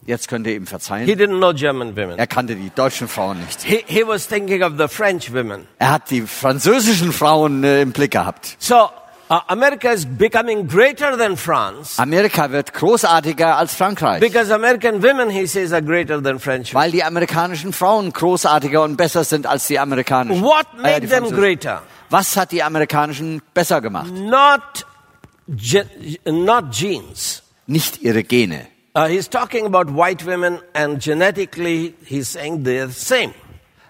Jetzt 0.05 0.29
könnt 0.29 0.47
ihr 0.47 0.55
ihm 0.55 0.63
He 0.63 0.67
verzeihen. 0.69 1.07
didn't 1.07 1.37
know 1.37 1.53
German 1.53 1.95
women. 1.95 2.17
Er 2.17 2.27
kannte 2.27 2.55
die 2.55 2.71
deutschen 2.73 3.07
Frauen 3.07 3.39
nicht. 3.41 3.61
He, 3.61 3.83
he 3.85 4.07
was 4.07 4.27
thinking 4.27 4.63
of 4.63 4.73
the 4.77 4.87
French 4.87 5.31
women. 5.33 5.67
Er 5.79 5.91
hat 5.91 6.09
die 6.09 6.21
französischen 6.21 7.11
Frauen 7.11 7.63
äh, 7.63 7.81
im 7.81 7.91
Blick 7.91 8.11
gehabt. 8.11 8.55
So, 8.59 8.89
uh, 9.29 9.39
America 9.47 9.91
is 9.91 10.05
becoming 10.05 10.67
greater 10.67 11.17
than 11.17 11.35
France 11.37 11.99
Amerika 12.01 12.51
wird 12.51 12.73
großartiger 12.73 13.57
als 13.57 13.75
Frankreich, 13.75 14.19
because 14.19 14.51
American 14.53 15.01
women, 15.03 15.29
he 15.29 15.45
says, 15.47 15.73
are 15.73 15.81
greater 15.81 16.21
than 16.21 16.39
French 16.39 16.73
women. 16.73 16.83
weil 16.83 16.91
die 16.91 17.03
amerikanischen 17.03 17.73
Frauen 17.73 18.11
großartiger 18.13 18.83
und 18.83 18.95
besser 18.97 19.23
sind 19.23 19.45
als 19.45 19.67
die 19.67 19.79
amerikanischen. 19.79 20.41
What 20.43 20.67
Ah 20.77 20.81
made 20.81 21.01
die 21.01 21.07
them 21.07 21.29
greater? 21.31 21.81
Was 22.09 22.37
hat 22.37 22.51
die 22.51 22.63
amerikanischen 22.63 23.41
besser 23.53 23.81
gemacht? 23.81 24.11
Not, 24.13 24.85
ge- 25.49 25.85
not 26.25 26.71
genes. 26.71 27.43
Nicht 27.65 28.01
ihre 28.01 28.23
Gene. 28.23 28.67
Uh, 28.95 29.07
he's 29.07 29.27
talking 29.29 29.65
about 29.65 29.91
white 29.93 30.25
women 30.25 30.59
and 30.73 30.99
genetically, 31.01 31.93
he's 32.05 32.29
saying 32.29 32.63
they're 32.63 32.87
the 32.87 32.93
same. 32.93 33.33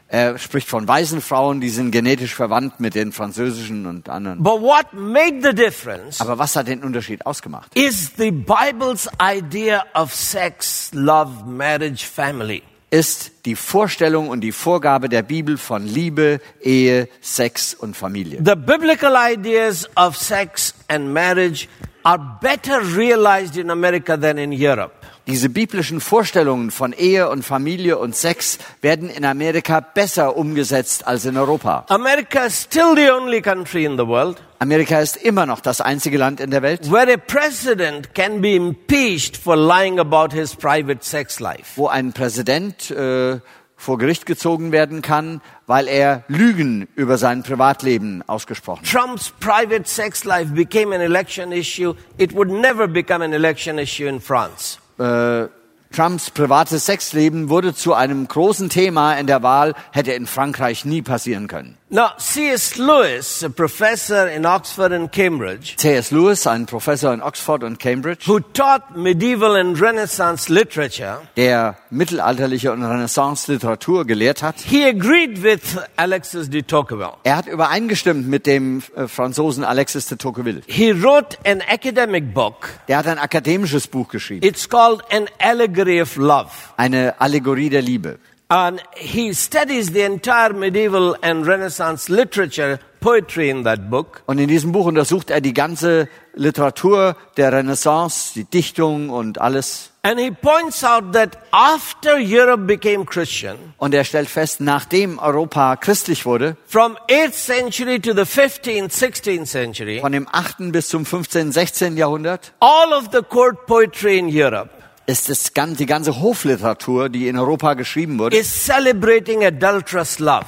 Er 0.09 0.37
spricht 0.37 0.69
von 0.69 0.87
weißen 0.87 1.21
Frauen, 1.21 1.59
die 1.59 1.69
sind 1.69 1.91
genetisch 1.91 2.33
verwandt 2.33 2.79
mit 2.79 2.95
den 2.95 3.11
französischen 3.11 3.85
und 3.85 4.07
anderen. 4.07 4.41
But 4.41 4.61
what 4.61 4.93
made 4.93 5.41
the 5.43 5.53
difference 5.53 6.21
Aber 6.21 6.37
was 6.37 6.55
hat 6.55 6.67
den 6.69 6.81
Unterschied 6.83 7.25
ausgemacht? 7.25 7.75
is 7.77 8.11
the 8.17 8.31
Bible's 8.31 9.09
idea 9.21 9.83
of 9.93 10.13
sex, 10.13 10.91
love, 10.93 11.45
marriage, 11.45 12.05
family. 12.05 12.63
Ist 12.89 13.31
die 13.43 13.55
Vorstellung 13.57 14.29
und 14.29 14.39
die 14.39 14.53
Vorgabe 14.53 15.09
der 15.09 15.23
Bibel 15.23 15.57
von 15.57 15.85
Liebe, 15.85 16.39
Ehe, 16.61 17.09
Sex 17.19 17.73
und 17.73 17.97
Familie. 17.97 18.39
The 18.45 18.55
biblical 18.55 19.13
ideas 19.17 19.89
of 19.97 20.15
sex 20.15 20.73
and 20.87 21.13
marriage 21.13 21.67
are 22.03 22.19
better 22.41 22.81
realized 22.95 23.57
in 23.57 23.69
America 23.69 24.17
than 24.17 24.37
in 24.37 24.51
Europe. 24.51 24.93
Diese 25.27 25.49
biblischen 25.49 25.99
Vorstellungen 25.99 26.71
von 26.71 26.93
Ehe 26.93 27.29
und 27.29 27.43
Familie 27.43 27.97
und 27.97 28.15
Sex 28.15 28.59
werden 28.81 29.09
in 29.09 29.25
Amerika 29.25 29.81
besser 29.81 30.37
umgesetzt 30.37 31.05
als 31.05 31.25
in 31.25 31.35
Europa. 31.35 31.85
America 31.89 32.45
is 32.45 32.63
still 32.63 32.95
the 32.95 33.11
only 33.11 33.41
country 33.41 33.83
in 33.83 33.97
the 33.97 34.07
world 34.07 34.41
Amerika 34.59 34.99
ist 34.99 35.17
immer 35.17 35.45
noch 35.45 35.59
das 35.59 35.81
einzige 35.81 36.17
Land 36.17 36.39
in 36.39 36.49
der 36.49 36.63
Welt, 36.63 36.89
where 36.89 37.13
a 37.13 37.17
president 37.17 38.15
can 38.15 38.41
be 38.41 38.55
impeached 38.55 39.37
for 39.37 39.55
lying 39.55 39.99
about 39.99 40.35
his 40.35 40.55
private 40.55 41.03
sex 41.03 41.39
life. 41.39 41.73
wo 41.75 41.87
ein 41.87 42.11
Präsident 42.11 42.89
äh, 42.89 43.39
vor 43.77 43.97
Gericht 43.97 44.25
gezogen 44.25 44.71
werden 44.71 45.01
kann, 45.01 45.41
weil 45.67 45.87
er 45.87 46.23
Lügen 46.27 46.89
über 46.95 47.17
sein 47.17 47.43
Privatleben 47.43 48.23
ausgesprochen 48.27 48.81
hat. 48.83 48.91
Trump's 48.91 49.31
private 49.39 49.87
sex 49.87 50.25
life 50.25 50.51
became 50.53 50.93
an 50.93 50.99
election 50.99 51.51
issue. 51.51 51.93
It 52.17 52.35
would 52.35 52.49
never 52.49 52.87
become 52.87 53.23
an 53.23 53.31
election 53.31 53.77
issue 53.77 54.07
in 54.07 54.19
France. 54.19 54.79
Äh, 54.99 55.47
Trumps 55.91 56.29
privates 56.29 56.85
Sexleben 56.85 57.49
wurde 57.49 57.73
zu 57.73 57.93
einem 57.93 58.27
großen 58.27 58.69
Thema 58.69 59.13
in 59.13 59.25
der 59.25 59.41
Wahl, 59.41 59.73
hätte 59.91 60.11
in 60.11 60.27
Frankreich 60.27 60.85
nie 60.85 61.01
passieren 61.01 61.47
können. 61.47 61.77
Now, 61.89 62.09
C.S. 62.17 62.77
Lewis, 62.77 63.43
a 63.43 63.49
professor 63.49 64.27
in 64.27 64.45
Oxford 64.45 64.91
and 64.91 65.09
Cambridge, 65.09 65.77
C.S. 65.77 66.11
Lewis, 66.11 66.45
ein 66.45 66.65
Professor 66.65 67.13
in 67.13 67.21
Oxford 67.21 67.63
und 67.63 67.79
Cambridge, 67.79 68.27
who 68.27 68.41
taught 68.41 68.97
medieval 68.97 69.55
and 69.55 69.79
Renaissance 69.79 70.49
literature, 70.53 71.21
der 71.37 71.77
mittelalterliche 71.89 72.73
und 72.73 72.83
Renaissance-Literatur 72.83 74.03
gelehrt 74.05 74.43
hat, 74.43 74.55
he 74.59 74.83
agreed 74.85 75.41
with 75.41 75.61
Alexis 75.95 76.49
de 76.49 76.61
Tocqueville. 76.63 77.13
er 77.23 77.37
hat 77.37 77.47
übereingestimmt 77.47 78.27
mit 78.27 78.47
dem 78.47 78.83
äh, 78.97 79.07
Franzosen 79.07 79.63
Alexis 79.63 80.07
de 80.07 80.17
Tocqueville. 80.17 80.63
He 80.67 80.91
wrote 80.91 81.37
an 81.45 81.61
academic 81.61 82.33
book. 82.33 82.67
Der 82.89 82.97
hat 82.97 83.07
ein 83.07 83.17
akademisches 83.17 83.87
Buch 83.87 84.09
geschrieben, 84.09 84.45
It's 84.45 84.67
called 84.67 85.01
An 85.09 85.29
Allegory 85.39 86.01
of 86.01 86.17
Love. 86.17 86.49
eine 86.75 87.15
Allegorie 87.21 87.69
der 87.69 87.81
Liebe. 87.81 88.19
And 88.49 88.81
he 88.95 89.33
studies 89.33 89.91
the 89.91 90.03
entire 90.03 90.53
medieval 90.53 91.17
and 91.21 91.45
Renaissance 91.45 92.07
literature, 92.07 92.79
poetry 93.01 93.49
in 93.49 93.63
that 93.63 93.89
book. 93.89 94.21
Und 94.25 94.39
in 94.39 94.47
diesem 94.47 94.71
Buch 94.71 94.85
untersucht 94.85 95.29
er 95.29 95.41
die 95.41 95.53
ganze 95.53 96.07
Literatur 96.33 97.17
der 97.35 97.51
Renaissance, 97.51 98.31
die 98.35 98.45
Dichtung 98.45 99.09
und 99.09 99.41
alles. 99.41 99.91
And 100.03 100.17
he 100.17 100.31
points 100.31 100.85
out 100.85 101.11
that 101.11 101.37
after 101.51 102.15
Europe 102.15 102.65
became 102.65 103.03
Christian, 103.03 103.57
Und 103.77 103.93
er 103.93 104.05
stellt 104.05 104.29
fest, 104.29 104.61
nachdem 104.61 105.19
Europa 105.19 105.75
christlich 105.75 106.25
wurde, 106.25 106.55
from 106.65 106.97
8th 107.09 107.33
century 107.33 107.99
to 107.99 108.13
the 108.13 108.21
15th, 108.21 108.91
16th 108.91 109.45
century, 109.45 109.99
von 109.99 110.13
dem 110.13 110.25
8. 110.31 110.71
bis 110.71 110.87
zum 110.87 111.05
15., 111.05 111.51
16. 111.51 111.97
Jahrhundert, 111.97 112.53
all 112.61 112.93
of 112.93 113.09
the 113.11 113.21
court 113.21 113.65
poetry 113.65 114.17
in 114.17 114.29
Europe 114.31 114.69
ist 115.07 115.29
es 115.29 115.53
gan- 115.55 115.75
die 115.75 115.85
ganze 115.87 116.21
Hofliteratur, 116.21 117.09
die 117.09 117.27
in 117.27 117.37
Europa 117.39 117.73
geschrieben 117.73 118.19
wurde, 118.19 118.37
is 118.37 118.65
celebrating 118.65 119.43
adulterous 119.43 120.19
love. 120.19 120.45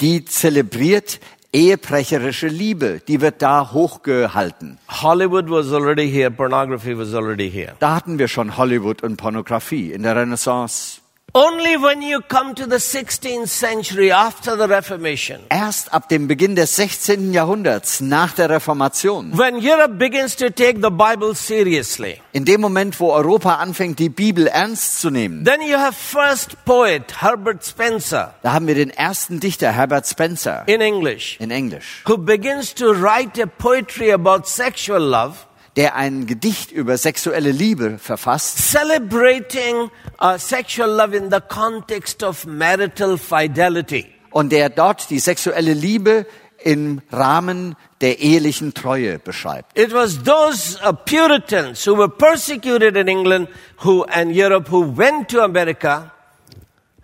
die 0.00 0.24
zelebriert 0.24 1.18
ehebrecherische 1.52 2.48
Liebe. 2.48 3.00
Die 3.06 3.20
wird 3.20 3.40
da 3.40 3.70
hochgehalten. 3.72 4.78
Hollywood 5.02 5.48
was 5.48 5.72
already 5.72 6.10
here, 6.10 6.30
pornography 6.30 6.96
was 6.98 7.14
already 7.14 7.48
here. 7.50 7.74
Da 7.78 7.94
hatten 7.94 8.18
wir 8.18 8.26
schon 8.28 8.56
Hollywood 8.56 9.02
und 9.02 9.16
Pornografie 9.16 9.92
in 9.92 10.02
der 10.02 10.16
Renaissance. 10.16 11.00
Only 11.36 11.76
when 11.76 12.00
you 12.00 12.20
come 12.20 12.54
to 12.54 12.64
the 12.64 12.76
16th 12.76 13.48
century 13.48 14.12
after 14.12 14.56
the 14.56 14.68
Reformation, 14.68 15.40
Erst 15.50 15.92
ab 15.92 16.08
dem 16.08 16.28
Beginn 16.28 16.54
des 16.54 16.76
16. 16.76 17.32
Jahrhunderts, 17.32 18.00
nach 18.00 18.34
der 18.34 18.50
Reformation, 18.50 19.36
when 19.36 19.56
Europe 19.56 19.98
begins 19.98 20.36
to 20.36 20.48
take 20.48 20.80
the 20.80 20.90
Bible 20.90 21.34
seriously, 21.34 22.20
in 22.32 22.44
dem 22.44 22.60
Moment, 22.60 23.00
wo 23.00 23.10
Europa 23.10 23.56
anfängt, 23.56 23.98
die 23.98 24.10
Bibel 24.10 24.46
ernst 24.46 25.00
zu 25.00 25.10
nehmen, 25.10 25.44
then 25.44 25.60
you 25.60 25.76
have 25.76 25.94
first 25.94 26.64
poet 26.64 27.20
Herbert 27.20 27.64
Spencer. 27.64 28.34
Da 28.42 28.52
haben 28.52 28.68
wir 28.68 28.76
den 28.76 28.90
ersten 28.90 29.40
Dichter, 29.40 29.72
Herbert 29.72 30.06
Spencer, 30.06 30.62
in 30.68 30.80
English, 30.80 31.40
in 31.40 31.50
Englisch, 31.50 32.04
who 32.06 32.16
begins 32.16 32.72
to 32.74 32.92
write 32.92 33.42
a 33.42 33.46
poetry 33.46 34.12
about 34.12 34.46
sexual 34.46 35.00
love, 35.00 35.34
der 35.76 35.96
ein 35.96 36.26
Gedicht 36.26 36.70
über 36.70 36.96
sexuelle 36.98 37.50
Liebe 37.50 37.98
verfasst, 37.98 38.70
celebrating 38.70 39.90
uh, 40.20 40.38
sexual 40.38 40.88
love 40.90 41.16
in 41.16 41.30
the 41.30 41.40
context 41.48 42.22
of 42.22 42.46
marital 42.46 43.18
fidelity. 43.18 44.06
und 44.30 44.50
der 44.50 44.68
dort 44.68 45.10
die 45.10 45.20
sexuelle 45.20 45.74
Liebe 45.74 46.26
im 46.58 47.02
Rahmen 47.12 47.76
der 48.00 48.20
ehelichen 48.20 48.74
Treue 48.74 49.18
beschreibt. 49.18 49.78
It 49.78 49.92
was 49.92 50.22
those 50.22 50.78
uh, 50.84 50.92
Puritans 50.92 51.86
who 51.86 51.96
were 51.96 52.08
persecuted 52.08 52.96
in 52.96 53.08
England 53.08 53.48
who 53.84 54.04
and 54.04 54.34
Europe 54.34 54.70
who 54.70 54.96
went 54.96 55.28
to 55.30 55.42
America 55.42 56.10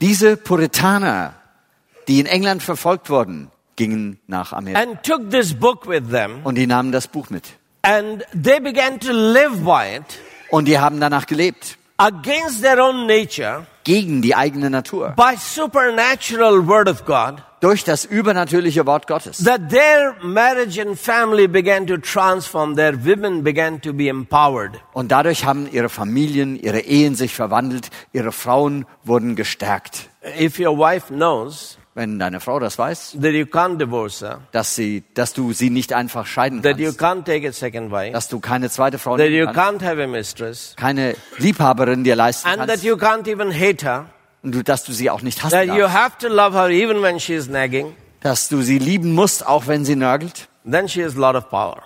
Diese 0.00 0.38
Puritaner, 0.38 1.34
die 2.08 2.20
in 2.20 2.26
England 2.26 2.62
verfolgt 2.62 3.10
wurden, 3.10 3.50
gingen 3.76 4.18
nach 4.26 4.54
Amerika 4.54 4.80
and 4.80 5.02
took 5.02 5.30
this 5.30 5.52
book 5.52 5.86
with 5.86 6.08
them 6.10 6.40
und 6.44 6.54
die 6.54 6.66
nahmen 6.66 6.90
das 6.90 7.06
Buch 7.06 7.28
mit. 7.28 7.44
And 7.82 8.24
they 8.32 8.60
began 8.60 8.98
to 9.00 9.12
live 9.12 9.64
by 9.64 9.96
it 9.96 10.04
Und 10.50 10.66
die 10.66 10.78
haben 10.78 11.00
danach 11.00 11.26
gelebt, 11.26 11.76
against 11.96 12.62
their 12.62 12.80
own 12.82 13.06
nature 13.06 13.66
gegen 13.84 14.20
die 14.22 14.34
eigene 14.34 14.68
Natur, 14.70 15.14
by 15.16 15.36
supernatural 15.36 16.66
word 16.66 16.88
of 16.88 17.04
God 17.06 17.42
durch 17.60 17.84
das 17.84 18.04
übernatürliche 18.06 18.86
Wort 18.86 19.06
Gottes. 19.06 19.44
that 19.44 19.68
their 19.70 20.14
marriage 20.22 20.80
and 20.80 20.98
family 20.98 21.46
began 21.46 21.86
to 21.86 21.96
transform 21.98 22.74
their 22.76 22.94
women 23.04 23.42
began 23.44 23.80
to 23.80 23.92
be 23.92 24.08
empowered 24.08 24.80
Und 24.92 25.12
dadurch 25.12 25.44
haben 25.44 25.68
ihre 25.70 25.88
Familien, 25.88 26.56
ihre 26.56 26.80
Ehen 26.80 27.14
sich 27.14 27.34
verwandelt, 27.34 27.90
ihre 28.12 28.32
Frauen 28.32 28.86
wurden 29.04 29.36
gestärkt. 29.36 30.08
if 30.38 30.58
your 30.58 30.76
wife 30.76 31.08
knows 31.12 31.76
Wenn 31.94 32.20
deine 32.20 32.38
Frau 32.38 32.60
das 32.60 32.78
weiß, 32.78 33.16
that 33.20 33.32
you 33.32 33.46
can't 33.46 33.78
divorce 33.78 34.20
her. 34.22 34.40
dass 34.52 34.76
sie, 34.76 35.02
dass 35.14 35.32
du 35.32 35.52
sie 35.52 35.70
nicht 35.70 35.92
einfach 35.92 36.24
scheiden 36.24 36.62
that 36.62 36.78
you 36.78 36.92
kannst, 36.92 37.00
can't 37.00 37.24
take 37.24 37.48
a 37.48 37.52
second 37.52 37.90
wife. 37.90 38.12
Dass 38.12 38.28
du 38.28 38.38
keine 38.38 38.70
zweite 38.70 38.98
Frau 38.98 39.16
that 39.16 39.26
you 39.26 39.44
nehmen 39.44 39.52
kannst, 39.52 39.82
can't 39.82 39.88
have 39.88 40.02
a 40.02 40.06
mistress. 40.06 40.74
Keine 40.76 41.16
Liebhaberin 41.38 42.04
dir 42.04 42.14
leisten 42.14 42.48
and 42.48 42.58
that 42.58 42.68
kannst. 42.68 42.84
you 42.84 42.94
can't 42.94 43.26
even 43.28 43.50
hate 43.52 43.84
her. 43.84 44.06
Und 44.42 44.68
dass 44.68 44.84
du 44.84 44.92
sie 44.92 45.10
auch 45.10 45.22
nicht 45.22 45.42
hassen 45.42 45.68
you 45.68 45.78
darfst, 45.78 45.96
have 45.96 46.18
to 46.18 46.28
love 46.28 46.56
her 46.56 46.68
even 46.70 47.02
when 47.02 47.18
she 47.18 47.34
is 47.34 47.48
nagging. 47.48 47.94
Dass 48.20 48.48
du 48.48 48.62
sie 48.62 48.78
lieben 48.78 49.12
musst, 49.12 49.44
auch 49.46 49.66
wenn 49.66 49.84
sie 49.84 49.96
nörgelt, 49.96 50.48
then 50.70 50.88
she 50.88 51.02
has 51.04 51.16
a 51.16 51.18
lot 51.18 51.34
of 51.34 51.50
power. 51.50 51.82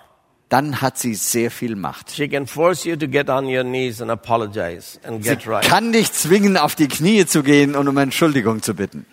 Dann 0.50 0.82
hat 0.82 0.98
sie 0.98 1.14
sehr 1.14 1.50
viel 1.50 1.74
Macht. 1.74 2.10
she 2.10 2.28
can 2.28 2.46
force 2.46 2.84
you 2.84 2.94
to 2.94 3.08
get 3.08 3.30
on 3.30 3.46
your 3.46 3.64
knees 3.64 4.02
and 4.02 4.10
apologize 4.10 5.00
and 5.02 5.24
Sie 5.24 5.30
right. 5.46 5.64
kann 5.64 5.92
dich 5.92 6.12
zwingen, 6.12 6.58
auf 6.58 6.74
die 6.74 6.88
Knie 6.88 7.24
zu 7.24 7.42
gehen 7.42 7.74
und 7.74 7.88
um 7.88 7.96
Entschuldigung 7.96 8.62
zu 8.62 8.74
bitten. 8.74 9.06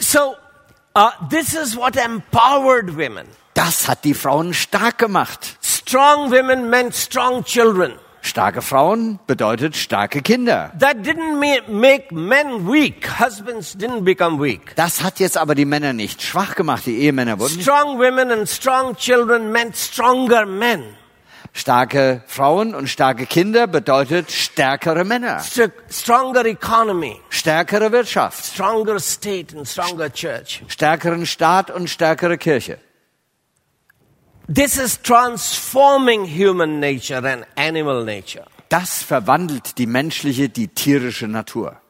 So 0.00 0.34
uh, 0.96 1.10
this 1.30 1.54
is 1.54 1.76
what 1.76 1.96
empowered 1.96 2.96
women 2.96 3.26
Das 3.54 3.88
hat 3.88 4.04
die 4.04 4.14
Frauen 4.14 4.54
stark 4.54 4.98
gemacht. 4.98 5.56
strong 5.62 6.30
women 6.30 6.70
meant 6.70 6.94
strong 6.94 7.44
children 7.44 7.92
Starke 8.20 8.62
Frauen 8.62 9.20
bedeutet 9.26 9.76
starke 9.76 10.22
Kinder. 10.22 10.72
That 10.78 10.98
didn't 11.06 11.38
ma- 11.38 11.62
make 11.68 12.12
men 12.12 12.68
weak. 12.70 13.08
Husbands 13.20 13.74
didn't 13.76 14.04
become 14.04 14.42
weak. 14.42 14.74
Das 14.74 15.02
hat 15.02 15.20
jetzt 15.20 15.38
aber 15.38 15.54
die 15.54 15.64
Männer 15.64 15.92
nicht 15.92 16.20
schwach 16.22 16.54
gemacht. 16.56 16.84
Die 16.86 16.98
Ehemänner 16.98 17.38
wurden 17.38 17.62
Strong 17.62 17.98
women 17.98 18.30
and 18.32 18.48
strong 18.48 18.96
children 18.96 19.52
meant 19.52 19.76
stronger 19.76 20.44
men. 20.46 20.82
Starke 21.52 22.22
Frauen 22.26 22.74
und 22.74 22.88
starke 22.88 23.26
Kinder 23.26 23.66
bedeutet 23.66 24.30
stärkere 24.30 25.04
Männer, 25.04 25.40
Str- 25.40 25.72
Stronger 25.90 26.44
economy, 26.46 27.20
stärkere 27.30 27.90
Wirtschaft, 27.90 28.44
stronger 28.44 29.00
state 29.00 29.56
and 29.56 29.66
stronger 29.66 30.08
church. 30.12 30.62
stärkeren 30.68 31.26
Staat 31.26 31.70
und 31.70 31.88
stärkere 31.90 32.38
Kirche. 32.38 32.78
This 34.52 34.78
is 34.78 35.00
transforming 35.02 36.24
human 36.24 36.80
nature 36.80 37.18
and 37.28 37.46
animal 37.56 38.04
nature. 38.04 38.44
Das 38.68 39.02
verwandelt 39.02 39.78
die 39.78 39.86
menschliche, 39.86 40.48
die 40.48 40.68
tierische 40.68 41.26
Natur. 41.26 41.80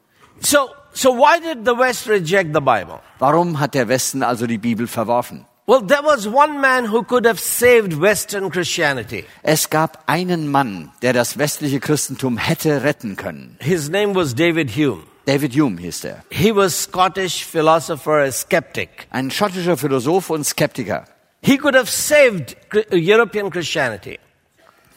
So, 0.40 0.70
so 0.92 1.10
why 1.16 1.40
did 1.40 1.66
the 1.66 1.76
West 1.76 2.08
reject 2.08 2.54
the 2.54 2.60
Bible? 2.60 3.00
Warum 3.18 3.58
hat 3.58 3.74
der 3.74 3.88
Westen 3.88 4.22
also 4.22 4.46
die 4.46 4.58
Bibel 4.58 4.86
verworfen? 4.86 5.47
Well, 5.68 5.82
there 5.86 6.02
was 6.02 6.26
one 6.26 6.62
man 6.62 6.86
who 6.86 7.02
could 7.02 7.26
have 7.26 7.38
saved 7.38 7.92
Western 8.00 8.48
Christianity. 8.48 9.26
Es 9.42 9.68
gab 9.68 10.02
einen 10.06 10.48
Mann, 10.50 10.92
der 11.02 11.12
das 11.12 11.36
westliche 11.36 11.78
Christentum 11.78 12.38
hätte 12.38 12.84
retten 12.84 13.16
können. 13.16 13.58
His 13.60 13.90
name 13.90 14.14
was 14.14 14.34
David 14.34 14.70
Hume. 14.70 15.02
David 15.26 15.52
Hume 15.54 15.78
hieß 15.78 16.04
er. 16.04 16.24
He 16.30 16.56
was 16.56 16.84
Scottish 16.84 17.44
philosopher, 17.44 18.22
a 18.24 18.32
skeptic. 18.32 19.08
Ein 19.10 19.30
schottischer 19.30 19.76
Philosoph 19.76 20.30
und 20.30 20.44
Skeptiker. 20.44 21.04
He 21.42 21.58
could 21.58 21.74
have 21.74 21.90
saved 21.90 22.56
Chri- 22.70 22.86
European 22.90 23.50
Christianity. 23.50 24.18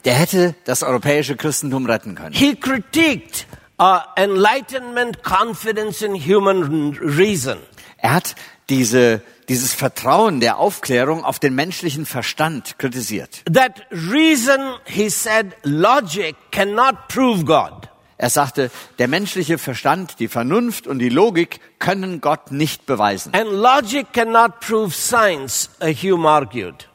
Der 0.06 0.14
hätte 0.14 0.54
das 0.64 0.82
europäische 0.82 1.36
Christentum 1.36 1.84
retten 1.84 2.14
können. 2.14 2.32
He 2.34 2.56
critiqued 2.56 3.46
uh, 3.78 3.98
enlightenment, 4.16 5.22
confidence 5.22 6.00
in 6.00 6.14
human 6.14 6.96
reason. 6.98 7.58
Er 7.98 8.14
hat 8.14 8.34
diese, 8.70 9.20
dieses 9.48 9.74
Vertrauen 9.74 10.40
der 10.40 10.58
Aufklärung 10.58 11.24
auf 11.24 11.38
den 11.38 11.54
menschlichen 11.54 12.06
Verstand 12.06 12.78
kritisiert. 12.78 13.42
That 13.52 13.82
reason, 13.90 14.74
he 14.84 15.08
said, 15.08 15.54
logic 15.62 16.36
cannot 16.50 17.08
prove 17.08 17.44
God. 17.44 17.88
Er 18.18 18.30
sagte, 18.30 18.70
der 19.00 19.08
menschliche 19.08 19.58
Verstand, 19.58 20.20
die 20.20 20.28
Vernunft 20.28 20.86
und 20.86 21.00
die 21.00 21.08
Logik 21.08 21.58
können 21.80 22.20
Gott 22.20 22.52
nicht 22.52 22.86
beweisen. 22.86 23.34
And 23.34 23.50
logic 23.50 24.12
cannot 24.12 24.60
prove 24.60 24.94
science, 24.94 25.70
uh, 25.82 25.86
Hume 25.86 26.28
argued. 26.28 26.88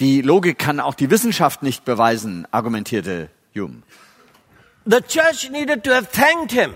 Die 0.00 0.22
Logik 0.22 0.58
kann 0.58 0.80
auch 0.80 0.94
die 0.94 1.08
Wissenschaft 1.10 1.62
nicht 1.62 1.84
beweisen, 1.84 2.48
argumentierte 2.50 3.30
Hume. 3.54 3.82
The 4.86 5.00
church 5.00 5.50
needed 5.50 5.84
to 5.84 5.92
have 5.92 6.10
thanked 6.10 6.50
him 6.52 6.74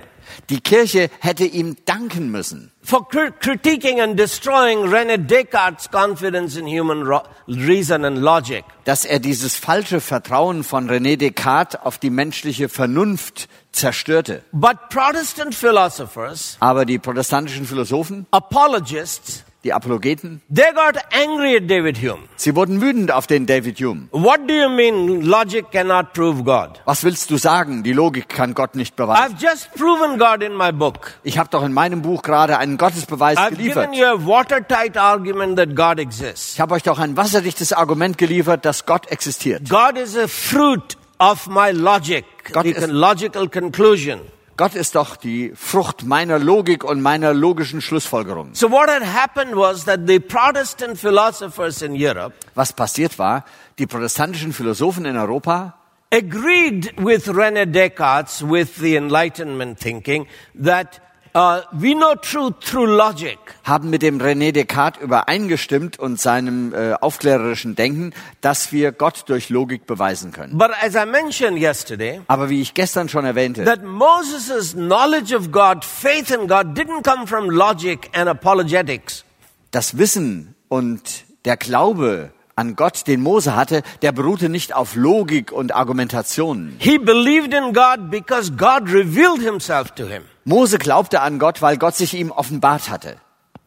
Die 0.49 0.61
Kirche 0.61 1.11
hätte 1.21 1.45
ihm 1.45 1.77
danken 1.85 2.31
müssen, 2.31 2.71
for 2.83 3.09
cri- 3.09 3.33
critiquing 3.41 4.01
and 4.01 4.19
destroying 4.19 4.81
René 4.87 5.17
Descartes' 5.19 5.91
confidence 5.91 6.57
in 6.57 6.67
human 6.67 7.03
reason 7.47 8.05
and 8.05 8.19
logic. 8.19 8.65
dass 8.85 9.05
er 9.05 9.19
dieses 9.21 9.57
falsche 9.57 10.01
Vertrauen 10.01 10.65
von 10.65 10.91
René 10.91 11.17
Descartes 11.17 11.81
auf 11.83 11.99
die 11.99 12.11
menschliche 12.11 12.69
Vernunft 12.69 13.49
zerstörte. 13.73 14.43
But 14.53 14.89
Protestant 14.91 15.55
philosophers, 15.55 16.57
Aber 16.61 16.85
die 16.85 16.99
protestantischen 16.99 17.67
Philosophen, 17.67 18.27
apologists, 18.31 19.45
die 19.65 19.73
Apologeten, 19.73 20.41
they 20.49 20.73
got 20.75 20.97
angry 21.13 21.57
at 21.57 21.69
David 21.69 21.99
Hume. 21.99 22.23
sie 22.37 22.57
wurden 22.57 22.81
wütend 22.81 23.13
auf 23.13 23.27
den 23.27 23.47
David 23.47 23.79
Hume. 23.79 24.09
What 24.11 24.49
do 24.49 24.55
you 24.55 24.69
mean 24.69 25.21
logic 25.23 25.71
cannot 25.71 26.13
prove 26.15 26.45
God? 26.45 26.81
Was 26.87 27.05
willst 27.05 27.31
du 27.31 27.37
sagen? 27.37 27.83
Die 27.83 27.93
Logik 27.93 28.29
kann 28.29 28.55
Gott 28.55 28.75
nicht 28.75 28.97
beweisen. 28.97 29.37
I've 29.37 29.43
just 29.43 29.71
proven 29.75 30.19
God 30.19 30.43
in 30.43 30.55
my 30.57 30.73
book. 30.73 31.15
Ich 31.23 31.37
habe 31.39 31.51
doch 31.51 31.63
in 31.63 31.73
meinem 31.73 32.03
Buch 32.03 32.23
gerade 32.23 32.57
einen 32.59 32.79
Gottesbeweis 32.79 33.37
I've 33.39 33.51
geliefert. 33.51 33.93
given 33.93 33.99
you 33.99 34.07
a 34.07 34.27
watertight 34.27 34.97
argument 34.97 35.57
that 35.57 35.75
God 35.75 35.99
exists. 35.99 36.55
Ich 36.55 36.61
habe 36.61 36.75
euch 36.75 36.83
doch 36.83 36.99
ein 36.99 37.17
wasserdichtes 37.17 37.73
Argument 37.73 38.17
geliefert, 38.17 38.65
dass 38.65 38.87
Gott 38.87 39.11
existiert. 39.11 39.69
God 39.69 39.99
is 39.99 40.17
a 40.17 40.27
fruit 40.27 40.97
of 41.19 41.47
my 41.49 41.71
logic, 41.71 42.25
God 42.53 42.65
the 42.65 42.87
logical 42.87 43.49
conclusion. 43.49 44.21
Gott 44.61 44.75
ist 44.75 44.95
doch 44.95 45.17
die 45.17 45.53
Frucht 45.55 46.05
meiner 46.05 46.39
Logik 46.39 46.85
und 46.85 47.01
meiner 47.01 47.33
logischen 47.33 47.81
Schlussfolgerung. 47.81 48.51
So 48.53 48.71
what 48.71 48.91
had 48.91 49.03
happened 49.03 49.57
was 49.57 49.87
that 49.87 50.01
the 50.07 50.21
Protestant 50.21 50.99
philosophers 50.99 51.81
in 51.81 51.95
Europe, 51.95 52.35
Was 52.55 52.75
passiert 52.75 53.19
war, 53.19 53.47
die 53.79 53.87
protestantischen 53.87 54.53
Philosophen 54.53 55.07
in 55.07 55.17
Europa, 55.17 55.79
agreed 56.13 56.93
with 56.99 57.27
Rene 57.35 57.69
Descartes 57.69 58.43
with 58.43 58.77
the 58.79 58.97
Enlightenment 58.97 59.81
thinking 59.81 60.27
that 60.55 61.01
uh, 61.35 61.61
we 61.73 61.95
know 61.95 62.15
truth 62.15 62.55
through 62.61 62.87
logic. 62.87 63.39
haben 63.65 63.91
mit 63.91 64.03
dem 64.03 64.21
René 64.21 64.53
Descartes 64.53 65.03
übereingestimmt 65.03 65.99
und 65.99 66.21
seinem 66.21 66.73
äh, 66.75 66.95
aufklärerischen 66.95 67.75
Denken, 67.77 68.13
dass 68.41 68.73
wir 68.73 68.93
Gott 68.93 69.25
durch 69.27 69.49
Logik 69.49 69.87
beweisen 69.87 70.33
können. 70.33 70.59
But 70.59 70.71
as 70.83 70.95
I 70.95 71.07
mentioned 71.07 71.59
yesterday, 71.59 72.21
Aber 72.27 72.49
wie 72.51 72.61
ich 72.61 72.75
gestern 72.75 73.09
schon 73.09 73.25
erwähnte, 73.25 73.65
that 73.65 73.83
Moses' 73.85 74.73
knowledge 74.75 75.35
of 75.37 75.51
God, 75.53 75.85
faith 75.85 76.31
in 76.31 76.49
God, 76.49 76.79
didn't 76.79 77.03
come 77.03 77.27
from 77.27 77.49
logic 77.51 78.11
and 78.15 78.29
apologetics. 78.29 79.25
das 79.71 79.99
Wissen 79.99 80.55
und 80.69 81.25
der 81.45 81.57
Glaube 81.57 82.33
an 82.57 82.77
Gott, 82.77 83.07
den 83.07 83.23
Mose 83.23 83.57
hatte, 83.57 83.83
der 84.03 84.13
beruhte 84.13 84.51
nicht 84.51 84.75
auf 84.75 84.95
Logik 84.95 85.51
und 85.51 85.75
Argumentationen. 85.75 86.77
He 86.79 86.99
believed 86.99 87.55
in 87.55 87.73
God 87.73 88.11
because 88.11 88.53
God 88.53 88.83
revealed 88.93 89.41
himself 89.41 89.93
to 89.93 90.05
him. 90.05 90.25
Mose 90.45 90.79
glaubte 90.79 91.21
an 91.21 91.39
Gott, 91.39 91.63
weil 91.63 91.77
Gott 91.77 91.95
sich 91.97 92.15
ihm 92.15 92.31
offenbart 92.31 92.89
hatte. 92.89 93.17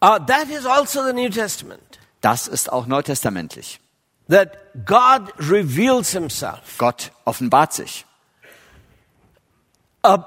Uh, 0.02 0.18
that 0.26 0.48
is 0.50 0.66
also 0.66 1.04
the 1.06 1.12
New 1.12 1.28
Testament. 1.30 1.98
Das 2.20 2.48
ist 2.48 2.70
auch 2.72 2.86
neutestamentlich. 2.86 3.80
That 4.28 4.56
God 4.86 5.32
reveals 5.38 6.10
himself. 6.10 6.78
Gott 6.78 7.12
offenbart 7.24 7.72
sich. 7.72 8.04
Uh, 10.02 10.18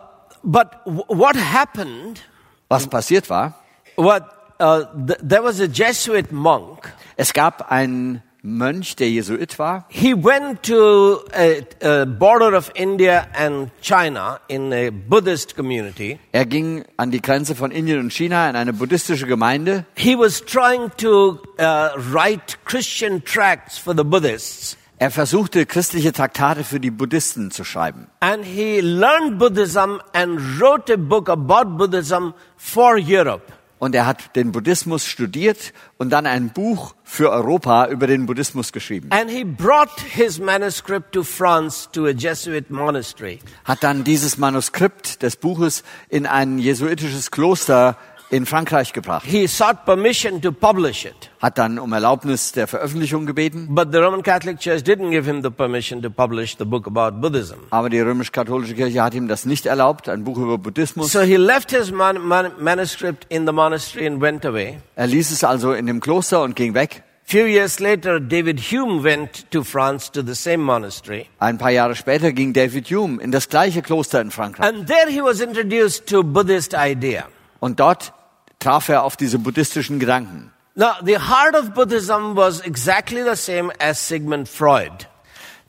but 0.43 0.69
what 0.85 1.35
happened, 1.35 2.21
Was 2.69 2.87
passiert 2.87 3.29
war, 3.29 3.53
what, 3.95 4.23
uh, 4.59 4.85
th- 5.07 5.19
there 5.21 5.43
was 5.43 5.59
a 5.59 5.65
Jesuit 5.67 6.31
monk. 6.31 6.91
es 7.15 7.33
gab 7.33 7.71
einen 7.71 8.21
Mönch, 8.47 8.95
der 8.95 9.09
Jesuit 9.09 9.59
war, 9.59 9.85
He 9.89 10.13
went 10.13 10.63
to 10.63 11.19
a, 11.33 11.61
a 11.85 12.05
border 12.05 12.57
of 12.57 12.71
India 12.75 13.27
and 13.33 13.69
China 13.81 14.39
in 14.47 14.71
a 14.71 14.89
Buddhist 14.89 15.55
community. 15.55 16.17
Er 16.31 16.45
ging 16.45 16.85
an 16.95 17.11
die 17.11 17.21
Grenze 17.21 17.55
von 17.55 17.71
Indien 17.71 17.99
und 17.99 18.13
China 18.13 18.49
in 18.49 18.55
eine 18.55 18.71
buddhistische 18.71 19.27
Gemeinde. 19.27 19.85
He 19.95 20.17
was 20.17 20.43
trying 20.43 20.89
to 20.97 21.39
uh, 21.59 21.89
write 22.13 22.57
Christian 22.63 23.23
tracts 23.23 23.77
for 23.77 23.93
the 23.95 24.03
Buddhists. 24.03 24.77
Er 24.99 25.11
versuchte, 25.11 25.67
christliche 25.67 26.11
Traktate 26.11 26.63
für 26.63 26.79
die 26.79 26.89
Buddhisten 26.89 27.51
zu 27.51 27.63
schreiben. 27.63 28.07
And 28.19 28.43
he 28.43 28.79
learned 28.81 29.37
Buddhism 29.37 29.99
and 30.13 30.39
wrote 30.59 30.91
a 30.91 30.97
book 30.97 31.29
about 31.29 31.77
Buddhism 31.77 32.33
for 32.55 32.97
Europe. 32.97 33.43
Und 33.79 33.93
er 33.93 34.05
hat 34.05 34.35
den 34.35 34.51
Buddhismus 34.51 35.05
studiert 35.05 35.73
und 35.97 36.09
dann 36.09 36.25
ein 36.25 36.49
Buch 36.49 36.95
für 37.03 37.31
Europa 37.31 37.87
über 37.87 38.07
den 38.07 38.25
Buddhismus 38.25 38.71
geschrieben. 38.71 39.09
And 39.11 39.29
he 39.29 39.43
brought 39.43 39.89
his 39.99 40.39
manuscript 40.39 41.13
to 41.13 41.23
France 41.23 41.87
to 41.91 42.05
a 42.05 42.11
Jesuit 42.11 42.69
monastery. 42.71 43.39
Hat 43.65 43.83
dann 43.83 44.03
dieses 44.03 44.37
Manuskript 44.37 45.21
des 45.21 45.35
Buches 45.35 45.83
in 46.09 46.25
ein 46.25 46.57
jesuitisches 46.57 47.29
Kloster 47.29 47.97
in 48.29 48.45
Frankreich 48.45 48.91
gebracht. 48.93 49.25
He 49.25 49.47
sought 49.47 49.85
permission 49.85 50.41
to 50.41 50.51
publish 50.51 51.05
it. 51.05 51.15
Hat 51.41 51.57
dann 51.57 51.79
um 51.79 51.93
Erlaubnis 51.93 52.51
der 52.51 52.67
Veröffentlichung 52.67 53.25
gebeten. 53.25 53.67
But 53.69 53.91
the 53.91 53.99
Roman 53.99 54.23
Catholic 54.23 54.59
Church 54.59 54.81
didn't 54.83 55.11
give 55.11 55.25
him 55.29 55.41
the 55.43 55.49
permission 55.49 56.01
to 56.01 56.09
publish 56.09 56.55
the 56.57 56.65
book 56.65 56.87
about 56.87 57.21
Buddhism. 57.21 57.55
Aber 57.69 57.89
die 57.89 57.99
römisch-katholische 57.99 58.75
Kirche 58.75 59.01
hat 59.01 59.13
ihm 59.13 59.27
das 59.27 59.45
nicht 59.45 59.65
erlaubt, 59.65 60.09
ein 60.09 60.23
Buch 60.23 60.37
über 60.37 60.57
Buddhismus. 60.57 61.11
So 61.11 61.21
he 61.21 61.37
left 61.37 61.71
his 61.71 61.91
man- 61.91 62.19
man- 62.25 62.51
manuscript 62.59 63.25
in 63.29 63.45
the 63.45 63.53
monastery 63.53 64.07
and 64.07 64.21
went 64.21 64.45
away. 64.45 64.79
Er 64.95 65.07
ließ 65.07 65.31
es 65.31 65.43
also 65.43 65.71
in 65.73 65.85
dem 65.85 65.99
Kloster 66.01 66.41
und 66.41 66.55
ging 66.55 66.73
weg. 66.73 67.03
Few 67.29 67.45
years 67.45 67.79
later, 67.81 68.21
David 68.21 68.59
Hume 68.71 69.03
went 69.03 69.51
to 69.51 69.61
France 69.63 70.09
to 70.13 70.21
the 70.25 70.33
same 70.33 70.63
monastery. 70.63 71.27
Ein 71.39 71.57
paar 71.57 71.71
Jahre 71.71 71.93
später 71.95 72.31
ging 72.31 72.53
David 72.53 72.87
Hume 72.89 73.21
in 73.21 73.31
das 73.33 73.49
gleiche 73.49 73.81
Kloster 73.81 74.21
in 74.21 74.31
Frankreich. 74.31 74.65
And 74.67 74.87
there 74.87 75.09
he 75.09 75.21
was 75.21 75.41
introduced 75.41 76.07
to 76.07 76.23
Buddhist 76.23 76.73
idea. 76.73 77.25
Und 77.59 77.81
dort 77.81 78.13
traf 78.59 78.89
er 78.89 79.03
auf 79.03 79.15
diese 79.17 79.39
buddhistischen 79.39 79.99
Gedanken. 79.99 80.51
Now, 80.75 80.93
the 81.03 81.17
heart 81.17 81.55
of 81.55 81.73
Buddhism 81.73 82.35
was 82.35 82.59
exactly 82.61 83.23
the 83.23 83.35
same 83.35 83.71
as 83.79 84.07
Sigmund 84.07 84.47
Freud. 84.47 85.07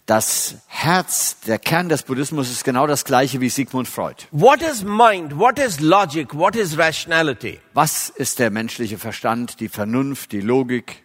Das 0.05 0.55
Herz, 0.69 1.37
der 1.47 1.59
Kern 1.59 1.89
des 1.91 2.03
Buddhismus 2.03 2.51
ist 2.51 2.65
genau 2.65 2.87
das 2.87 3.05
gleiche 3.05 3.41
wie 3.43 3.51
Sigmund 3.51 3.89
Freud. 3.89 4.27
What 4.31 4.63
is 4.63 4.83
mind? 4.83 5.39
What 5.39 5.59
is 5.59 5.81
logic? 5.81 6.35
What 6.35 6.57
is 6.57 6.79
rationality? 6.79 7.61
Was 7.75 8.09
ist 8.09 8.39
der 8.39 8.51
menschliche 8.51 8.97
Verstand, 8.99 9.61
die 9.61 9.69
Vernunft, 9.69 10.33
die 10.33 10.41
Logik? 10.41 11.03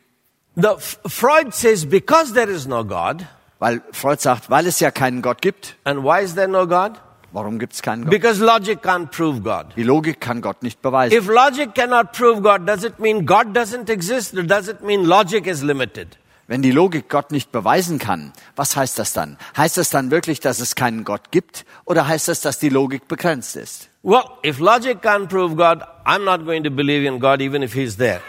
The 0.56 0.76
Freud 1.08 1.52
says 1.54 1.86
because 1.86 2.34
there 2.34 2.50
is 2.50 2.66
no 2.68 2.86
God, 2.86 3.26
Weil 3.60 3.82
Freud 3.92 4.22
sagt, 4.22 4.50
weil 4.50 4.68
es 4.68 4.80
ja 4.82 4.92
keinen 4.92 5.22
Gott 5.22 5.42
gibt. 5.42 5.76
and 5.86 6.04
why 6.04 6.22
is 6.24 6.36
there 6.36 6.48
no 6.50 6.68
God? 6.68 7.00
Warum 7.34 7.58
gibt 7.58 7.74
es 7.74 7.82
keinen 7.82 8.04
Gott? 8.04 8.12
Because 8.12 8.44
logic 8.44 8.84
can't 8.84 9.08
prove 9.08 9.42
God. 9.42 9.76
Die 9.76 9.82
Logik 9.82 10.22
kann 10.22 10.42
Gott 10.42 10.62
nicht 10.62 10.84
beweisen. 10.84 11.18
If 11.18 11.28
logic 11.28 11.74
cannot 11.74 12.12
prove 12.12 12.42
God, 12.42 12.68
does 12.68 12.84
it 12.84 13.00
mean 13.00 13.26
God 13.26 13.58
doesn't 13.58 13.90
exist 13.90 14.38
or 14.38 14.44
does 14.44 14.68
it 14.68 14.82
mean 14.84 15.04
logic 15.04 15.48
is 15.48 15.64
limited? 15.64 16.20
Wenn 16.46 16.62
die 16.62 16.70
Logik 16.72 17.10
Gott 17.10 17.32
nicht 17.32 17.52
beweisen 17.52 17.98
kann, 17.98 18.34
was 18.56 18.76
heißt 18.76 19.00
das 19.00 19.14
dann? 19.14 19.38
Heißt 19.58 19.78
das 19.78 19.90
dann 19.90 20.12
wirklich, 20.12 20.42
dass 20.42 20.60
es 20.60 20.76
keinen 20.76 21.06
Gott 21.06 21.32
gibt? 21.32 21.66
Oder 21.86 22.08
heißt 22.08 22.28
das, 22.28 22.42
dass 22.42 22.60
die 22.60 22.70
Logik 22.70 23.08
begrenzt 23.08 23.56
ist? 23.56 23.90
Well, 24.04 24.26
if 24.46 24.60
logic 24.60 25.02
can't 25.02 25.28
prove 25.28 25.56
God, 25.56 25.82
I'm 26.06 26.26
not 26.26 26.46
going 26.46 26.64
to 26.64 26.70
believe 26.70 27.08
in 27.08 27.20
God 27.20 27.42
even 27.42 27.64
if 27.64 27.74
He's 27.74 27.98
there. 27.98 28.22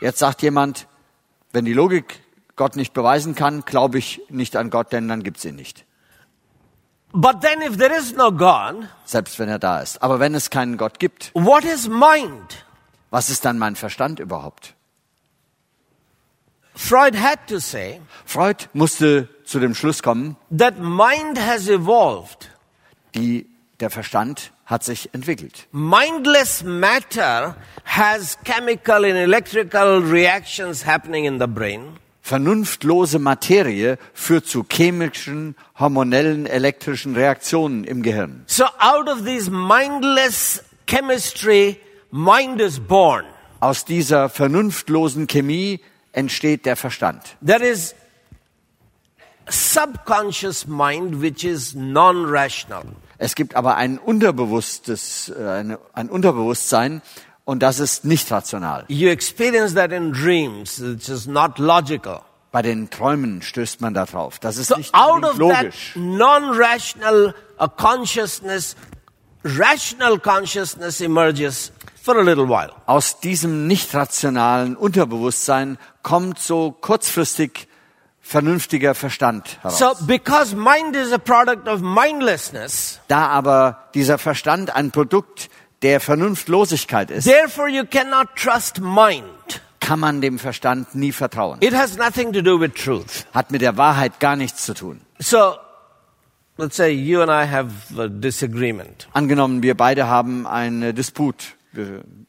Jetzt 0.00 0.20
sagt 0.20 0.42
jemand, 0.42 0.86
wenn 1.52 1.64
die 1.64 1.72
Logik 1.72 2.20
Gott 2.54 2.76
nicht 2.76 2.92
beweisen 2.92 3.34
kann, 3.34 3.64
glaube 3.64 3.98
ich 3.98 4.20
nicht 4.28 4.54
an 4.54 4.70
Gott, 4.70 4.92
denn 4.92 5.08
dann 5.08 5.24
gibt 5.24 5.38
es 5.38 5.44
ihn 5.44 5.56
nicht. 5.56 5.84
But 7.14 7.42
then 7.42 7.60
if 7.60 7.76
there 7.76 7.94
is 7.94 8.14
no 8.14 8.30
God, 8.32 8.88
Selbst 9.04 9.38
wenn 9.38 9.48
er 9.48 9.58
da 9.58 9.80
ist. 9.80 10.02
Aber 10.02 10.18
wenn 10.18 10.34
es 10.34 10.48
keinen 10.50 10.76
Gott 10.78 10.98
gibt, 10.98 11.30
what 11.34 11.64
is 11.64 11.88
mind? 11.88 12.64
was 13.10 13.28
ist 13.28 13.44
dann 13.44 13.58
mein 13.58 13.76
Verstand 13.76 14.18
überhaupt? 14.20 14.74
Freud 16.74 17.14
had 17.18 17.46
to 17.48 17.58
say 17.58 18.00
Freud 18.24 18.68
musste 18.72 19.28
zu 19.44 19.60
dem 19.60 19.74
Schluss 19.74 20.02
kommen, 20.02 20.36
that 20.56 20.78
mind 20.78 21.38
has 21.38 21.68
evolved. 21.68 22.50
die, 23.14 23.46
der 23.80 23.90
Verstand 23.90 24.52
hat 24.64 24.82
sich 24.82 25.12
entwickelt. 25.12 25.66
Mindless 25.72 26.62
matter 26.62 27.56
has 27.84 28.38
chemical 28.44 29.04
and 29.04 29.16
electrical 29.16 29.98
reactions 30.00 30.86
happening 30.86 31.26
in 31.26 31.38
the 31.38 31.46
brain. 31.46 31.98
Vernunftlose 32.24 33.18
Materie 33.18 33.98
führt 34.14 34.46
zu 34.46 34.64
chemischen, 34.70 35.56
hormonellen, 35.78 36.46
elektrischen 36.46 37.16
Reaktionen 37.16 37.82
im 37.82 38.02
Gehirn. 38.02 38.44
So 38.46 38.64
out 38.78 39.08
of 39.08 39.24
this 39.24 39.50
mindless 39.50 40.62
chemistry, 40.86 41.80
mind 42.12 42.60
is 42.60 42.78
born. 42.78 43.24
Aus 43.58 43.84
dieser 43.84 44.28
vernunftlosen 44.28 45.26
Chemie 45.26 45.80
entsteht 46.12 46.64
der 46.64 46.76
Verstand. 46.76 47.36
There 47.44 47.64
is 47.64 47.94
subconscious 49.48 50.66
mind 50.66 51.20
which 51.20 51.44
is 51.44 51.74
non-rational. 51.74 52.84
Es 53.18 53.34
gibt 53.34 53.56
aber 53.56 53.76
ein 53.76 53.98
unterbewusstes, 53.98 55.32
äh, 55.36 55.44
eine, 55.44 55.78
ein 55.92 56.08
Unterbewusstsein 56.08 57.02
und 57.44 57.60
das 57.62 57.80
ist 57.80 58.04
nicht 58.04 58.30
rational. 58.30 58.84
You 58.88 59.08
experience 59.08 59.74
that 59.74 59.92
in 59.92 60.12
dreams, 60.12 60.80
which 60.80 61.08
is 61.08 61.26
not 61.26 61.58
logical. 61.58 62.20
Bei 62.52 62.60
den 62.62 62.90
Träumen 62.90 63.40
stößt 63.42 63.80
man 63.80 63.94
da 63.94 64.04
drauf. 64.04 64.38
Das 64.38 64.58
ist 64.58 64.68
So 64.68 64.76
nicht 64.76 64.94
out 64.94 65.24
of 65.24 65.38
logisch. 65.38 65.92
non-rational 65.96 67.34
uh, 67.58 67.66
consciousness, 67.68 68.76
rational 69.44 70.18
consciousness 70.18 71.00
emerges 71.00 71.72
for 72.02 72.16
a 72.16 72.22
little 72.22 72.48
while. 72.48 72.70
Aus 72.86 73.20
diesem 73.20 73.66
nicht 73.66 73.94
rationalen 73.94 74.76
Unterbewusstsein 74.76 75.78
kommt 76.02 76.38
so 76.40 76.72
kurzfristig 76.72 77.68
vernünftiger 78.20 78.94
Verstand 78.94 79.58
heraus. 79.62 79.78
So 79.78 79.94
because 80.06 80.54
mind 80.54 80.94
is 80.94 81.12
a 81.12 81.18
product 81.18 81.66
of 81.68 81.80
mindlessness, 81.80 83.00
Da 83.08 83.28
aber 83.28 83.88
dieser 83.94 84.18
Verstand 84.18 84.74
ein 84.74 84.90
Produkt 84.90 85.48
der 85.82 86.00
Vernunftlosigkeit 86.00 87.10
ist, 87.10 87.24
therefore 87.24 87.68
you 87.68 87.84
cannot 87.84 88.28
trust 88.36 88.80
mind. 88.80 89.60
kann 89.80 89.98
man 89.98 90.20
dem 90.20 90.38
Verstand 90.38 90.94
nie 90.94 91.12
vertrauen. 91.12 91.58
It 91.60 91.74
has 91.74 91.96
nothing 91.96 92.32
to 92.32 92.40
do 92.40 92.58
with 92.58 92.72
truth. 92.74 93.26
Hat 93.34 93.50
mit 93.50 93.62
der 93.62 93.76
Wahrheit 93.76 94.20
gar 94.20 94.36
nichts 94.36 94.64
zu 94.64 94.74
tun. 94.74 95.00
So 95.18 95.56
let's 96.56 96.76
say 96.76 96.90
you 96.90 97.20
and 97.20 97.30
I 97.30 97.50
have 97.50 97.70
a 97.98 98.08
disagreement. 98.08 99.08
Angenommen, 99.12 99.62
wir 99.62 99.76
beide 99.76 100.08
haben 100.08 100.46
einen 100.46 100.94
Disput 100.94 101.54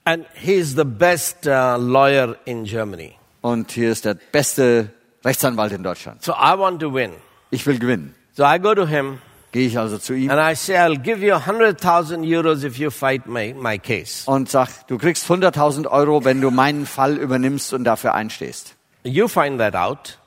And 0.06 0.26
he's 0.34 0.76
the 0.76 0.86
best 0.86 1.46
uh, 1.48 1.76
lawyer 1.78 2.38
in 2.46 2.64
Germany. 2.64 3.16
und 3.42 3.72
hier 3.72 3.92
ist 3.92 4.06
der 4.06 4.16
beste 4.16 4.90
Rechtsanwalt 5.24 5.74
in 5.74 5.84
Deutschland. 5.84 6.24
So 6.24 6.34
I 6.34 6.58
want 6.58 6.80
to 6.82 6.94
win. 6.94 7.12
Ich 7.52 7.66
will 7.66 7.78
gewinnen. 7.78 8.16
So 8.36 8.44
I 8.44 8.58
go 8.58 8.74
to 8.74 8.88
him 8.88 9.20
Gehe 9.54 9.68
ich 9.68 9.78
also 9.78 9.98
zu 10.00 10.14
ihm 10.14 10.30
and 10.30 10.42
I 10.42 10.56
say, 10.56 10.76
I'll 10.78 10.98
give 11.02 11.24
you 11.26 11.34
100,000 11.36 12.24
euros 12.26 12.64
if 12.66 12.78
you 12.78 12.90
fight 12.90 13.28
my, 13.28 13.54
my 13.58 13.78
case. 13.80 14.30
und 14.30 14.50
sag, 14.50 14.68
du 14.88 14.98
kriegst 14.98 15.30
100.000 15.30 15.88
Euro, 15.90 16.26
wenn 16.26 16.42
du 16.42 16.52
meinen 16.52 16.86
Fall 16.86 17.16
übernimmst 17.18 17.72
und 17.72 17.86
dafür 17.86 18.14
einstehst. 18.16 18.76
You 19.04 19.28
find 19.28 19.60
that 19.60 19.76
out. 19.76 20.18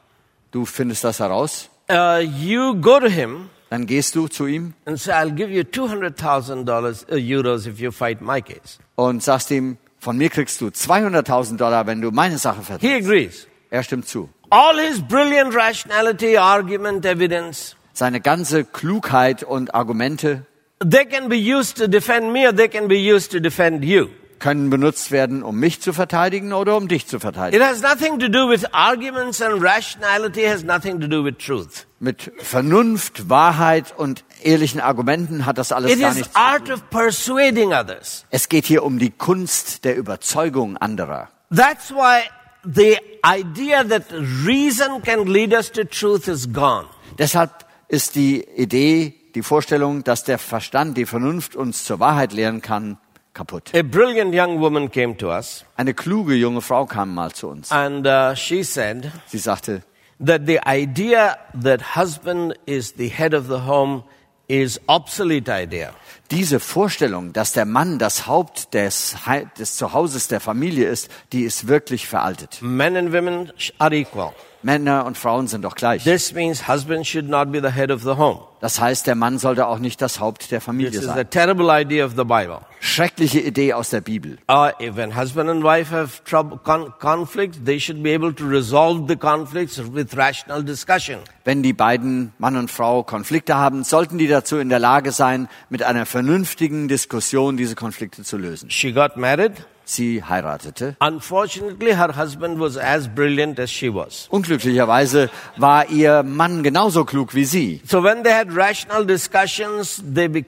Du 0.53 0.64
findest 0.64 1.05
das 1.05 1.18
heraus. 1.20 1.68
Uh, 1.91 2.18
you 2.20 2.74
go 2.81 2.99
to 3.01 3.09
him 3.09 3.51
Dann 3.68 3.87
gehst 3.87 4.14
du 4.14 4.29
zu 4.29 4.47
ihm 4.47 4.74
and 4.87 4.99
say, 4.99 5.12
I'll 5.12 5.33
give 5.35 5.51
you 5.51 5.62
$200,000 5.62 7.11
uh, 7.11 7.14
euros 7.16 7.66
if 7.66 7.81
you 7.81 7.91
fight 7.91 8.20
my 8.20 8.41
case. 8.41 8.79
und 8.95 9.22
sagst 9.22 9.51
ihm, 9.51 9.77
von 9.99 10.16
mir 10.16 10.31
kriegst 10.31 10.61
du 10.61 10.68
200.000 10.68 11.57
Dollar, 11.57 11.87
wenn 11.87 12.01
du 12.01 12.11
meine 12.12 12.39
Sache 12.39 12.59
He 12.61 12.64
vertrittst. 12.64 13.07
agrees. 13.09 13.47
Er 13.70 13.83
stimmt 13.83 14.07
zu. 14.09 14.29
All 14.51 14.79
his 14.79 15.01
brilliant 15.01 15.53
rationality, 15.55 16.37
argument, 16.39 17.05
evidence, 17.05 17.74
Seine 17.97 18.20
ganze 18.20 18.64
Klugheit 18.66 19.42
und 19.42 19.74
Argumente 19.74 20.44
they 20.80 21.07
can 21.07 21.30
be 21.30 21.36
used 21.36 21.78
to 21.78 21.86
defend 21.86 22.30
me 22.30 22.47
or 22.47 22.55
they 22.55 22.68
can 22.68 22.88
be 22.88 22.97
used 22.97 23.32
to 23.32 23.40
defend 23.40 23.82
you. 23.82 24.09
können 24.38 24.68
benutzt 24.68 25.11
werden, 25.12 25.42
um 25.42 25.59
mich 25.59 25.80
zu 25.80 25.94
verteidigen 25.94 26.53
oder 26.53 26.76
um 26.76 26.88
dich 26.88 27.07
zu 27.07 27.18
verteidigen. 27.18 27.59
It 27.59 27.66
has 27.66 27.80
nothing 27.80 28.18
to 28.18 28.28
do 28.28 28.51
with 28.51 28.66
arguments 28.74 29.40
and 29.40 29.62
rationality 29.62 30.44
has 30.44 30.62
nothing 30.62 31.01
to 31.01 31.07
do 31.09 31.24
with 31.24 31.38
truth. 31.38 31.86
Mit 31.99 32.30
Vernunft, 32.36 33.30
Wahrheit 33.30 33.94
und 33.97 34.24
ehrlichen 34.42 34.82
Argumenten 34.82 35.47
hat 35.47 35.57
das 35.57 35.72
alles 35.72 35.90
It 35.90 36.01
gar 36.01 36.11
is 36.11 36.16
nichts 36.16 36.32
zu 36.34 36.38
art 36.38 36.66
tun. 36.66 36.74
of 36.74 36.90
persuading 36.90 37.72
others. 37.72 38.26
Es 38.28 38.51
geht 38.51 38.66
hier 38.66 38.82
um 38.82 38.99
die 38.99 39.11
Kunst 39.11 39.86
der 39.86 39.97
Überzeugung 39.97 40.76
anderer. 40.76 41.30
That's 41.51 41.90
why 41.90 42.24
the 42.62 42.99
idea 43.24 43.82
that 43.84 44.03
reason 44.44 45.01
can 45.03 45.26
lead 45.26 45.55
us 45.55 45.72
to 45.72 45.84
truth 45.84 46.28
is 46.28 46.53
gone. 46.53 46.84
Deshalb 47.18 47.64
ist 47.89 48.14
die 48.14 48.43
Idee, 48.57 49.14
die 49.34 49.43
Vorstellung, 49.43 50.03
dass 50.05 50.24
der 50.24 50.39
Verstand, 50.39 50.97
die 50.97 51.07
Vernunft 51.07 51.57
uns 51.57 51.84
zur 51.84 52.01
Wahrheit 52.01 52.32
lehren 52.32 52.62
kann, 52.62 52.99
kaputt. 53.34 53.72
A 53.74 53.82
brilliant 53.82 54.34
young 54.34 54.61
woman 54.61 54.91
came 54.91 55.16
to 55.16 55.28
us 55.28 55.64
Eine 55.76 55.93
kluge 55.95 56.34
junge 56.34 56.62
Frau 56.62 56.87
kam 56.87 57.14
mal 57.14 57.32
zu 57.32 57.49
uns. 57.49 57.70
and 57.70 58.07
uh, 58.07 58.34
she 58.34 58.62
said 58.64 59.12
Sie 59.26 59.39
sagte, 59.39 59.82
that 60.24 60.43
the 60.47 60.59
idea 60.66 61.37
that 61.62 61.95
husband 61.97 62.55
is 62.64 62.95
the 62.97 63.09
head 63.09 63.34
of 63.34 63.47
the 63.49 63.66
home 63.66 64.05
is 64.49 64.80
obsolete 64.87 65.51
idea. 65.53 65.93
diese 66.30 66.61
Vorstellung, 66.61 67.32
dass 67.34 67.53
der 67.53 67.66
Mann 67.66 67.99
das 67.99 68.26
Haupt 68.26 68.72
des, 68.74 69.14
des 69.59 69.76
Zuhauses 69.76 70.28
der 70.28 70.41
Familie 70.41 70.89
ist, 70.89 71.11
die 71.32 71.43
ist 71.43 71.68
wirklich 71.68 72.07
veraltet. 72.09 72.59
Men 72.62 72.97
and 72.97 73.12
women 73.12 73.53
are 73.78 73.95
equal. 73.95 74.32
Männer 74.67 75.05
und 75.07 75.17
Frauen 75.17 75.47
sind 75.47 75.62
doch 75.62 75.77
gleich. 75.77 76.03
This 76.03 76.35
means 76.35 76.67
husband 76.67 77.07
should 77.07 77.29
not 77.29 77.53
be 77.53 77.61
the 77.62 77.71
head 77.73 77.93
of 77.93 78.03
the 78.03 78.17
home. 78.17 78.41
Das 78.61 78.81
heißt, 78.81 79.07
der 79.07 79.14
Mann 79.14 79.39
sollte 79.39 79.69
auch 79.69 79.79
nicht 79.79 80.03
das 80.03 80.19
Haupt 80.19 80.51
der 80.51 80.59
This 80.59 80.64
Familie 80.64 80.99
is 80.99 81.07
a 81.09 81.14
sein. 81.14 81.31
terrible 81.31 81.69
idea 81.71 82.05
of 82.05 82.14
the 82.17 82.25
Bible. 82.25 82.59
Schreckliche 82.81 83.39
Idee 83.39 83.75
aus 83.75 83.91
der 83.91 84.01
Bibel. 84.01 84.39
Uh, 84.51 84.71
if 84.81 84.97
when 84.97 85.17
husband 85.17 85.49
and 85.49 85.62
wife 85.62 85.95
have 85.95 86.25
trouble, 86.25 86.59
con- 86.59 86.93
conflicts, 86.99 87.61
they 87.64 87.79
should 87.79 88.03
be 88.03 88.12
able 88.12 88.35
to 88.35 88.45
resolve 88.45 89.07
the 89.07 89.14
conflicts 89.17 89.79
with 89.79 90.17
rational 90.17 90.64
discussion. 90.64 91.21
Wenn 91.45 91.62
die 91.62 91.73
beiden 91.73 92.33
Mann 92.39 92.57
und 92.57 92.69
Frau 92.69 93.05
Konflikte 93.05 93.55
haben, 93.55 93.85
sollten 93.85 94.19
die 94.19 94.27
dazu 94.27 94.57
in 94.57 94.69
der 94.69 94.81
Lage 94.81 95.12
sein, 95.12 95.49
mit 95.71 95.85
einer 95.85 96.07
vernünftigen 96.07 96.89
Diskussion 96.89 97.57
diese 97.57 97.77
Konflikte 97.77 98.25
zu 98.25 98.37
lösen. 98.37 98.69
She 98.71 98.93
got 98.93 99.17
married. 99.17 99.53
Sie 99.89 100.22
heiratete. 100.24 100.97
Unfortunately, 100.99 101.95
her 101.97 102.16
husband 102.16 102.59
was 102.59 102.76
as 102.76 103.07
brilliant 103.07 103.61
as 103.61 103.70
she 103.70 103.89
was. 103.89 104.26
Unglücklicherweise 104.30 105.30
war 105.57 105.89
ihr 105.89 106.24
Mann 106.24 106.64
genauso 106.64 107.05
klug 107.05 107.34
wie 107.37 107.45
sie. 107.45 107.80
So 107.87 108.03
when 108.03 108.24
they 108.24 108.32
had 108.32 108.49
rational 108.55 109.07
discussions, 109.07 110.03
they 110.12 110.26
be- 110.26 110.45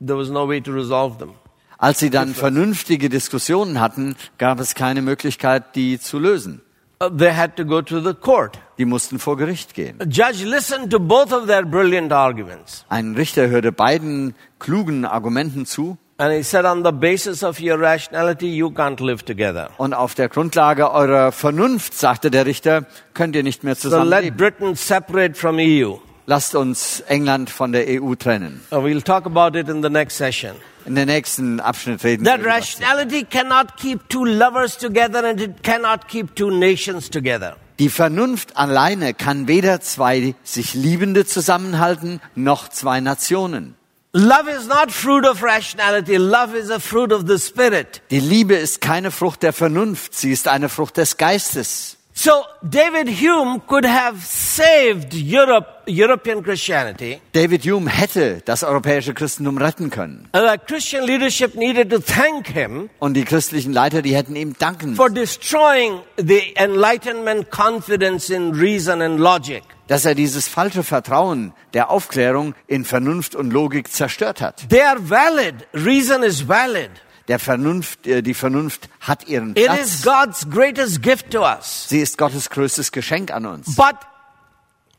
there 0.00 0.16
was 0.16 0.30
no 0.30 0.48
way 0.48 0.60
to 0.60 0.70
resolve 0.72 1.18
them. 1.18 1.32
Als 1.76 1.98
sie 1.98 2.08
dann 2.08 2.34
vernünftige 2.34 3.08
Diskussionen 3.08 3.80
hatten, 3.80 4.14
gab 4.38 4.60
es 4.60 4.76
keine 4.76 5.02
Möglichkeit, 5.02 5.74
die 5.74 5.98
zu 5.98 6.18
lösen. 6.20 6.62
Uh, 7.02 7.10
they 7.10 7.34
had 7.34 7.56
to 7.56 7.64
go 7.66 7.82
to 7.82 8.00
the 8.00 8.14
court. 8.14 8.58
Die 8.78 8.86
mussten 8.86 9.18
vor 9.18 9.36
Gericht 9.36 9.74
gehen. 9.74 10.00
A 10.00 10.04
judge 10.04 10.44
listened 10.46 10.90
to 10.90 11.00
both 11.00 11.32
of 11.32 11.46
their 11.46 11.64
brilliant 11.64 12.12
arguments. 12.12 12.86
Ein 12.88 13.14
Richter 13.16 13.48
hörte 13.48 13.72
beiden 13.72 14.34
klugen 14.60 15.04
Argumenten 15.04 15.66
zu 15.66 15.98
And 16.18 16.32
he 16.32 16.42
said, 16.42 16.64
on 16.64 16.82
the 16.82 16.92
basis 16.92 17.42
of 17.42 17.60
your 17.60 17.78
rationality, 17.78 18.46
you 18.48 18.70
can't 18.70 19.00
live 19.00 19.22
together. 19.24 19.68
und 19.76 19.92
auf 19.92 20.14
der 20.14 20.30
Grundlage 20.30 20.90
eurer 20.90 21.30
Vernunft, 21.30 21.92
sagte 21.92 22.30
der 22.30 22.46
Richter, 22.46 22.86
könnt 23.12 23.36
ihr 23.36 23.42
nicht 23.42 23.64
mehr 23.64 23.74
So 23.74 23.88
let 23.88 23.92
zusammenleben. 23.98 24.36
Britain 24.36 24.74
separate 24.76 25.34
from 25.34 25.58
EU. 25.58 25.96
Lasst 26.24 26.54
uns 26.54 27.00
England 27.06 27.50
von 27.50 27.70
der 27.72 27.84
EU 28.02 28.14
trennen. 28.14 28.62
We'll 28.70 29.02
talk 29.02 29.26
about 29.26 29.56
it 29.58 29.68
in 29.68 29.82
the 29.82 29.90
next 29.90 30.16
session. 30.16 30.52
In 30.86 30.94
der 30.94 31.04
nächsten 31.06 31.60
Abschnitt 31.60 32.02
reden 32.02 32.24
wir 32.24 32.32
That 32.32 32.40
das. 32.40 32.46
rationality 32.80 33.24
cannot 33.24 33.76
keep 33.76 34.08
two 34.08 34.24
lovers 34.24 34.76
together 34.78 35.22
and 35.22 35.40
it 35.40 35.62
cannot 35.62 36.08
keep 36.08 36.34
two 36.34 36.50
nations 36.50 37.10
together. 37.10 37.56
Die 37.78 37.90
Vernunft 37.90 38.56
alleine 38.56 39.12
kann 39.12 39.46
weder 39.48 39.80
zwei 39.82 40.34
sich 40.42 40.72
Liebende 40.74 41.26
zusammenhalten, 41.26 42.20
noch 42.34 42.68
zwei 42.70 43.00
Nationen. 43.00 43.75
Love 44.18 44.48
is 44.48 44.66
not 44.66 44.90
fruit 44.90 45.26
of 45.26 45.42
rationality. 45.42 46.16
Love 46.16 46.54
is 46.54 46.70
a 46.70 46.80
fruit 46.80 47.12
of 47.12 47.26
the 47.26 47.38
spirit. 47.38 48.00
Die 48.10 48.18
Liebe 48.18 48.54
ist 48.54 48.80
keine 48.80 49.10
Frucht 49.10 49.42
der 49.42 49.52
Vernunft, 49.52 50.14
sie 50.14 50.32
ist 50.32 50.48
eine 50.48 50.70
Frucht 50.70 50.96
des 50.96 51.18
Geistes. 51.18 51.98
So 52.14 52.30
David 52.62 53.10
Hume 53.10 53.60
could 53.66 53.84
have 53.84 54.16
saved 54.24 55.12
Europe, 55.12 55.82
European 55.86 56.42
Christianity. 56.42 57.20
David 57.34 57.66
Hume 57.66 57.90
hätte 57.90 58.40
das 58.46 58.62
europäische 58.64 59.12
Christentum 59.12 59.58
retten 59.58 59.90
können. 59.90 60.26
And 60.32 60.48
the 60.50 60.56
Christian 60.66 61.04
leadership 61.04 61.54
needed 61.54 61.90
to 61.90 61.98
thank 61.98 62.46
him 62.46 62.88
Und 63.00 63.18
die 63.18 63.24
christlichen 63.26 63.74
Leiter, 63.74 64.00
die 64.00 64.16
hätten 64.16 64.34
ihm 64.34 64.56
danken, 64.58 64.96
for 64.96 65.10
destroying 65.10 66.00
the 66.16 66.54
enlightenment 66.56 67.50
confidence 67.50 68.30
in 68.30 68.54
reason 68.54 69.02
and 69.02 69.20
logic. 69.20 69.62
Dass 69.88 70.04
er 70.04 70.14
dieses 70.14 70.48
falsche 70.48 70.82
Vertrauen 70.82 71.52
der 71.74 71.90
Aufklärung 71.90 72.54
in 72.66 72.84
Vernunft 72.84 73.34
und 73.34 73.52
Logik 73.52 73.92
zerstört 73.92 74.40
hat. 74.40 74.68
They 74.68 74.82
are 74.82 74.98
valid. 75.08 75.54
Reason 75.72 76.22
is 76.22 76.48
valid. 76.48 76.90
Der 77.28 77.38
Vernunft, 77.38 78.06
äh, 78.06 78.22
die 78.22 78.34
Vernunft 78.34 78.88
hat 79.00 79.26
ihren 79.26 79.50
It 79.50 79.68
is 79.80 80.02
Platz. 80.02 80.04
God's 80.04 80.50
greatest 80.50 81.02
gift 81.02 81.30
to 81.30 81.42
us. 81.42 81.86
Sie 81.88 82.00
ist 82.00 82.18
Gottes 82.18 82.50
größtes 82.50 82.92
Geschenk 82.92 83.32
an 83.32 83.46
uns. 83.46 83.74
But 83.74 83.96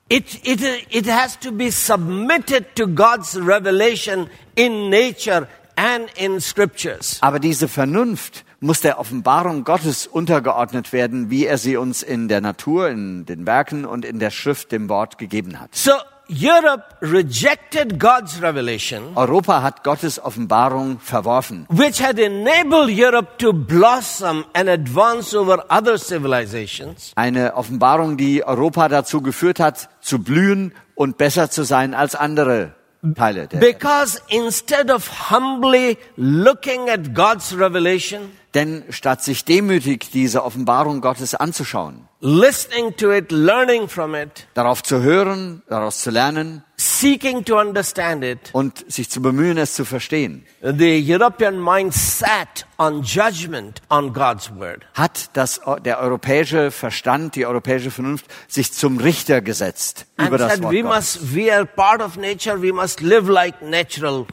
it, 0.09 0.45
it, 0.45 0.61
it 0.89 1.09
has 1.09 1.39
to 1.39 1.51
be 1.51 1.71
submitted 1.71 2.75
to 2.75 2.87
God's 2.87 3.37
revelation 3.37 4.29
in 4.55 4.89
nature 4.89 5.47
and 5.77 6.09
in 6.17 6.41
scriptures. 6.41 7.17
Aber 7.21 7.39
diese 7.39 7.67
Vernunft 7.67 8.43
muss 8.59 8.81
der 8.81 8.99
Offenbarung 8.99 9.63
Gottes 9.63 10.07
untergeordnet 10.07 10.93
werden, 10.93 11.29
wie 11.29 11.45
er 11.45 11.57
sie 11.57 11.77
uns 11.77 12.03
in 12.03 12.27
der 12.27 12.41
Natur, 12.41 12.89
in 12.89 13.25
den 13.25 13.45
Werken 13.45 13.85
und 13.85 14.05
in 14.05 14.19
der 14.19 14.31
Schrift, 14.31 14.71
dem 14.71 14.89
Wort 14.89 15.17
gegeben 15.17 15.59
hat. 15.59 15.75
So 15.75 15.91
Europe 16.29 16.83
rejected 17.01 17.97
God's 17.99 18.41
revelation, 18.41 19.15
Europa 19.15 19.61
hat 19.61 19.85
Gottes 19.85 20.19
Offenbarung 20.21 20.99
verworfen, 20.99 21.65
which 21.69 22.01
had 22.01 22.19
enabled 22.19 22.89
Europe 22.89 23.37
to 23.37 23.53
blossom 23.53 24.43
and 24.53 24.67
advance 24.67 25.37
over 25.37 25.63
other 25.69 25.97
civilizations. 25.97 27.13
eine 27.15 27.55
Offenbarung, 27.55 28.17
die 28.17 28.43
Europa 28.43 28.89
dazu 28.89 29.21
geführt 29.21 29.61
hat, 29.61 29.89
zu 30.01 30.19
blühen 30.19 30.73
und 30.95 31.17
besser 31.17 31.49
zu 31.49 31.63
sein 31.63 31.93
als 31.93 32.13
andere 32.15 32.73
Teile 33.15 33.47
der 33.47 33.61
Welt. 33.61 33.79
Because 33.79 34.19
instead 34.27 34.91
of 34.91 35.31
humbly 35.31 35.97
looking 36.17 36.89
at 36.89 37.13
God's 37.13 37.57
revelation, 37.57 38.31
Denn 38.57 38.85
statt 38.89 39.23
sich 39.23 39.45
demütig 39.45 40.09
diese 40.11 40.43
Offenbarung 40.43 40.99
Gottes 40.99 41.35
anzuschauen, 41.35 42.07
listening 42.21 42.95
to 42.97 43.11
it, 43.13 43.31
learning 43.31 43.87
from 43.87 44.15
it, 44.15 44.47
darauf 44.55 44.81
zu 44.81 45.03
hören, 45.03 45.61
daraus 45.69 46.01
zu 46.01 46.09
lernen 46.09 46.63
seeking 46.75 47.45
to 47.45 47.59
understand 47.59 48.23
it, 48.23 48.39
und 48.53 48.83
sich 48.91 49.11
zu 49.11 49.21
bemühen, 49.21 49.59
es 49.59 49.75
zu 49.75 49.85
verstehen, 49.85 50.43
the 50.61 50.99
European 51.07 51.63
mind 51.63 51.93
sat 51.93 52.65
on 52.79 53.03
judgment 53.03 53.79
on 53.91 54.11
God's 54.11 54.49
word. 54.55 54.87
hat 54.95 55.29
das, 55.33 55.61
der 55.85 55.99
europäische 55.99 56.71
Verstand, 56.71 57.35
die 57.35 57.45
europäische 57.45 57.91
Vernunft 57.91 58.25
sich 58.47 58.73
zum 58.73 58.97
Richter 58.97 59.41
gesetzt 59.41 60.07
And 60.17 60.29
über 60.29 60.39
das 60.39 60.53
said, 60.53 60.63
Wort 60.63 60.73
we 60.73 60.81
Gottes. 60.81 61.21
must, 61.21 61.35
we 61.35 61.53
are 61.53 61.63
part 61.67 62.01
of 62.01 62.17
nature, 62.17 62.59
we 62.59 62.73
must 62.73 63.01
live 63.01 63.29
like 63.29 63.61
natural. 63.61 64.25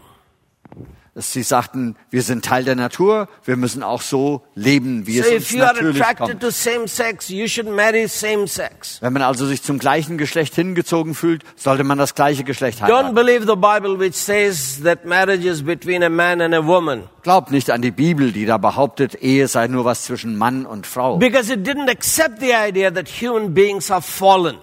Sie 1.17 1.45
sagten, 1.45 1.95
wir 2.11 2.23
sind 2.23 2.45
Teil 2.45 2.65
der 2.65 2.75
Natur, 2.75 3.29
wir 3.45 3.57
müssen 3.57 3.85
auch 3.85 4.03
so 4.03 4.43
leben, 4.57 5.07
wie 5.07 5.19
So 5.21 5.23
es 5.23 5.29
if 5.29 5.35
uns 5.37 5.51
you 5.53 5.63
are 5.63 5.73
natürlich 5.75 6.03
attracted 6.03 6.41
kommt. 6.41 6.89
sex, 6.91 7.29
you 7.29 7.47
should 7.47 7.69
marry 7.69 8.09
same 8.09 8.49
sex. 8.49 8.99
Wenn 9.01 9.13
man 9.13 9.23
also 9.23 9.47
sich 9.47 9.63
zum 9.63 9.79
gleichen 9.79 10.19
Geschlecht 10.19 10.57
hingezogen 10.57 11.15
fühlt, 11.15 11.45
sollte 11.55 11.85
man 11.85 11.99
das 11.99 12.17
gleiche 12.17 12.43
Geschlecht 12.43 12.81
Don't 12.81 12.87
heiraten. 12.89 13.15
believe 13.15 13.47
the 13.47 13.55
Bible 13.55 14.01
which 14.01 14.15
says 14.17 14.81
that 14.83 15.05
marriage 15.05 15.45
is 15.47 15.63
between 15.63 16.03
a 16.03 16.09
man 16.09 16.41
and 16.41 16.53
a 16.53 16.67
woman. 16.67 17.05
Glaubt 17.23 17.53
nicht 17.53 17.71
an 17.71 17.81
die 17.81 17.93
Bibel, 17.93 18.33
die 18.33 18.45
da 18.45 18.59
behauptet, 18.59 19.15
Ehe 19.23 19.47
sei 19.47 19.69
nur 19.69 19.85
was 19.85 20.03
zwischen 20.03 20.37
Mann 20.37 20.67
und 20.67 20.85
Frau. 20.85 21.19
Because 21.19 21.53
it 21.53 21.65
didn't 21.67 21.89
accept 21.89 22.41
the 22.41 22.53
idea 22.53 22.93
that 22.93 23.09
human 23.09 23.55
beings 23.55 23.89
are 23.91 24.03
fallen. 24.03 24.57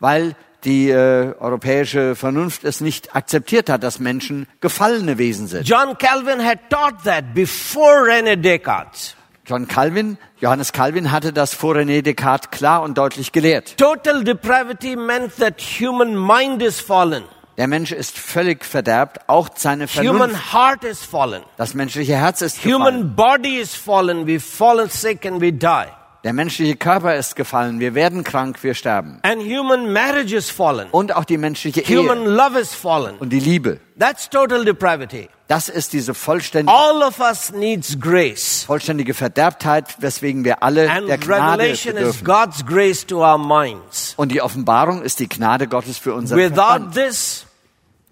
Weil 0.00 0.36
die 0.64 0.90
äh, 0.90 1.34
europäische 1.38 2.14
Vernunft 2.14 2.64
es 2.64 2.80
nicht 2.80 3.14
akzeptiert 3.14 3.68
hat, 3.68 3.82
dass 3.82 3.98
Menschen 3.98 4.46
gefallene 4.60 5.18
Wesen 5.18 5.46
sind. 5.46 5.68
John 5.68 5.96
Calvin 5.98 6.44
had 6.44 6.70
taught 6.70 7.04
that 7.04 7.34
before 7.34 8.08
René 8.08 8.36
Descartes. 8.36 9.16
John 9.46 9.68
Calvin, 9.68 10.16
Johannes 10.40 10.72
Calvin 10.72 11.12
hatte 11.12 11.32
das 11.32 11.52
vor 11.52 11.74
René 11.76 12.00
Descartes 12.00 12.50
klar 12.50 12.82
und 12.82 12.96
deutlich 12.96 13.30
gelehrt. 13.32 13.76
Total 13.76 14.24
depravity 14.24 14.96
meant 14.96 15.36
that 15.36 15.60
human 15.60 16.16
mind 16.16 16.62
is 16.62 16.80
fallen. 16.80 17.24
Der 17.56 17.68
Mensch 17.68 17.92
ist 17.92 18.18
völlig 18.18 18.64
verderbt, 18.64 19.28
auch 19.28 19.48
seine 19.54 19.86
Vernunft. 19.86 20.22
Human 20.22 20.52
heart 20.52 20.82
is 20.82 21.04
fallen. 21.04 21.42
Das 21.56 21.74
menschliche 21.74 22.16
Herz 22.16 22.40
ist 22.40 22.62
gefallen. 22.62 22.74
Human 22.74 23.14
body 23.16 23.60
is 23.60 23.74
fallen. 23.74 24.26
We've 24.26 24.40
fallen 24.40 24.88
sick 24.88 25.24
and 25.26 25.40
we 25.40 25.52
die. 25.52 25.88
Der 26.24 26.32
menschliche 26.32 26.74
Körper 26.76 27.16
ist 27.16 27.36
gefallen. 27.36 27.80
Wir 27.80 27.94
werden 27.94 28.24
krank, 28.24 28.62
wir 28.62 28.72
sterben. 28.72 29.18
And 29.22 29.42
human 29.42 29.92
marriage 29.92 30.34
is 30.34 30.48
fallen. 30.50 30.88
Und 30.90 31.14
auch 31.14 31.26
die 31.26 31.36
menschliche 31.36 31.82
Human 31.82 32.22
Ehe 32.22 32.28
love 32.30 32.58
is 32.58 32.74
fallen. 32.74 33.16
und 33.18 33.28
die 33.28 33.40
Liebe. 33.40 33.78
That's 33.98 34.30
total 34.30 34.64
depravity. 34.64 35.28
Das 35.48 35.68
ist 35.68 35.92
diese 35.92 36.14
vollständige, 36.14 36.74
All 36.74 37.02
of 37.02 37.20
us 37.20 37.52
needs 37.52 38.00
grace. 38.00 38.64
vollständige 38.66 39.12
Verderbtheit, 39.12 39.96
weswegen 39.98 40.44
wir 40.44 40.62
alle 40.62 40.90
And 40.90 41.06
der 41.06 41.18
Gnade 41.18 41.74
bedürfen. 41.84 42.24
God's 42.24 42.64
grace 42.64 43.06
to 43.06 43.18
our 43.22 43.36
minds. 43.36 44.14
Und 44.16 44.32
die 44.32 44.40
Offenbarung 44.40 45.02
ist 45.02 45.20
die 45.20 45.28
Gnade 45.28 45.68
Gottes 45.68 45.98
für 45.98 46.14
unser 46.14 46.36
Without 46.36 46.54
Verstand. 46.56 46.94
this, 46.94 47.46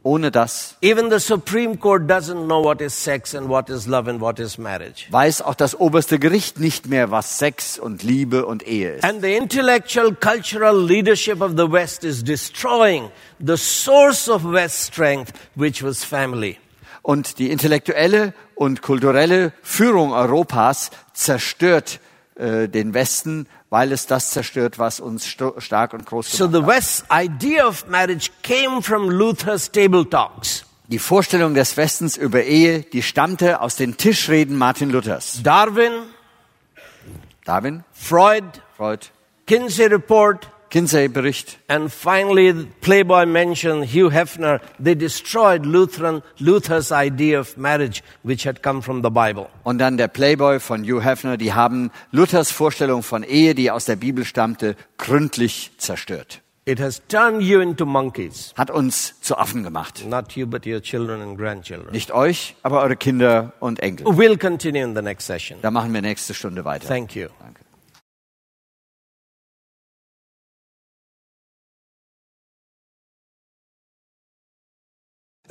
Ohne 0.04 0.30
das 0.30 0.76
even 0.82 1.10
the 1.10 1.20
Supreme 1.20 1.78
Court 1.78 2.10
doesn't 2.10 2.46
know 2.46 2.62
what 2.64 2.80
is 2.80 2.92
sex 2.92 3.34
and 3.34 3.48
what 3.48 3.70
is 3.70 3.86
love 3.86 4.10
and 4.10 4.20
what 4.20 4.38
is 4.40 4.58
marriage. 4.58 5.06
weiß 5.10 5.42
auch 5.42 5.54
das 5.54 5.78
oberste 5.78 6.18
Gericht 6.18 6.58
nicht 6.58 6.88
mehr, 6.88 7.10
was 7.10 7.38
Sex 7.38 7.78
und 7.78 8.02
Liebe 8.02 8.44
und 8.46 8.66
Ehe 8.66 8.94
ist. 8.94 9.04
And 9.04 9.22
the 9.22 9.36
intellectual, 9.36 10.14
cultural 10.14 10.76
leadership 10.76 11.40
of 11.40 11.52
the 11.52 11.70
West 11.70 12.02
is 12.02 12.24
destroying 12.24 13.10
the 13.38 13.56
source 13.56 14.28
of 14.28 14.44
West 14.44 14.82
strength, 14.82 15.32
which 15.54 15.84
was 15.84 16.02
family. 16.04 16.58
Und 17.02 17.38
die 17.38 17.50
intellektuelle 17.50 18.32
und 18.54 18.82
kulturelle 18.82 19.52
Führung 19.62 20.12
Europas 20.12 20.90
zerstört 21.14 22.00
äh, 22.34 22.68
den 22.68 22.94
Westen, 22.94 23.46
weil 23.70 23.92
es 23.92 24.06
das 24.06 24.30
zerstört, 24.30 24.78
was 24.78 25.00
uns 25.00 25.26
stark 25.26 25.92
und 25.92 26.06
groß 26.06 26.30
So 26.32 26.48
gemacht 26.48 26.64
the 26.64 26.66
West's 26.66 27.04
idea 27.12 27.66
of 27.66 27.86
marriage 27.88 28.30
came 28.42 28.82
from 28.82 29.10
Luther's 29.10 29.70
table 29.70 30.08
talks. 30.08 30.64
Die 30.88 30.98
Vorstellung 30.98 31.54
des 31.54 31.76
Westens 31.76 32.16
über 32.16 32.42
Ehe, 32.42 32.80
die 32.80 33.02
stammte 33.02 33.60
aus 33.60 33.76
den 33.76 33.96
Tischreden 33.96 34.58
Martin 34.58 34.90
Luthers. 34.90 35.40
Darwin, 35.42 35.92
Darwin, 37.44 37.84
Freud, 37.92 38.60
Freud, 38.76 39.06
Kinsey 39.46 39.86
Report, 39.86 40.48
Kinsey-Bericht 40.72 41.58
and 41.68 41.92
finally 41.92 42.66
Playboy 42.80 43.26
mentioned 43.26 43.84
Hugh 43.84 44.10
Hefner. 44.10 44.60
They 44.82 44.94
destroyed 44.94 45.66
Lutheran, 45.66 46.22
Luther's 46.38 46.90
idea 46.90 47.38
of 47.38 47.58
marriage, 47.58 48.02
which 48.22 48.46
had 48.46 48.62
come 48.62 48.80
from 48.80 49.02
the 49.02 49.10
Bible. 49.10 49.48
und 49.64 49.76
dann 49.78 49.98
der 49.98 50.08
Playboy 50.08 50.60
von 50.60 50.82
Hugh 50.82 51.04
Hefner, 51.04 51.36
die 51.36 51.52
haben 51.52 51.90
Luthers 52.10 52.50
Vorstellung 52.50 53.02
von 53.02 53.22
Ehe, 53.22 53.54
die 53.54 53.70
aus 53.70 53.84
der 53.84 53.96
Bibel 53.96 54.24
stammte, 54.24 54.74
gründlich 54.96 55.72
zerstört. 55.76 56.40
It 56.64 56.80
has 56.80 57.02
turned 57.08 57.42
you 57.42 57.60
into 57.60 57.84
monkeys. 57.84 58.54
Hat 58.56 58.70
uns 58.70 59.20
zu 59.20 59.36
Affen 59.36 59.64
gemacht. 59.64 60.06
Not 60.08 60.32
you, 60.36 60.46
but 60.46 60.64
your 60.64 60.80
children 60.80 61.20
and 61.20 61.36
grandchildren. 61.36 61.92
Nicht 61.92 62.12
euch, 62.12 62.54
aber 62.62 62.80
eure 62.80 62.96
Kinder 62.96 63.52
und 63.60 63.80
Enkel. 63.80 64.06
We'll 64.06 64.38
continue 64.38 64.82
in 64.82 64.94
the 64.94 65.02
next 65.02 65.26
session. 65.26 65.58
Da 65.60 65.70
machen 65.70 65.92
wir 65.92 66.00
nächste 66.00 66.32
Stunde 66.32 66.64
weiter. 66.64 66.88
Thank 66.88 67.14
you. 67.14 67.28
Danke. 67.40 67.51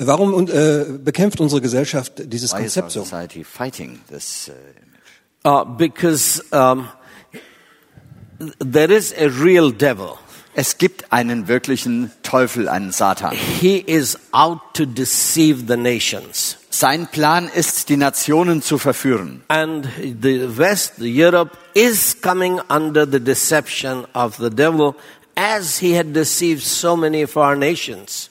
Warum 0.04 0.34
und, 0.34 0.50
äh, 0.50 0.86
bekämpft 0.98 1.40
unsere 1.40 1.62
Gesellschaft 1.62 2.14
dieses 2.26 2.54
Why 2.54 2.62
Konzept 2.62 2.92
so? 2.92 3.06
this 4.10 4.50
uh, 4.50 4.54
Uh, 5.44 5.66
because 5.66 6.44
um, 6.52 6.88
there 8.60 8.92
is 8.92 9.14
a 9.14 9.28
real 9.28 9.72
devil. 9.72 10.18
Es 10.54 10.78
gibt 10.78 11.12
einen 11.14 11.48
wirklichen 11.48 12.12
Teufel, 12.24 12.68
einen 12.68 12.92
Satan. 12.92 13.36
He 13.36 13.78
is 13.78 14.18
out 14.32 14.60
to 14.74 14.86
deceive 14.86 15.66
the 15.68 15.78
nations. 15.78 16.58
Sein 16.70 17.08
Plan 17.08 17.48
ist, 17.48 17.90
die 17.90 17.98
Nationen 17.98 18.62
zu 18.62 18.78
verführen. 18.78 19.44
And 19.48 19.88
the 20.22 20.58
West, 20.58 20.96
the 20.98 21.10
Europe, 21.10 21.58
is 21.74 22.18
coming 22.22 22.60
under 22.70 23.06
the 23.10 23.20
deception 23.20 24.06
of 24.14 24.38
the 24.38 24.50
devil 24.50 24.96
as 25.36 25.80
he 25.80 25.98
had 25.98 26.14
deceived 26.14 26.64
so 26.64 26.98
many 26.98 27.24
of 27.24 27.38
our 27.38 27.56
nations. 27.56 28.31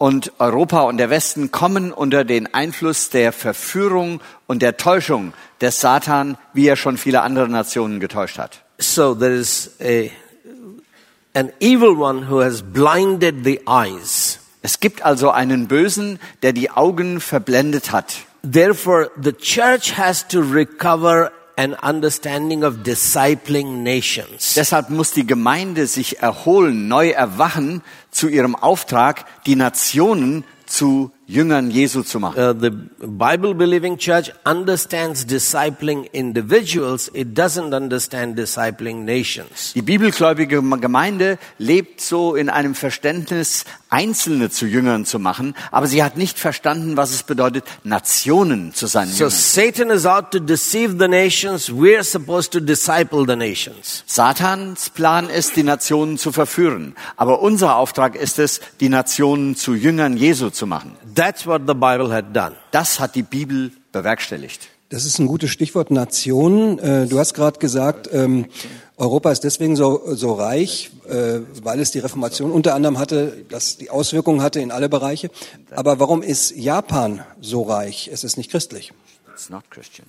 Und 0.00 0.32
Europa 0.38 0.80
und 0.80 0.96
der 0.96 1.10
Westen 1.10 1.50
kommen 1.50 1.92
unter 1.92 2.24
den 2.24 2.54
Einfluss 2.54 3.10
der 3.10 3.34
Verführung 3.34 4.22
und 4.46 4.62
der 4.62 4.78
Täuschung 4.78 5.34
des 5.60 5.82
Satan, 5.82 6.38
wie 6.54 6.66
er 6.68 6.76
schon 6.76 6.96
viele 6.96 7.20
andere 7.20 7.50
Nationen 7.50 8.00
getäuscht 8.00 8.38
hat. 8.38 8.62
So 8.78 9.14
there 9.14 9.34
is 9.34 9.72
a, 9.78 10.08
an 11.38 11.52
evil 11.60 12.00
one 12.00 12.30
who 12.30 12.40
has 12.42 12.62
blinded 12.62 13.44
the 13.44 13.60
eyes. 13.68 14.38
Es 14.62 14.80
gibt 14.80 15.02
also 15.02 15.32
einen 15.32 15.68
Bösen, 15.68 16.18
der 16.40 16.54
die 16.54 16.70
Augen 16.70 17.20
verblendet 17.20 17.92
hat. 17.92 18.20
Therefore, 18.42 19.10
the 19.22 19.34
church 19.34 19.98
has 19.98 20.26
to 20.28 20.40
recover 20.40 21.30
an 21.60 21.74
understanding 21.74 22.64
of 22.64 22.76
discipling 22.84 23.82
nations. 23.82 24.54
Deshalb 24.54 24.88
muss 24.88 25.12
die 25.12 25.26
Gemeinde 25.26 25.86
sich 25.86 26.20
erholen, 26.20 26.88
neu 26.88 27.10
erwachen 27.10 27.82
zu 28.10 28.28
ihrem 28.28 28.56
Auftrag, 28.56 29.26
die 29.44 29.56
Nationen 29.56 30.44
zu 30.64 31.12
Jüngern 31.30 31.70
Jesu 31.70 32.02
zu 32.02 32.18
machen. 32.18 32.36
Uh, 32.36 32.52
the 32.52 32.70
Bible 32.70 33.54
believing 33.54 33.96
church 33.96 34.32
understands 34.44 35.24
discipling 35.24 36.08
individuals, 36.12 37.08
it 37.14 37.38
doesn't 37.38 37.72
understand 37.74 38.36
discipling 38.36 39.04
nations. 39.04 39.72
Die 39.74 39.82
bibelgläubige 39.82 40.60
Gemeinde 40.60 41.38
lebt 41.58 42.00
so 42.00 42.34
in 42.34 42.48
einem 42.48 42.74
Verständnis, 42.74 43.64
Einzelne 43.90 44.50
zu 44.50 44.66
Jüngern 44.66 45.04
zu 45.04 45.18
machen, 45.18 45.54
aber 45.70 45.86
sie 45.86 46.02
hat 46.02 46.16
nicht 46.16 46.38
verstanden, 46.38 46.96
was 46.96 47.10
es 47.12 47.22
bedeutet, 47.22 47.64
Nationen 47.84 48.72
zu 48.74 48.86
seinen 48.86 49.10
So 49.10 49.24
Jüngern. 49.24 49.30
Satan 49.30 49.90
is 49.90 50.06
out 50.06 50.30
to 50.32 50.38
deceive 50.38 50.96
the 50.98 51.08
nations, 51.08 51.70
we're 51.70 52.04
supposed 52.04 52.52
to 52.52 52.60
disciple 52.60 53.24
the 53.26 53.36
nations. 53.36 54.04
Satans 54.06 54.90
Plan 54.90 55.28
ist, 55.28 55.56
die 55.56 55.62
Nationen 55.62 56.18
zu 56.18 56.32
verführen, 56.32 56.94
aber 57.16 57.40
unser 57.40 57.76
Auftrag 57.76 58.16
ist 58.16 58.38
es, 58.38 58.60
die 58.80 58.88
Nationen 58.88 59.56
zu 59.56 59.74
Jüngern 59.74 60.16
Jesu 60.16 60.50
zu 60.50 60.66
machen. 60.66 60.96
That's 61.20 61.46
what 61.46 61.64
the 61.66 61.74
Bible 61.74 62.10
had 62.10 62.34
done. 62.34 62.56
Das 62.70 62.98
hat 62.98 63.14
die 63.14 63.22
Bibel 63.22 63.72
bewerkstelligt. 63.92 64.70
Das 64.88 65.04
ist 65.04 65.18
ein 65.18 65.26
gutes 65.26 65.50
Stichwort 65.50 65.90
Nationen. 65.90 66.78
Äh, 66.78 67.06
Du 67.08 67.18
hast 67.18 67.34
gerade 67.34 67.58
gesagt, 67.58 68.08
ähm, 68.10 68.46
Europa 68.96 69.30
ist 69.30 69.44
deswegen 69.44 69.76
so, 69.76 70.00
so 70.14 70.32
reich, 70.32 70.90
äh, 71.06 71.40
weil 71.62 71.78
es 71.80 71.90
die 71.90 71.98
Reformation 71.98 72.50
unter 72.50 72.74
anderem 72.74 72.98
hatte, 72.98 73.44
das 73.50 73.76
die 73.76 73.90
Auswirkungen 73.90 74.40
hatte 74.40 74.60
in 74.60 74.70
alle 74.70 74.88
Bereiche. 74.88 75.30
Aber 75.72 76.00
warum 76.00 76.22
ist 76.22 76.56
Japan 76.56 77.22
so 77.42 77.64
reich? 77.64 78.08
Es 78.10 78.24
ist 78.24 78.38
nicht 78.38 78.50
christlich. 78.50 78.94
It's 79.30 79.50
not 79.50 79.64
Christian. 79.70 80.08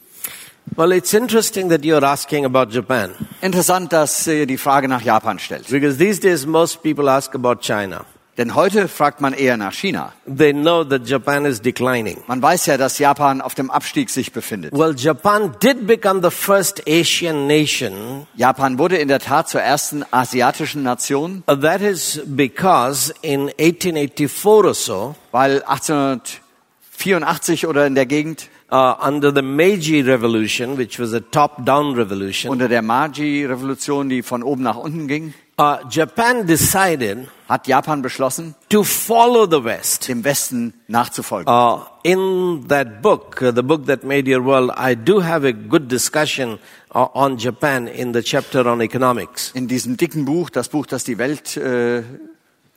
Well, 0.78 0.94
it's 0.94 1.14
interesting 1.14 1.68
that 1.72 1.82
you're 1.82 2.06
asking 2.06 2.46
about 2.46 2.72
Japan. 2.72 3.12
Interessant, 3.42 3.92
dass 3.92 4.26
ihr 4.28 4.46
die 4.46 4.58
Frage 4.58 4.88
nach 4.88 5.02
Japan 5.02 5.40
stellt. 5.40 5.68
Because 5.68 5.98
these 5.98 6.22
days 6.22 6.46
most 6.46 6.82
people 6.82 7.10
ask 7.10 7.36
about 7.36 7.56
China. 7.60 8.06
Denn 8.38 8.56
heute 8.56 8.88
fragt 8.88 9.20
man 9.20 9.34
eher 9.34 9.58
nach 9.58 9.74
China. 9.74 10.14
They 10.26 10.54
know 10.54 10.86
that 10.86 11.06
Japan 11.06 11.46
is 11.46 11.62
declining. 11.62 12.24
Man 12.28 12.42
weiß 12.42 12.68
ja, 12.68 12.78
dass 12.78 12.98
Japan 12.98 13.42
auf 13.42 13.56
dem 13.56 13.70
Abstieg 13.70 14.10
sich 14.10 14.32
befindet. 14.32 14.72
Well, 14.72 14.96
Japan 14.96 15.54
did 15.62 15.86
become 15.86 16.22
the 16.24 16.32
first 16.32 16.82
Asian 16.88 17.48
nation. 17.48 18.26
Japan 18.36 18.80
wurde 18.80 18.96
in 18.98 19.10
der 19.10 19.20
Tat 19.20 19.50
zur 19.50 19.62
ersten 19.62 20.06
asiatischen 20.12 20.84
Nation, 20.84 21.44
That 21.46 21.82
is 21.82 22.22
because 22.26 23.14
in 23.22 23.50
1884 23.60 24.46
or 24.46 24.74
so, 24.74 25.16
weil 25.32 25.62
1884 25.64 27.68
oder 27.68 27.86
in 27.86 27.96
der 27.96 28.06
Gegend 28.06 28.48
uh, 28.72 28.96
under 29.02 29.32
the 29.32 29.42
Meiji 29.42 30.02
Revolution, 30.02 30.78
which 30.78 31.00
was 31.00 31.14
a 31.14 31.20
top-down 31.20 31.96
revolution, 31.96 32.50
unter 32.50 32.70
der 32.70 32.82
Meiji-Revolution, 32.82 34.10
die 34.10 34.24
von 34.24 34.44
oben 34.44 34.64
nach 34.64 34.78
unten 34.78 35.08
ging, 35.08 35.34
uh, 35.62 35.90
Japan 35.90 36.48
decided 36.48 37.28
hat 37.52 37.68
Japan 37.68 38.02
beschlossen, 38.02 38.56
to 38.70 38.84
follow 38.84 39.46
the 39.46 39.64
West. 39.64 40.08
dem 40.08 40.24
Westen 40.24 40.74
nachzufolgen. 40.88 41.48
Uh, 41.48 41.82
in 42.04 42.66
that 42.70 43.02
book, 43.02 43.42
uh, 43.42 43.52
the 43.54 43.62
book 43.62 43.86
that 43.88 44.04
made 44.04 44.28
your 44.28 44.42
world, 44.42 44.72
I 44.78 44.96
do 44.96 45.20
have 45.20 45.46
a 45.46 45.52
good 45.52 45.90
discussion 45.90 46.60
uh, 46.96 47.08
on 47.14 47.38
Japan 47.38 47.88
in 47.88 48.14
the 48.14 48.24
chapter 48.24 48.66
on 48.68 48.82
economics. 48.82 49.52
In 49.54 49.68
diesem 49.68 49.98
dicken 49.98 50.24
Buch, 50.24 50.50
das 50.50 50.70
Buch, 50.70 50.86
das 50.86 51.04
die 51.04 51.18
Welt, 51.18 51.58
äh, 51.58 52.04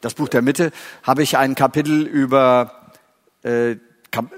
das 0.01 0.14
Buch 0.14 0.28
der 0.28 0.43
Mitte, 0.43 0.72
habe 1.05 1.22
ich 1.22 1.37
ein 1.37 1.55
Kapitel 1.55 2.03
über 2.03 2.93
äh, 3.45 3.72
äh, 3.72 3.76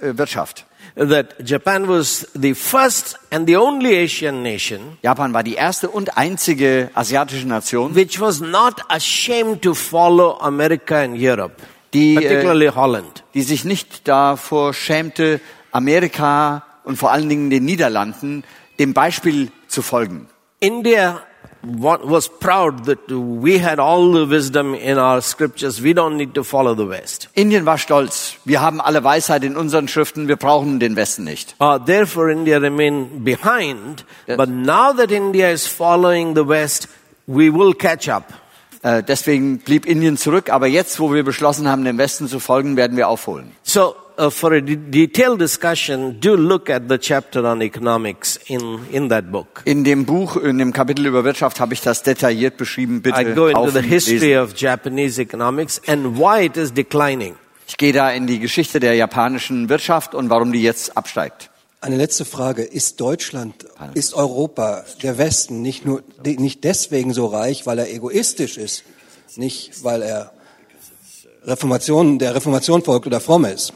Wirtschaft. 0.00 0.66
That 0.96 1.38
Japan 1.44 1.88
was 1.88 2.26
the 2.32 2.54
first 2.54 3.18
and 3.30 3.46
the 3.46 3.56
only 3.58 3.94
Asian 3.96 4.42
nation 4.42 4.96
Japan 5.02 5.34
war 5.34 5.42
die 5.42 5.54
erste 5.54 5.90
und 5.90 6.16
einzige 6.16 6.88
asiatische 6.94 7.46
Nation, 7.46 7.94
which 7.94 8.18
was 8.18 8.40
not 8.40 8.80
ashamed 8.88 9.60
to 9.60 9.74
follow 9.74 10.38
America 10.40 11.02
and 11.02 11.14
Europe, 11.18 11.56
Die, 11.92 12.14
äh, 12.14 12.20
particularly 12.22 12.68
Holland. 12.74 13.24
die 13.34 13.42
sich 13.42 13.66
nicht 13.66 14.08
davor 14.08 14.72
schämte, 14.72 15.40
Amerika 15.70 16.64
und 16.84 16.96
vor 16.96 17.12
allen 17.12 17.28
Dingen 17.28 17.50
den 17.50 17.66
Niederlanden 17.66 18.42
dem 18.78 18.94
Beispiel 18.94 19.50
zu 19.68 19.82
folgen. 19.82 20.28
India 20.60 21.20
was 21.66 22.28
proud 22.28 22.84
that 22.84 23.10
we 23.10 23.58
had 23.58 23.78
all 23.78 24.12
the 24.12 24.26
wisdom 24.26 24.74
in 24.74 24.98
our 24.98 25.20
scriptures. 25.20 25.82
We 25.82 25.94
don't 25.94 26.16
need 26.16 26.34
to 26.34 26.44
follow 26.44 26.74
the 26.74 26.86
West. 26.88 27.28
Indien 27.34 27.66
war 27.66 27.78
stolz. 27.78 28.36
Wir 28.44 28.60
haben 28.60 28.80
alle 28.80 29.02
Weisheit 29.02 29.42
in 29.44 29.56
unseren 29.56 29.88
Schriften. 29.88 30.28
Wir 30.28 30.36
brauchen 30.36 30.78
den 30.78 30.96
Westen 30.96 31.24
nicht. 31.24 31.54
Uh, 31.60 31.78
therefore, 31.78 32.30
India 32.30 32.58
remained 32.58 33.24
behind. 33.24 34.04
But 34.26 34.48
now 34.48 34.92
that 34.92 35.10
India 35.10 35.50
is 35.50 35.66
following 35.66 36.34
the 36.34 36.46
West, 36.46 36.88
we 37.26 37.52
will 37.52 37.74
catch 37.74 38.08
up. 38.08 38.32
Äh, 38.82 39.02
deswegen 39.02 39.58
blieb 39.58 39.86
Indien 39.86 40.16
zurück. 40.16 40.50
Aber 40.50 40.68
jetzt, 40.68 41.00
wo 41.00 41.12
wir 41.12 41.24
beschlossen 41.24 41.68
haben, 41.68 41.84
dem 41.84 41.98
Westen 41.98 42.28
zu 42.28 42.38
folgen, 42.38 42.76
werden 42.76 42.96
wir 42.96 43.08
aufholen. 43.08 43.52
So, 43.62 43.96
uh, 44.18 44.30
for 44.30 44.52
a 44.52 44.60
de- 44.60 44.76
detailed 44.76 45.38
discussion, 45.38 46.18
do 46.20 46.36
look 46.36 46.70
at 46.70 46.88
the 46.88 46.98
chapter 46.98 47.44
on 47.46 47.62
economics 47.62 48.38
in, 48.46 48.80
in 48.90 49.08
that 49.08 49.30
book. 49.30 49.62
In 49.64 49.84
dem 49.84 50.04
Buch, 50.04 50.36
in 50.36 50.58
dem 50.58 50.72
Kapitel 50.72 51.06
über 51.06 51.24
Wirtschaft 51.24 51.60
habe 51.60 51.74
ich 51.74 51.80
das 51.80 52.02
detailliert 52.02 52.56
beschrieben. 52.56 53.02
Bitte 53.02 53.20
I 53.20 53.34
go 53.34 53.46
into 53.46 53.70
the 53.70 53.82
history 53.82 54.18
lesen. 54.18 54.38
of 54.38 54.54
Japanese 54.56 55.20
economics 55.20 55.80
and 55.86 56.18
why 56.18 56.46
it 56.46 56.56
is 56.56 56.72
declining. 56.72 57.36
Ich 57.68 57.76
gehe 57.76 57.92
da 57.92 58.10
in 58.10 58.26
die 58.26 58.38
Geschichte 58.38 58.78
der 58.80 58.94
japanischen 58.94 59.68
Wirtschaft 59.68 60.14
und 60.14 60.30
warum 60.30 60.52
die 60.52 60.62
jetzt 60.62 60.96
absteigt. 60.96 61.50
Eine 61.80 61.96
letzte 61.96 62.24
Frage. 62.24 62.62
Ist 62.62 63.00
Deutschland, 63.00 63.66
ist 63.94 64.14
Europa, 64.14 64.84
der 65.02 65.18
Westen 65.18 65.62
nicht 65.62 65.84
nur, 65.84 66.02
nicht 66.24 66.64
deswegen 66.64 67.12
so 67.12 67.26
reich, 67.26 67.66
weil 67.66 67.78
er 67.78 67.92
egoistisch 67.92 68.56
ist, 68.56 68.84
nicht 69.36 69.84
weil 69.84 70.02
er 70.02 70.32
Reformation, 71.44 72.18
der 72.18 72.34
Reformation 72.34 72.82
folgt 72.82 73.06
oder 73.06 73.20
fromm 73.20 73.44
ist? 73.44 73.72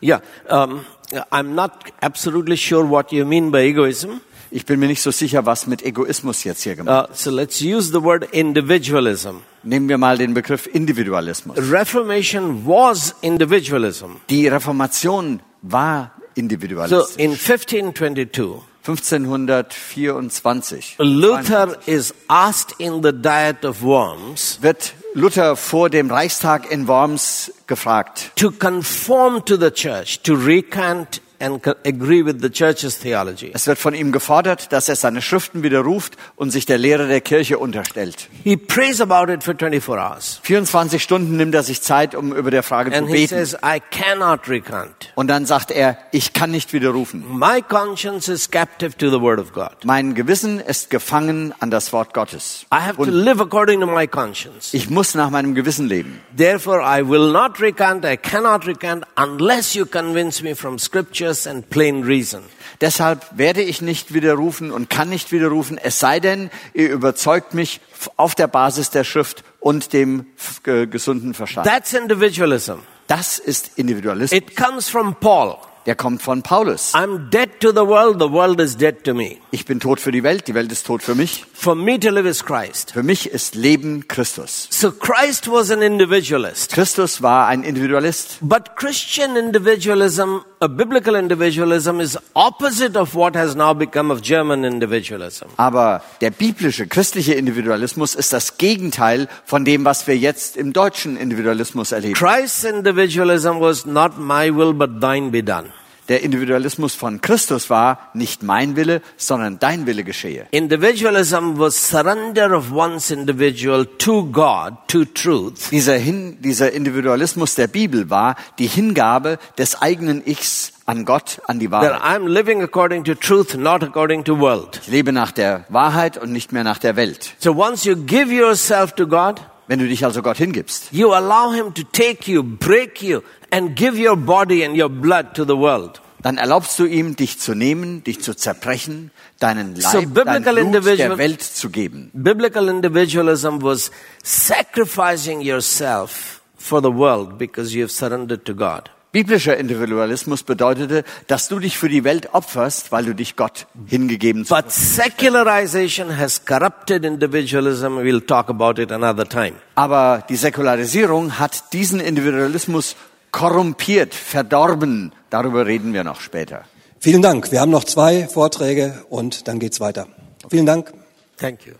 Yeah, 0.00 0.20
um, 0.48 0.84
I'm 1.30 1.54
not 1.54 1.72
absolutely 2.00 2.56
sure 2.56 2.84
what 2.88 3.12
you 3.12 3.24
mean 3.24 3.50
by 3.50 3.66
egoism. 3.68 4.20
Ich 4.50 4.64
bin 4.64 4.78
mir 4.78 4.86
nicht 4.86 5.02
so 5.02 5.10
sicher, 5.10 5.44
was 5.44 5.66
mit 5.66 5.82
Egoismus 5.82 6.44
jetzt 6.44 6.62
hier 6.62 6.76
gemacht 6.76 7.10
Uh, 7.10 7.14
so 7.14 7.30
let's 7.32 7.60
use 7.60 7.90
the 7.92 8.02
word 8.02 8.28
individualism. 8.32 9.38
Nehmen 9.64 9.88
wir 9.88 9.98
mal 9.98 10.16
den 10.18 10.34
Begriff 10.34 10.68
Individualismus. 10.68 11.56
Reformation 11.58 12.64
was 12.64 13.14
individualism. 13.22 14.20
Die 14.30 14.46
Reformation 14.46 15.40
war 15.62 16.12
So 16.16 16.22
individualistisch. 16.40 17.16
in 17.16 17.30
1522, 17.32 18.60
1524 18.86 20.96
Luther 20.98 21.76
is 21.86 22.14
asked 22.28 22.74
in 22.78 23.02
the 23.02 23.12
Diet 23.12 23.64
of 23.64 23.82
Worms 23.82 24.58
wird 24.62 24.94
Luther 25.16 25.56
vor 25.56 25.88
dem 25.88 26.10
Reichstag 26.10 26.70
in 26.70 26.88
Worms 26.88 27.50
gefragt, 27.66 28.32
to 28.36 28.50
conform 28.50 29.42
to 29.46 29.56
the 29.56 29.70
church, 29.70 30.20
to 30.20 30.34
recant 30.34 31.22
and 31.40 31.62
co- 31.62 31.74
agree 31.86 32.24
with 32.24 32.36
the 32.40 32.50
church's 32.50 32.98
theology. 32.98 33.50
es 33.54 33.66
wird 33.66 33.78
von 33.78 33.94
ihm 33.94 34.12
gefordert, 34.12 34.72
dass 34.72 34.88
er 34.88 34.96
seine 34.96 35.22
Schriften 35.22 35.62
widerruft 35.62 36.16
und 36.36 36.50
sich 36.50 36.66
der 36.66 36.78
Lehre 36.78 37.06
der 37.08 37.20
Kirche 37.20 37.58
unterstellt. 37.58 38.28
He 38.44 38.56
prays 38.56 39.00
about 39.00 39.32
it 39.32 39.42
for 39.44 39.54
24 39.56 39.88
hours. 39.98 40.40
24 40.42 41.02
Stunden 41.02 41.36
nimmt 41.36 41.54
er 41.54 41.62
sich 41.62 41.82
Zeit, 41.82 42.14
um 42.14 42.32
über 42.34 42.50
der 42.50 42.62
Frage 42.62 42.90
zu 42.90 42.96
And 42.98 43.08
he 43.08 43.14
beten. 43.14 43.28
says, 43.28 43.54
I 43.64 43.80
cannot 43.90 44.48
recant. 44.48 45.12
Und 45.14 45.28
dann 45.28 45.46
sagt 45.46 45.70
er, 45.70 45.98
ich 46.12 46.32
kann 46.32 46.50
nicht 46.50 46.72
widerrufen. 46.72 47.24
My 47.38 47.62
conscience 47.62 48.28
is 48.28 48.50
captive 48.50 48.96
to 48.98 49.10
the 49.10 49.20
word 49.20 49.38
of 49.38 49.52
God. 49.52 49.70
Mein 49.84 50.14
Gewissen 50.14 50.60
ist 50.60 50.90
gefangen 50.90 51.54
an 51.60 51.70
das 51.70 51.92
Wort 51.92 52.14
Gottes. 52.14 52.66
I 52.72 52.76
have 52.76 52.96
to 52.96 53.02
Und 53.02 53.10
live 53.12 53.40
according 53.40 53.80
to 53.80 53.86
my 53.86 54.06
conscience. 54.06 54.72
ich 54.74 54.90
muss 54.90 55.14
nach 55.14 55.30
meinem 55.30 55.54
Gewissen 55.54 55.86
leben. 55.86 56.20
Therefore, 56.36 56.80
I 56.82 57.08
will 57.08 57.32
not 57.32 57.60
recant, 57.60 58.04
I 58.04 58.16
cannot 58.16 58.66
recant 58.66 59.04
unless 59.16 59.74
you 59.74 59.86
convince 59.86 60.42
me 60.42 60.54
from 60.54 60.78
scriptures 61.26 61.46
and 61.46 61.68
plain 61.70 62.04
reason. 62.04 62.42
Deshalb 62.80 63.26
werde 63.36 63.62
ich 63.62 63.80
nicht 63.80 64.12
widerrufen 64.12 64.70
und 64.70 64.90
kann 64.90 65.08
nicht 65.08 65.32
widerrufen, 65.32 65.78
es 65.78 65.98
sei 65.98 66.20
denn, 66.20 66.50
ihr 66.74 66.90
überzeugt 66.90 67.54
mich 67.54 67.80
auf 68.16 68.34
der 68.34 68.48
Basis 68.48 68.90
der 68.90 69.04
Schrift 69.04 69.44
und 69.60 69.92
dem 69.92 70.26
gesunden 70.62 71.34
Verstand. 71.34 71.66
That's 71.66 71.94
individualism. 71.94 72.80
Das 73.06 73.38
ist 73.38 73.72
Individualismus. 73.76 74.32
It 74.32 74.56
comes 74.56 74.88
from 74.88 75.14
Paul. 75.14 75.56
Der 75.86 75.94
kommt 75.94 76.20
von 76.20 76.42
Paulus. 76.42 76.94
I'm 76.94 77.30
dead 77.30 77.60
to 77.60 77.70
the 77.70 77.86
world, 77.86 78.18
the 78.18 78.30
world 78.30 78.60
is 78.60 78.76
dead 78.76 79.04
to 79.04 79.14
me. 79.14 79.36
Ich 79.52 79.64
bin 79.66 79.78
tot 79.78 80.00
für 80.00 80.10
die 80.10 80.24
Welt, 80.24 80.48
die 80.48 80.54
Welt 80.54 80.72
ist 80.72 80.84
tot 80.84 81.00
für 81.00 81.14
mich. 81.14 81.44
For 81.54 81.76
me 81.76 81.98
to 82.00 82.10
live 82.10 82.26
is 82.26 82.44
Christ. 82.44 82.92
Für 82.92 83.04
mich 83.04 83.30
ist 83.30 83.54
Leben 83.54 84.08
Christus. 84.08 84.66
So 84.70 84.90
Christ 84.90 85.48
was 85.48 85.70
an 85.70 85.82
individualist. 85.82 86.72
Christus 86.72 87.22
war 87.22 87.46
ein 87.46 87.62
Individualist. 87.62 88.38
But 88.40 88.74
Christian 88.74 89.36
individualism, 89.36 90.40
a 90.60 90.66
biblical 90.66 91.14
individualism, 91.14 92.00
is 92.00 92.18
opposite 92.34 92.98
of 92.98 93.14
what 93.14 93.36
has 93.36 93.54
now 93.54 93.72
become 93.72 94.12
of 94.12 94.22
German 94.22 94.64
individualism. 94.64 95.46
Aber 95.56 96.02
der 96.20 96.30
biblische, 96.30 96.88
christliche 96.88 97.34
Individualismus 97.34 98.16
ist 98.16 98.32
das 98.32 98.58
Gegenteil 98.58 99.28
von 99.44 99.64
dem, 99.64 99.84
was 99.84 100.08
wir 100.08 100.16
jetzt 100.16 100.56
im 100.56 100.72
deutschen 100.72 101.16
Individualismus 101.16 101.92
erleben. 101.92 102.14
Christ's 102.14 102.64
individualism 102.64 103.60
was 103.60 103.86
not 103.86 104.18
my 104.18 104.50
will, 104.52 104.74
but 104.74 105.00
thine 105.00 105.30
be 105.30 105.44
done. 105.44 105.72
Der 106.08 106.22
Individualismus 106.22 106.94
von 106.94 107.20
Christus 107.20 107.68
war 107.68 108.10
nicht 108.14 108.42
mein 108.42 108.76
Wille, 108.76 109.02
sondern 109.16 109.58
dein 109.58 109.86
Wille 109.86 110.04
geschehe. 110.04 110.46
Individualism 110.52 111.58
was 111.58 111.90
surrender 111.90 112.56
of 112.56 112.70
one's 112.72 113.10
individual 113.10 113.86
to 113.98 114.24
God, 114.26 114.74
to 114.86 115.04
truth. 115.04 115.70
Dieser, 115.70 115.96
Hin, 115.96 116.38
dieser 116.40 116.72
Individualismus 116.72 117.56
der 117.56 117.66
Bibel 117.66 118.08
war 118.08 118.36
die 118.58 118.68
Hingabe 118.68 119.38
des 119.58 119.82
eigenen 119.82 120.24
Ichs 120.26 120.72
an 120.86 121.04
Gott, 121.04 121.40
an 121.46 121.58
die 121.58 121.70
Wahrheit. 121.70 122.00
I'm 122.00 122.28
living 122.28 122.62
according 122.62 123.02
to 123.04 123.14
truth, 123.14 123.56
not 123.56 123.82
according 123.82 124.22
to 124.24 124.38
world. 124.38 124.80
Ich 124.82 124.88
lebe 124.88 125.12
nach 125.12 125.32
der 125.32 125.64
Wahrheit 125.68 126.16
und 126.16 126.30
nicht 126.30 126.52
mehr 126.52 126.62
nach 126.62 126.78
der 126.78 126.94
Welt. 126.94 127.34
So 127.38 127.56
once 127.56 127.84
you 127.84 127.96
give 127.96 128.32
yourself 128.32 128.92
to 128.92 129.08
God, 129.08 129.40
Wenn 129.68 129.78
du 129.78 129.88
dich 129.88 130.04
also 130.04 130.22
Gott 130.22 130.36
hingibst, 130.36 130.88
you 130.92 131.12
allow 131.12 131.52
Him 131.52 131.74
to 131.74 131.82
take 131.92 132.30
you, 132.30 132.42
break 132.42 133.02
you, 133.02 133.22
and 133.50 133.76
give 133.76 133.98
your 133.98 134.16
body 134.16 134.64
and 134.64 134.78
your 134.78 134.88
blood 134.88 135.34
to 135.34 135.44
the 135.44 135.56
world. 135.56 136.00
dann 136.26 136.38
erlaubst 136.38 136.76
du 136.80 136.86
ihm, 136.86 137.14
dich 137.14 137.38
zu 137.38 137.54
nehmen, 137.54 138.02
dich 138.02 138.20
zu 138.20 138.34
zerbrechen, 138.34 139.12
deinen 139.38 139.76
So 139.76 139.98
Leib, 139.98 140.08
dein 140.14 140.42
biblical 140.42 140.54
Blut 140.54 140.98
der 140.98 141.18
Welt 141.18 141.40
zu 141.42 141.70
geben. 141.70 142.10
Biblical 142.14 142.68
individualism 142.68 143.62
was 143.62 143.92
sacrificing 144.24 145.40
yourself 145.40 146.40
for 146.56 146.80
the 146.82 146.92
world 146.92 147.38
because 147.38 147.76
you 147.76 147.82
have 147.82 147.92
surrendered 147.92 148.44
to 148.44 148.54
God. 148.54 148.90
Biblischer 149.16 149.56
Individualismus 149.56 150.42
bedeutete, 150.42 151.02
dass 151.26 151.48
du 151.48 151.58
dich 151.58 151.78
für 151.78 151.88
die 151.88 152.04
Welt 152.04 152.34
opferst, 152.34 152.92
weil 152.92 153.06
du 153.06 153.14
dich 153.14 153.34
Gott 153.34 153.66
hingegeben 153.86 154.42
hast. 154.42 154.50
But 154.50 154.70
secularization 154.70 156.18
has 156.18 156.44
corrupted 156.44 157.02
individualism. 157.02 157.96
We'll 157.96 158.20
talk 158.20 158.50
about 158.50 158.78
it 158.78 158.92
another 158.92 159.26
time. 159.26 159.54
Aber 159.74 160.22
die 160.28 160.36
Säkularisierung 160.36 161.38
hat 161.38 161.72
diesen 161.72 161.98
Individualismus 161.98 162.94
korrumpiert, 163.30 164.12
verdorben. 164.14 165.12
Darüber 165.30 165.64
reden 165.64 165.94
wir 165.94 166.04
noch 166.04 166.20
später. 166.20 166.64
Vielen 167.00 167.22
Dank. 167.22 167.50
Wir 167.50 167.62
haben 167.62 167.70
noch 167.70 167.84
zwei 167.84 168.28
Vorträge 168.28 169.02
und 169.08 169.48
dann 169.48 169.58
geht's 169.58 169.80
weiter. 169.80 170.08
Vielen 170.50 170.66
Dank. 170.66 170.92
Thank 171.38 171.66
you. 171.66 171.72